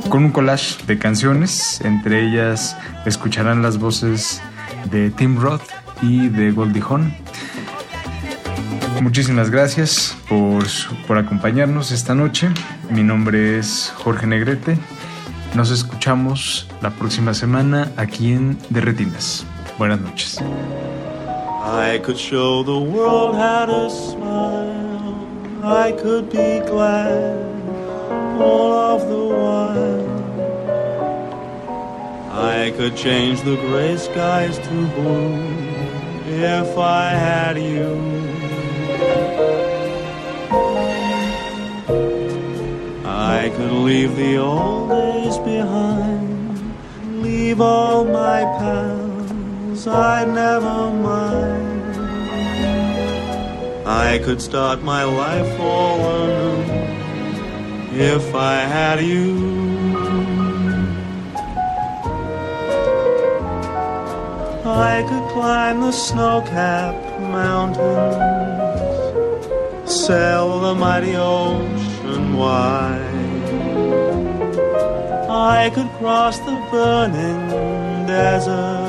[0.08, 4.42] con un collage de canciones, entre ellas escucharán las voces
[4.90, 5.68] de Tim Roth
[6.02, 7.25] y de Goldie.
[9.01, 10.64] Muchísimas gracias por,
[11.07, 12.49] por acompañarnos esta noche.
[12.90, 14.77] Mi nombre es Jorge Negrete.
[15.53, 19.45] Nos escuchamos la próxima semana aquí en De Retinas.
[19.77, 20.40] Buenas noches.
[21.65, 24.75] I could show the world how to smile.
[25.64, 27.38] I could be glad
[28.40, 30.06] all of the while.
[32.32, 35.40] I could change the gray skies to blue
[36.27, 38.25] if I had you.
[43.26, 46.60] I could leave the old days behind,
[47.24, 51.95] leave all my pals, I'd never mind.
[53.88, 56.62] I could start my life all anew
[58.14, 59.28] if I had you.
[64.66, 67.82] I could climb the snow-capped mountains,
[69.92, 71.85] sail the mighty ocean
[72.38, 73.26] wide.
[75.30, 77.50] I could cross the burning
[78.08, 78.86] desert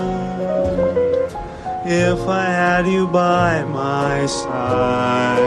[1.87, 5.39] if I had you by my side.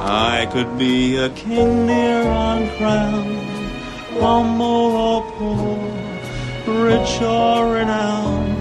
[0.00, 3.70] I could be a king near uncrowned,
[4.20, 5.78] humble or poor,
[6.84, 8.56] rich or renowned.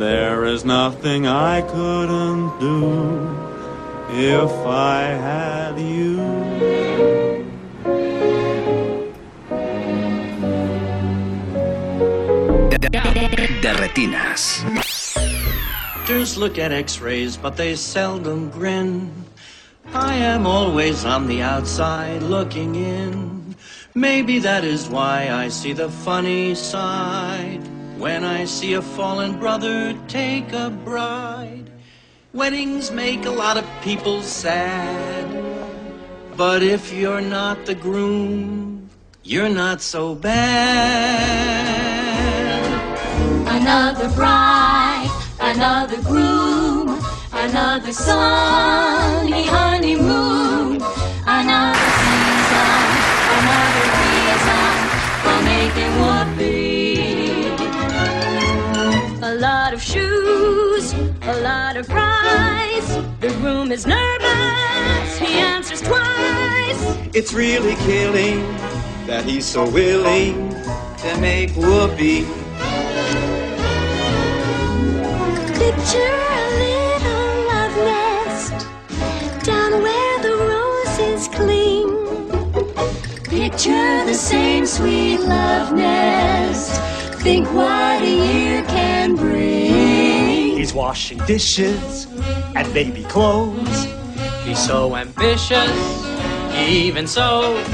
[0.00, 3.41] There is nothing I couldn't do
[4.12, 6.16] if I had you.
[13.60, 14.62] De retinas.
[16.12, 19.10] Doctors look at x-rays, but they seldom grin.
[19.94, 23.54] I am always on the outside looking in.
[23.94, 27.62] Maybe that is why I see the funny side.
[27.96, 31.61] When I see a fallen brother take a bride.
[32.34, 35.28] Weddings make a lot of people sad.
[36.34, 38.88] But if you're not the groom,
[39.22, 40.32] you're not so bad.
[43.46, 46.98] Another bride, another groom,
[47.34, 50.76] another sunny honeymoon,
[51.26, 52.80] another season,
[53.36, 54.72] another reason
[55.20, 56.11] for making whoopee.
[60.92, 62.96] A lot of price.
[63.20, 66.80] The room is nervous, he answers twice.
[67.14, 68.40] It's really killing
[69.06, 70.50] that he's so willing
[70.98, 72.24] to make whoopee.
[75.62, 78.66] Picture a little love nest
[79.44, 81.88] down where the roses cling.
[83.24, 86.80] Picture the same sweet love nest.
[87.22, 89.61] Think what a year can bring.
[90.62, 92.06] He's washing dishes
[92.54, 93.88] and baby clothes.
[94.44, 96.06] He's so ambitious,
[96.56, 97.66] even sews.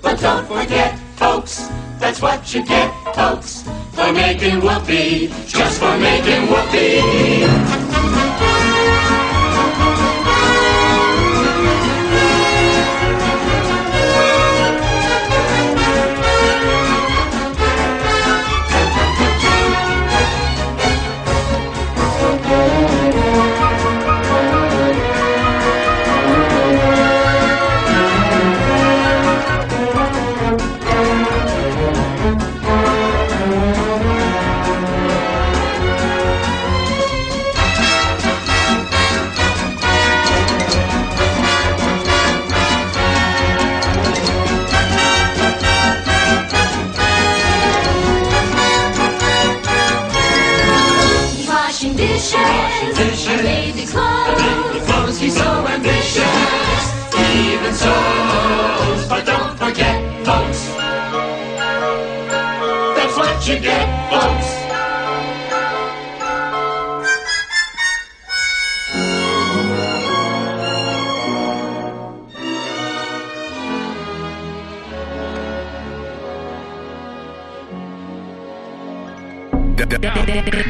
[0.00, 6.46] But don't forget, folks, that's what you get, folks, for making whoopee, just for making
[6.48, 7.85] whoopee.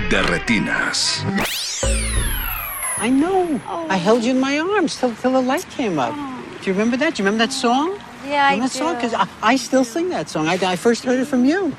[0.09, 1.25] De retinas.
[2.99, 3.61] I know.
[3.89, 6.15] I held you in my arms till, till the light came up.
[6.61, 7.17] Do you remember that?
[7.17, 7.99] Do you remember that song?
[8.25, 8.95] Yeah, I remember that song?
[8.95, 8.95] do.
[8.95, 10.47] Because I, I still sing that song.
[10.47, 11.75] I, I first heard it from you.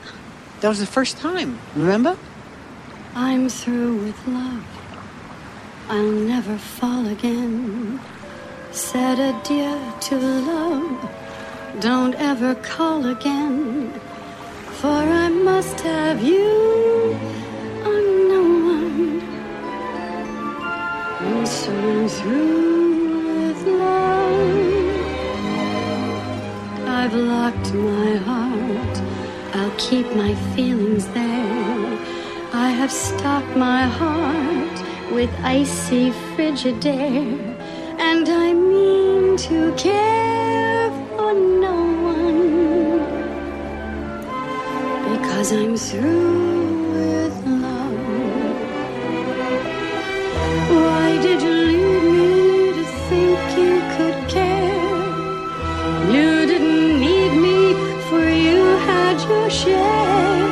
[0.59, 1.57] That was the first time.
[1.75, 2.17] Remember?
[3.15, 4.65] I'm through with love.
[5.88, 8.01] I'll never fall again.
[8.72, 11.09] Said adieu to love.
[11.80, 13.93] Don't ever call again.
[14.81, 17.17] For I must have you
[17.88, 17.99] or
[18.33, 18.43] no
[18.74, 19.22] one.
[21.27, 24.88] And so I'm through with love.
[26.99, 28.95] I've locked my heart.
[29.56, 31.88] I'll keep my feelings there.
[32.53, 34.77] I have stocked my heart
[35.11, 37.56] with icy Frigidaire.
[38.09, 41.77] And I mean to care for no
[42.14, 43.01] one.
[45.11, 46.56] Because I'm through
[50.85, 52.30] Why did you leave me
[52.77, 54.85] to think you could care?
[56.15, 57.59] You didn't need me,
[58.07, 60.43] for you had your share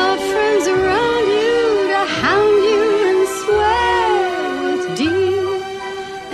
[0.00, 1.60] of friends around you
[1.92, 4.04] to hound you and swear
[4.64, 5.62] with deep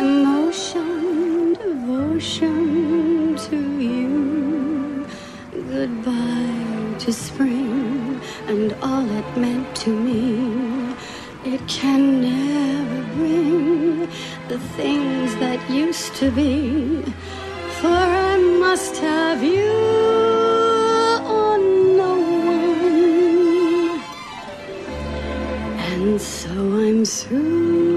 [0.07, 5.07] emotion, devotion to you.
[5.73, 10.23] Goodbye to spring and all it meant to me.
[11.45, 12.48] It can never
[14.49, 17.03] the things that used to be.
[17.81, 19.71] For I must have you
[21.37, 21.59] or
[22.03, 22.15] no
[22.57, 24.01] one.
[25.93, 27.88] And so I'm through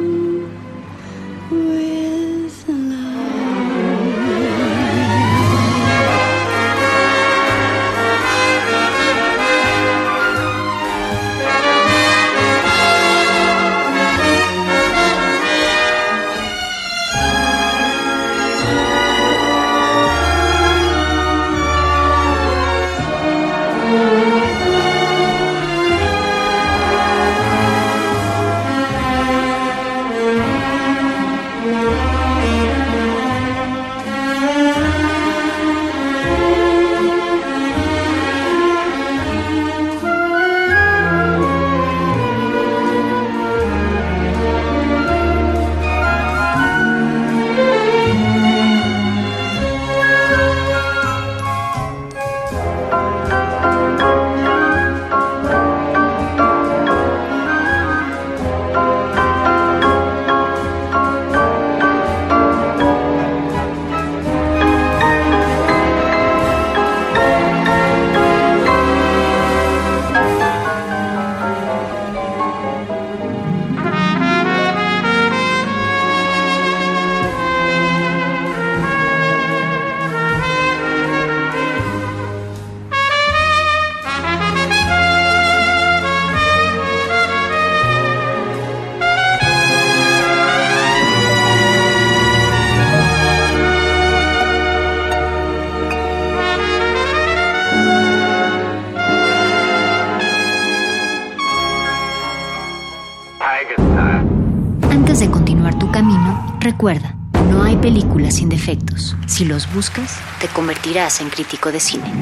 [109.41, 112.13] Si los buscas, te convertirás en crítico de cine.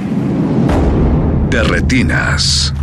[1.50, 2.74] De retinas.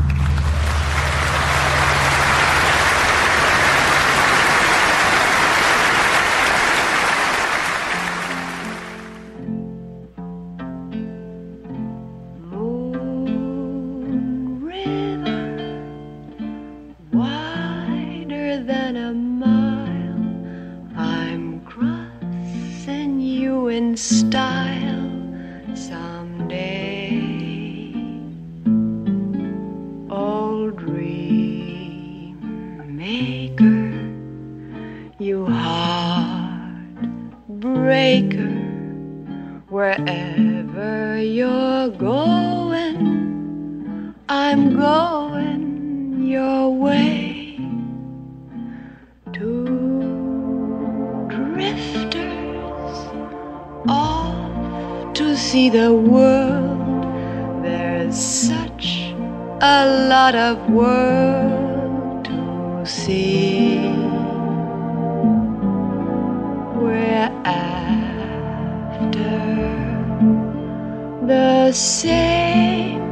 [71.26, 73.02] The same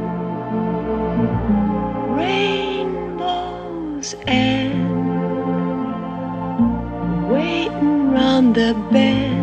[2.15, 4.73] rainbows and
[7.29, 9.34] waiting round the bend.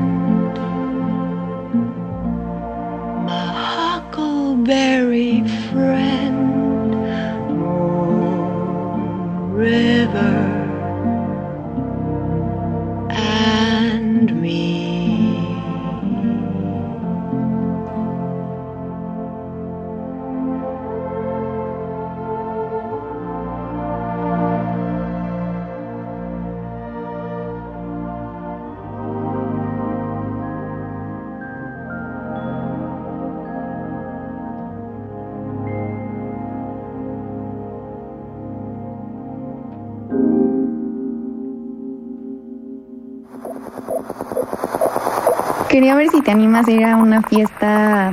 [45.83, 48.12] Quería ver si te animas a ir a una fiesta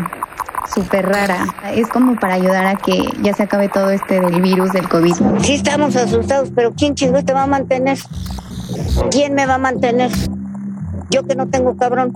[0.74, 1.46] súper rara.
[1.72, 5.14] Es como para ayudar a que ya se acabe todo este del virus del COVID.
[5.42, 8.00] Sí estamos asustados, pero ¿quién chingos te va a mantener?
[9.12, 10.10] ¿Quién me va a mantener?
[11.12, 12.12] Yo que no tengo cabrón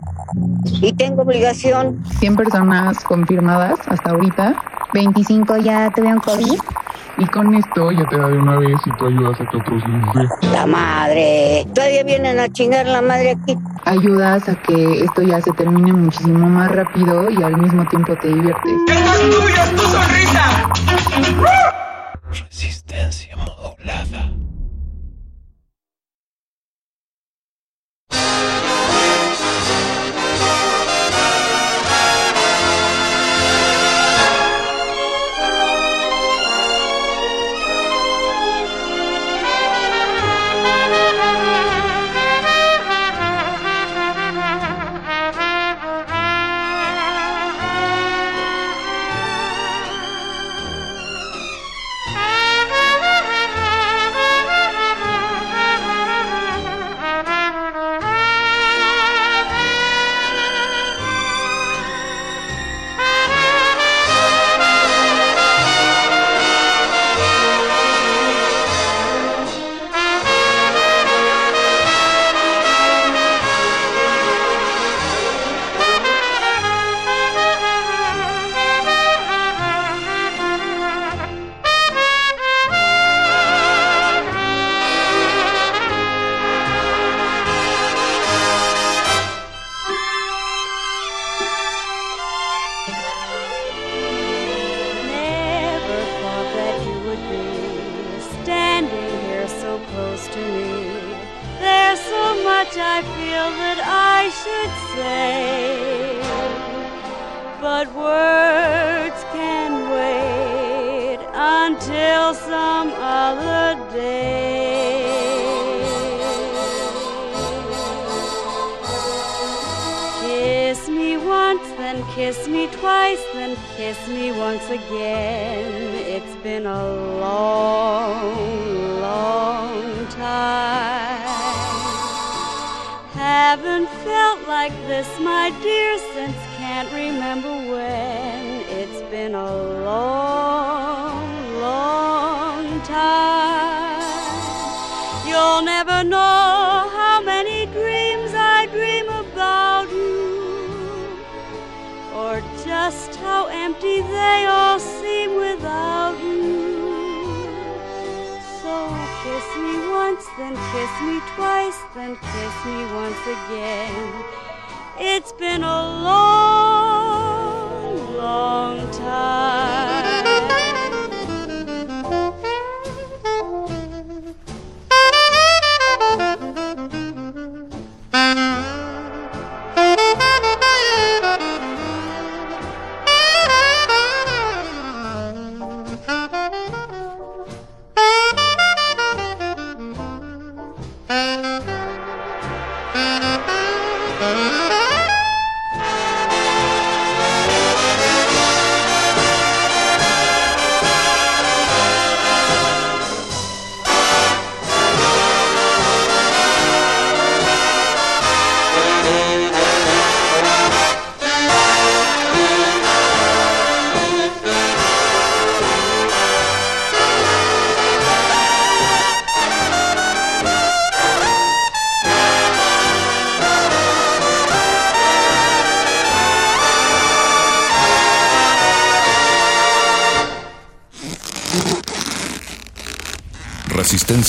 [0.82, 2.04] y tengo obligación.
[2.18, 4.56] 100 personas confirmadas hasta ahorita.
[4.92, 6.60] 25 ya tuvieron COVID.
[7.18, 9.84] Y con esto ya te da de una vez y tú ayudas a que otros
[9.84, 10.50] dé.
[10.52, 11.66] La madre.
[11.74, 13.56] Todavía vienen a chingar la madre aquí.
[13.86, 18.30] Ayudas a que esto ya se termine muchísimo más rápido y al mismo tiempo te
[18.30, 18.74] diviertes.
[18.86, 20.70] tuya, tu sonrisa!
[22.32, 24.43] Resistencia modulada.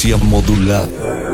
[0.05, 1.34] Resistencia modulada.